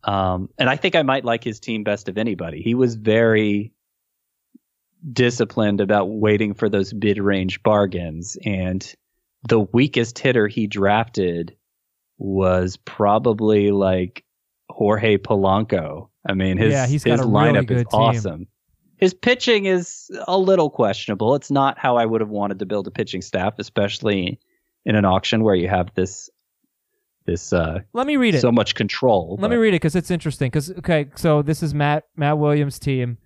Um, 0.05 0.49
and 0.59 0.69
I 0.71 0.77
think 0.77 0.95
I 0.95 1.03
might 1.03 1.25
like 1.25 1.45
his 1.45 1.61
team 1.61 1.85
best 1.85 2.09
of 2.09 2.17
anybody. 2.17 2.63
He 2.63 2.75
was 2.75 2.95
very 2.95 3.73
disciplined 5.13 5.81
about 5.81 6.07
waiting 6.07 6.55
for 6.55 6.69
those 6.69 6.93
mid 6.95 7.19
range 7.19 7.63
bargains, 7.63 8.37
and 8.45 8.95
the 9.49 9.61
weakest 9.61 10.19
hitter 10.19 10.47
he 10.47 10.67
drafted 10.67 11.57
was 12.19 12.77
probably 12.77 13.71
like 13.71 14.25
Jorge 14.69 15.17
Polanco. 15.17 16.10
I 16.29 16.35
mean, 16.35 16.59
his 16.59 16.73
Yeah, 16.73 16.87
he's 16.87 17.05
got 17.05 17.13
his 17.13 17.21
a 17.21 17.25
really 17.29 17.53
lineup 17.53 17.67
good 17.67 17.79
is 17.79 17.85
team. 17.85 18.01
awesome. 18.01 18.47
His 18.99 19.15
pitching 19.15 19.65
is 19.65 20.11
a 20.29 20.37
little 20.39 20.69
questionable. 20.69 21.35
It's 21.35 21.51
not 21.51 21.79
how 21.79 21.97
I 21.97 22.05
would 22.05 22.21
have 22.21 22.29
wanted 22.29 22.59
to 22.59 22.67
build 22.67 22.87
a 22.87 22.91
pitching 22.91 23.23
staff, 23.23 23.55
especially 23.59 24.39
in 24.85 24.95
an 24.95 25.05
auction 25.07 25.43
where 25.43 25.55
you 25.55 25.69
have 25.69 25.95
this 25.95 26.29
this 27.27 27.53
uh, 27.53 27.81
Let 27.93 28.07
me 28.07 28.17
read 28.17 28.35
it. 28.35 28.41
so 28.41 28.51
much 28.53 28.75
control. 28.75 29.37
Let 29.41 29.51
me 29.51 29.57
read 29.57 29.71
it 29.71 29.77
because 29.77 29.97
it's 29.97 30.11
interesting. 30.11 30.51
Because 30.51 30.71
okay, 30.73 31.07
so 31.15 31.43
this 31.43 31.63
is 31.63 31.75
Matt 31.75 32.05
Matt 32.17 32.39
Williams' 32.39 32.79
team: 32.79 33.19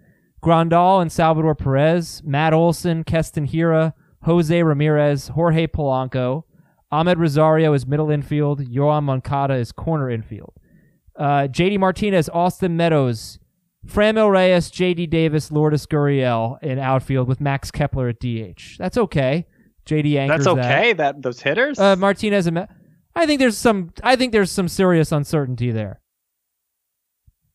Grandal 0.42 1.00
and 1.02 1.10
Salvador 1.10 1.54
Perez, 1.54 2.22
Matt 2.24 2.52
Olson, 2.52 3.02
Keston 3.04 3.46
Hiura, 3.48 3.94
Jose 4.22 4.62
Ramirez, 4.62 5.28
Jorge 5.28 5.66
Polanco, 5.66 6.42
Amed 6.92 7.16
Rosario 7.18 7.72
is 7.72 7.86
middle 7.86 8.10
infield, 8.10 8.60
Yoan 8.60 9.04
Moncada 9.04 9.54
is 9.54 9.72
corner 9.72 10.10
infield, 10.10 10.54
uh, 11.16 11.46
J.D. 11.48 11.78
Martinez, 11.78 12.28
Austin 12.28 12.76
Meadows, 12.76 13.38
Franmil 13.86 14.30
Reyes, 14.30 14.70
J.D. 14.70 15.06
Davis, 15.06 15.50
Lourdes 15.50 15.86
Gurriel 15.86 16.62
in 16.62 16.78
outfield 16.78 17.28
with 17.28 17.40
Max 17.40 17.70
Kepler 17.70 18.08
at 18.08 18.20
DH. 18.20 18.78
That's 18.78 18.96
okay. 18.96 19.46
J.D. 19.84 20.18
anchors 20.18 20.44
That's 20.44 20.56
that. 20.56 20.64
okay. 20.64 20.92
That 20.94 21.22
those 21.22 21.40
hitters. 21.40 21.78
Uh, 21.78 21.96
Martinez 21.96 22.46
and 22.46 22.54
Ma- 22.54 22.66
I 23.14 23.26
think 23.26 23.38
there's 23.38 23.58
some. 23.58 23.92
I 24.02 24.16
think 24.16 24.32
there's 24.32 24.50
some 24.50 24.68
serious 24.68 25.12
uncertainty 25.12 25.70
there. 25.70 26.00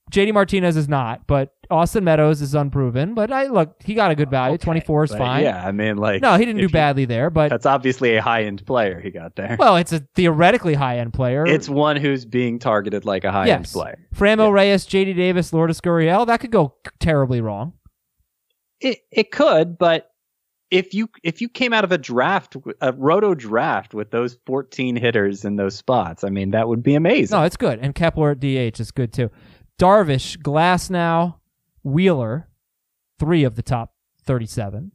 JD 0.09 0.33
Martinez 0.33 0.75
is 0.75 0.87
not, 0.89 1.27
but 1.27 1.53
Austin 1.69 2.03
Meadows 2.03 2.41
is 2.41 2.55
unproven. 2.55 3.13
But 3.13 3.31
I 3.31 3.45
look, 3.47 3.75
he 3.83 3.93
got 3.93 4.09
a 4.11 4.15
good 4.15 4.29
value. 4.31 4.55
Okay, 4.55 4.63
24 4.63 5.03
is 5.03 5.11
fine. 5.15 5.43
Yeah, 5.43 5.63
I 5.65 5.71
mean, 5.71 5.97
like 5.97 6.21
No, 6.21 6.35
he 6.35 6.45
didn't 6.45 6.57
do 6.57 6.63
you- 6.63 6.69
badly 6.69 7.05
there, 7.05 7.29
but 7.29 7.49
That's 7.49 7.65
obviously 7.67 8.15
a 8.15 8.21
high 8.21 8.43
end 8.43 8.65
player 8.65 8.99
he 8.99 9.11
got 9.11 9.35
there. 9.35 9.55
well, 9.59 9.75
it's 9.75 9.93
a 9.93 9.99
theoretically 10.15 10.73
high 10.73 10.97
end 10.97 11.13
player. 11.13 11.45
it's 11.45 11.69
one 11.69 11.95
who's 11.95 12.25
being 12.25 12.57
targeted 12.59 13.05
like 13.05 13.23
a 13.23 13.31
high 13.31 13.49
end 13.49 13.65
player. 13.65 13.99
yes. 14.11 14.19
Franmil 14.19 14.51
Reyes, 14.51 14.85
JD 14.87 15.15
Davis, 15.15 15.53
Lourdes 15.53 15.79
Gurriel. 15.81 16.25
That 16.25 16.39
could 16.39 16.51
go 16.51 16.75
terribly 16.99 17.41
wrong. 17.41 17.73
It 18.81 18.99
it 19.11 19.31
could, 19.31 19.77
but 19.77 20.09
if 20.71 20.93
you 20.93 21.09
if 21.23 21.41
you 21.41 21.49
came 21.49 21.73
out 21.73 21.83
of 21.83 21.91
a 21.91 21.97
draft, 21.97 22.55
a 22.81 22.93
roto 22.93 23.33
draft 23.35 23.93
with 23.93 24.11
those 24.11 24.37
14 24.45 24.95
hitters 24.95 25.43
in 25.43 25.55
those 25.55 25.75
spots, 25.75 26.23
I 26.23 26.29
mean, 26.29 26.51
that 26.51 26.67
would 26.67 26.81
be 26.83 26.95
amazing. 26.95 27.37
No, 27.37 27.43
it's 27.43 27.57
good. 27.57 27.79
And 27.79 27.93
Kepler 27.93 28.31
at 28.31 28.39
DH 28.39 28.79
is 28.79 28.91
good 28.91 29.11
too. 29.11 29.29
Darvish, 29.79 30.37
Glasnow, 30.37 31.35
Wheeler, 31.83 32.49
three 33.17 33.43
of 33.43 33.55
the 33.55 33.63
top 33.63 33.93
37. 34.25 34.91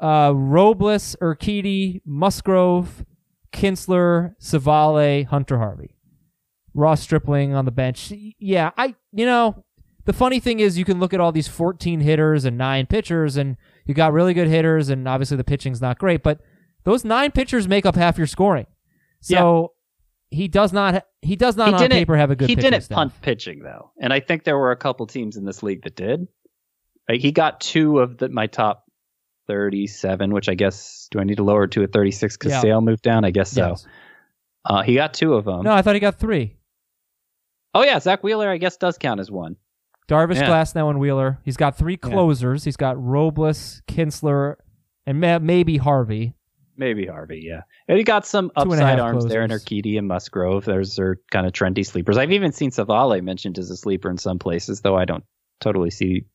Uh, 0.00 0.32
Robles, 0.34 1.16
Urquidy, 1.20 2.02
Musgrove, 2.04 3.04
Kintzler, 3.52 4.34
Civale, 4.40 5.26
Hunter 5.26 5.58
Harvey. 5.58 5.96
Ross 6.74 7.00
Stripling 7.00 7.54
on 7.54 7.64
the 7.64 7.72
bench. 7.72 8.12
Yeah, 8.38 8.70
I, 8.76 8.94
you 9.12 9.26
know, 9.26 9.64
the 10.04 10.12
funny 10.12 10.38
thing 10.38 10.60
is 10.60 10.78
you 10.78 10.84
can 10.84 11.00
look 11.00 11.12
at 11.12 11.20
all 11.20 11.32
these 11.32 11.48
14 11.48 12.00
hitters 12.00 12.44
and 12.44 12.56
nine 12.56 12.86
pitchers, 12.86 13.36
and 13.36 13.56
you 13.86 13.94
got 13.94 14.12
really 14.12 14.34
good 14.34 14.46
hitters, 14.46 14.90
and 14.90 15.08
obviously 15.08 15.36
the 15.36 15.44
pitching's 15.44 15.80
not 15.80 15.98
great, 15.98 16.22
but 16.22 16.40
those 16.84 17.04
nine 17.04 17.32
pitchers 17.32 17.66
make 17.66 17.84
up 17.84 17.96
half 17.96 18.18
your 18.18 18.26
scoring. 18.26 18.66
So 19.20 19.72
he 20.30 20.48
does 20.48 20.72
not, 20.72 21.04
he 21.22 21.36
does 21.36 21.56
not 21.56 21.68
he 21.78 21.84
on 21.84 21.90
paper 21.90 22.16
have 22.16 22.30
a 22.30 22.36
good 22.36 22.48
He 22.48 22.54
didn't 22.54 22.82
staff. 22.82 22.96
punt 22.96 23.12
pitching 23.22 23.60
though, 23.62 23.92
and 24.00 24.12
I 24.12 24.20
think 24.20 24.44
there 24.44 24.58
were 24.58 24.70
a 24.72 24.76
couple 24.76 25.06
teams 25.06 25.36
in 25.36 25.44
this 25.44 25.62
league 25.62 25.82
that 25.84 25.96
did. 25.96 26.26
Like, 27.08 27.20
he 27.20 27.32
got 27.32 27.60
two 27.60 28.00
of 28.00 28.18
the, 28.18 28.28
my 28.28 28.46
top 28.46 28.84
37, 29.46 30.32
which 30.32 30.48
I 30.48 30.54
guess 30.54 31.08
do 31.10 31.18
I 31.20 31.24
need 31.24 31.36
to 31.38 31.42
lower 31.44 31.66
to 31.68 31.82
a 31.82 31.86
36 31.86 32.36
because 32.36 32.52
Yeah. 32.52 32.60
Sale 32.60 32.80
moved 32.82 33.02
down? 33.02 33.24
I 33.24 33.30
guess 33.30 33.50
so. 33.50 33.68
Yes. 33.70 33.86
Uh, 34.64 34.82
he 34.82 34.94
got 34.94 35.14
two 35.14 35.34
of 35.34 35.44
them. 35.46 35.62
No, 35.62 35.72
I 35.72 35.80
thought 35.82 35.94
he 35.94 36.00
got 36.00 36.18
three. 36.18 36.56
Oh 37.74 37.82
yeah, 37.84 37.98
Zack 37.98 38.22
Wheeler 38.22 38.48
I 38.50 38.58
guess 38.58 38.76
does 38.76 38.98
count 38.98 39.20
as 39.20 39.30
one. 39.30 39.56
Darvish, 40.08 40.36
Yeah. 40.36 40.48
Glasnow, 40.48 40.88
and 40.90 40.98
Wheeler. 41.00 41.38
He's 41.44 41.56
got 41.56 41.76
three 41.76 41.98
Yeah. 42.02 42.10
closers. 42.10 42.64
He's 42.64 42.76
got 42.76 43.02
Robles, 43.02 43.82
Kintzler, 43.88 44.56
and 45.06 45.20
maybe 45.20 45.76
Harvey. 45.78 46.34
Maybe 46.78 47.06
Harvey, 47.06 47.42
yeah. 47.44 47.62
And 47.88 47.98
he 47.98 48.04
got 48.04 48.24
some 48.24 48.50
Two 48.50 48.72
upside 48.72 49.00
arms 49.00 49.26
there 49.26 49.42
in. 49.42 49.50
Urquidy 49.50 49.98
and 49.98 50.06
Musgrove. 50.06 50.64
Those 50.64 50.96
are 51.00 51.20
kind 51.32 51.44
of 51.44 51.52
trendy 51.52 51.84
sleepers. 51.84 52.16
I've 52.16 52.30
even 52.30 52.52
seen 52.52 52.70
Civale 52.70 53.20
mentioned 53.20 53.58
as 53.58 53.68
a 53.68 53.76
sleeper 53.76 54.08
in 54.08 54.16
some 54.16 54.38
places, 54.38 54.80
though 54.80 54.96
I 54.96 55.04
don't 55.04 55.24
totally 55.60 55.90
see, 55.90 56.26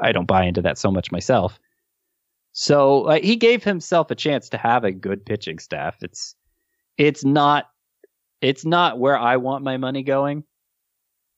I 0.00 0.12
don't 0.12 0.26
buy 0.26 0.44
into 0.44 0.62
that 0.62 0.78
so 0.78 0.92
much 0.92 1.10
myself. 1.10 1.58
So 2.52 3.06
uh, 3.06 3.18
he 3.20 3.34
gave 3.34 3.64
himself 3.64 4.12
a 4.12 4.14
chance 4.14 4.48
to 4.50 4.58
have 4.58 4.84
a 4.84 4.92
good 4.92 5.26
pitching 5.26 5.58
staff. 5.58 5.96
It's, 6.02 6.36
it's 6.96 7.24
not, 7.24 7.68
it's 8.40 8.64
not 8.64 9.00
where 9.00 9.18
I 9.18 9.38
want 9.38 9.64
my 9.64 9.76
money 9.76 10.04
going. 10.04 10.44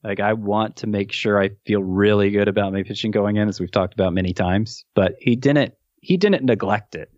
Like 0.03 0.19
I 0.19 0.33
want 0.33 0.75
to 0.77 0.87
make 0.87 1.11
sure 1.11 1.41
I 1.41 1.49
feel 1.65 1.81
really 1.81 2.29
good 2.29 2.47
about 2.47 2.71
my 2.71 2.83
pitching 2.83 3.09
going 3.09 3.37
in, 3.37 3.49
as 3.49 3.59
we've 3.59 3.71
talked 3.71 3.95
about 3.95 4.13
many 4.13 4.33
times. 4.33 4.85
But 4.93 5.15
he 5.19 5.35
didn't, 5.35 5.73
he 6.01 6.17
didn't 6.17 6.43
neglect 6.43 6.93
it 6.93 7.11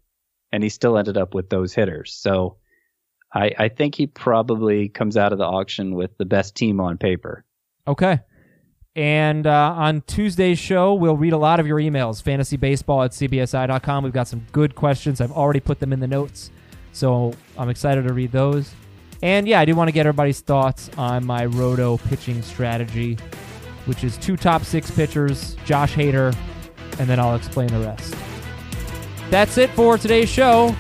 and 0.52 0.64
he 0.64 0.70
still 0.70 0.98
ended 0.98 1.18
up 1.18 1.34
with 1.34 1.50
those 1.50 1.74
hitters. 1.74 2.14
So 2.14 2.58
I, 3.34 3.52
I 3.58 3.70
think 3.70 3.96
he 3.96 4.08
probably 4.08 4.90
comes 4.90 5.18
out 5.18 5.32
of 5.32 5.38
the 5.38 5.46
auction 5.46 5.96
with 5.96 6.18
the 6.18 6.26
best 6.26 6.56
team 6.56 6.80
on 6.80 6.98
paper. 6.98 7.46
Okay. 7.88 8.20
And 8.96 9.46
uh, 9.46 9.74
on 9.78 10.02
Tuesday's 10.02 10.60
show, 10.60 10.94
we'll 10.94 11.18
read 11.18 11.34
a 11.34 11.38
lot 11.38 11.60
of 11.60 11.68
your 11.68 11.78
emails. 11.78 12.22
Fantasybaseball 12.24 13.06
at 13.06 13.12
cbsi.com. 13.12 14.04
We've 14.04 14.14
got 14.14 14.28
some 14.28 14.46
good 14.52 14.76
questions. 14.76 15.22
I've 15.22 15.32
already 15.32 15.60
put 15.60 15.80
them 15.80 15.94
in 15.94 16.00
the 16.00 16.08
notes. 16.08 16.52
So 16.92 17.34
I'm 17.58 17.70
excited 17.70 18.08
to 18.08 18.14
read 18.14 18.32
those. 18.32 18.74
And 19.22 19.48
yeah, 19.48 19.60
I 19.60 19.66
do 19.66 19.76
want 19.76 19.90
to 19.90 19.92
get 19.92 20.06
everybody's 20.06 20.42
thoughts 20.42 20.90
on 20.98 21.26
my 21.26 21.46
roto 21.46 21.98
pitching 21.98 22.42
strategy, 22.42 23.18
which 23.86 24.04
is 24.04 24.18
two 24.18 24.38
top 24.38 24.64
six 24.64 24.90
pitchers, 24.90 25.56
Josh 25.66 25.94
Hader, 25.94 26.36
and 27.00 27.10
then 27.10 27.20
I'll 27.20 27.36
explain 27.36 27.68
the 27.68 27.80
rest. 27.80 28.16
That's 29.30 29.60
it 29.60 29.70
for 29.72 29.98
today's 30.00 30.28
show. 30.28 30.76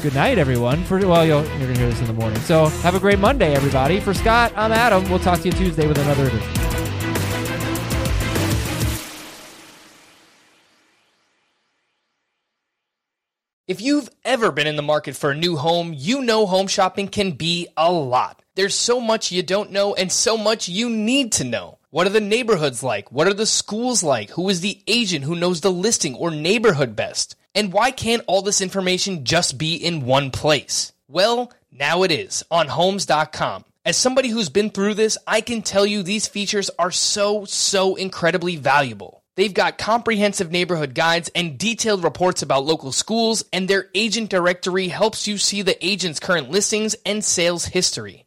Good 0.00 0.14
night, 0.14 0.38
everyone. 0.38 0.82
For 0.84 0.98
well, 1.06 1.24
you're 1.26 1.42
gonna 1.44 1.78
hear 1.78 1.90
this 1.90 2.00
in 2.00 2.06
the 2.06 2.14
morning. 2.14 2.40
So 2.40 2.66
have 2.66 2.94
a 2.94 2.98
great 2.98 3.18
Monday, 3.18 3.54
everybody. 3.54 4.00
For 4.00 4.14
Scott, 4.14 4.52
I'm 4.56 4.72
Adam. 4.72 5.08
We'll 5.10 5.18
talk 5.18 5.40
to 5.40 5.48
you 5.48 5.52
Tuesday 5.52 5.86
with 5.86 5.98
another 5.98 6.28
edition. 6.28 6.48
If 13.68 13.80
you've 13.80 14.08
ever 14.24 14.50
been 14.50 14.66
in 14.66 14.76
the 14.76 14.82
market 14.82 15.14
for 15.14 15.30
a 15.30 15.36
new 15.36 15.56
home, 15.56 15.94
you 15.96 16.22
know 16.22 16.46
home 16.46 16.66
shopping 16.66 17.06
can 17.08 17.32
be 17.32 17.68
a 17.76 17.92
lot. 17.92 18.42
There's 18.54 18.74
so 18.74 18.98
much 18.98 19.30
you 19.30 19.42
don't 19.42 19.70
know 19.70 19.94
and 19.94 20.10
so 20.10 20.36
much 20.36 20.68
you 20.68 20.90
need 20.90 21.32
to 21.32 21.44
know. 21.44 21.78
What 21.90 22.06
are 22.06 22.10
the 22.10 22.20
neighborhoods 22.20 22.82
like? 22.82 23.12
What 23.12 23.28
are 23.28 23.34
the 23.34 23.46
schools 23.46 24.02
like? 24.02 24.30
Who 24.30 24.48
is 24.48 24.62
the 24.62 24.82
agent 24.86 25.24
who 25.24 25.36
knows 25.36 25.60
the 25.60 25.70
listing 25.70 26.14
or 26.14 26.30
neighborhood 26.30 26.96
best? 26.96 27.36
And 27.54 27.72
why 27.72 27.90
can't 27.90 28.24
all 28.26 28.42
this 28.42 28.60
information 28.60 29.24
just 29.24 29.58
be 29.58 29.74
in 29.74 30.06
one 30.06 30.30
place? 30.30 30.92
Well, 31.08 31.52
now 31.70 32.02
it 32.02 32.10
is 32.10 32.42
on 32.50 32.68
homes.com. 32.68 33.64
As 33.84 33.96
somebody 33.96 34.28
who's 34.28 34.48
been 34.48 34.70
through 34.70 34.94
this, 34.94 35.18
I 35.26 35.40
can 35.40 35.62
tell 35.62 35.84
you 35.84 36.02
these 36.02 36.28
features 36.28 36.70
are 36.78 36.92
so, 36.92 37.44
so 37.44 37.96
incredibly 37.96 38.56
valuable. 38.56 39.22
They've 39.34 39.52
got 39.52 39.78
comprehensive 39.78 40.50
neighborhood 40.50 40.94
guides 40.94 41.30
and 41.34 41.58
detailed 41.58 42.04
reports 42.04 42.42
about 42.42 42.64
local 42.64 42.92
schools, 42.92 43.44
and 43.52 43.66
their 43.66 43.88
agent 43.94 44.30
directory 44.30 44.88
helps 44.88 45.26
you 45.26 45.38
see 45.38 45.62
the 45.62 45.84
agent's 45.84 46.20
current 46.20 46.50
listings 46.50 46.94
and 47.06 47.24
sales 47.24 47.64
history. 47.64 48.26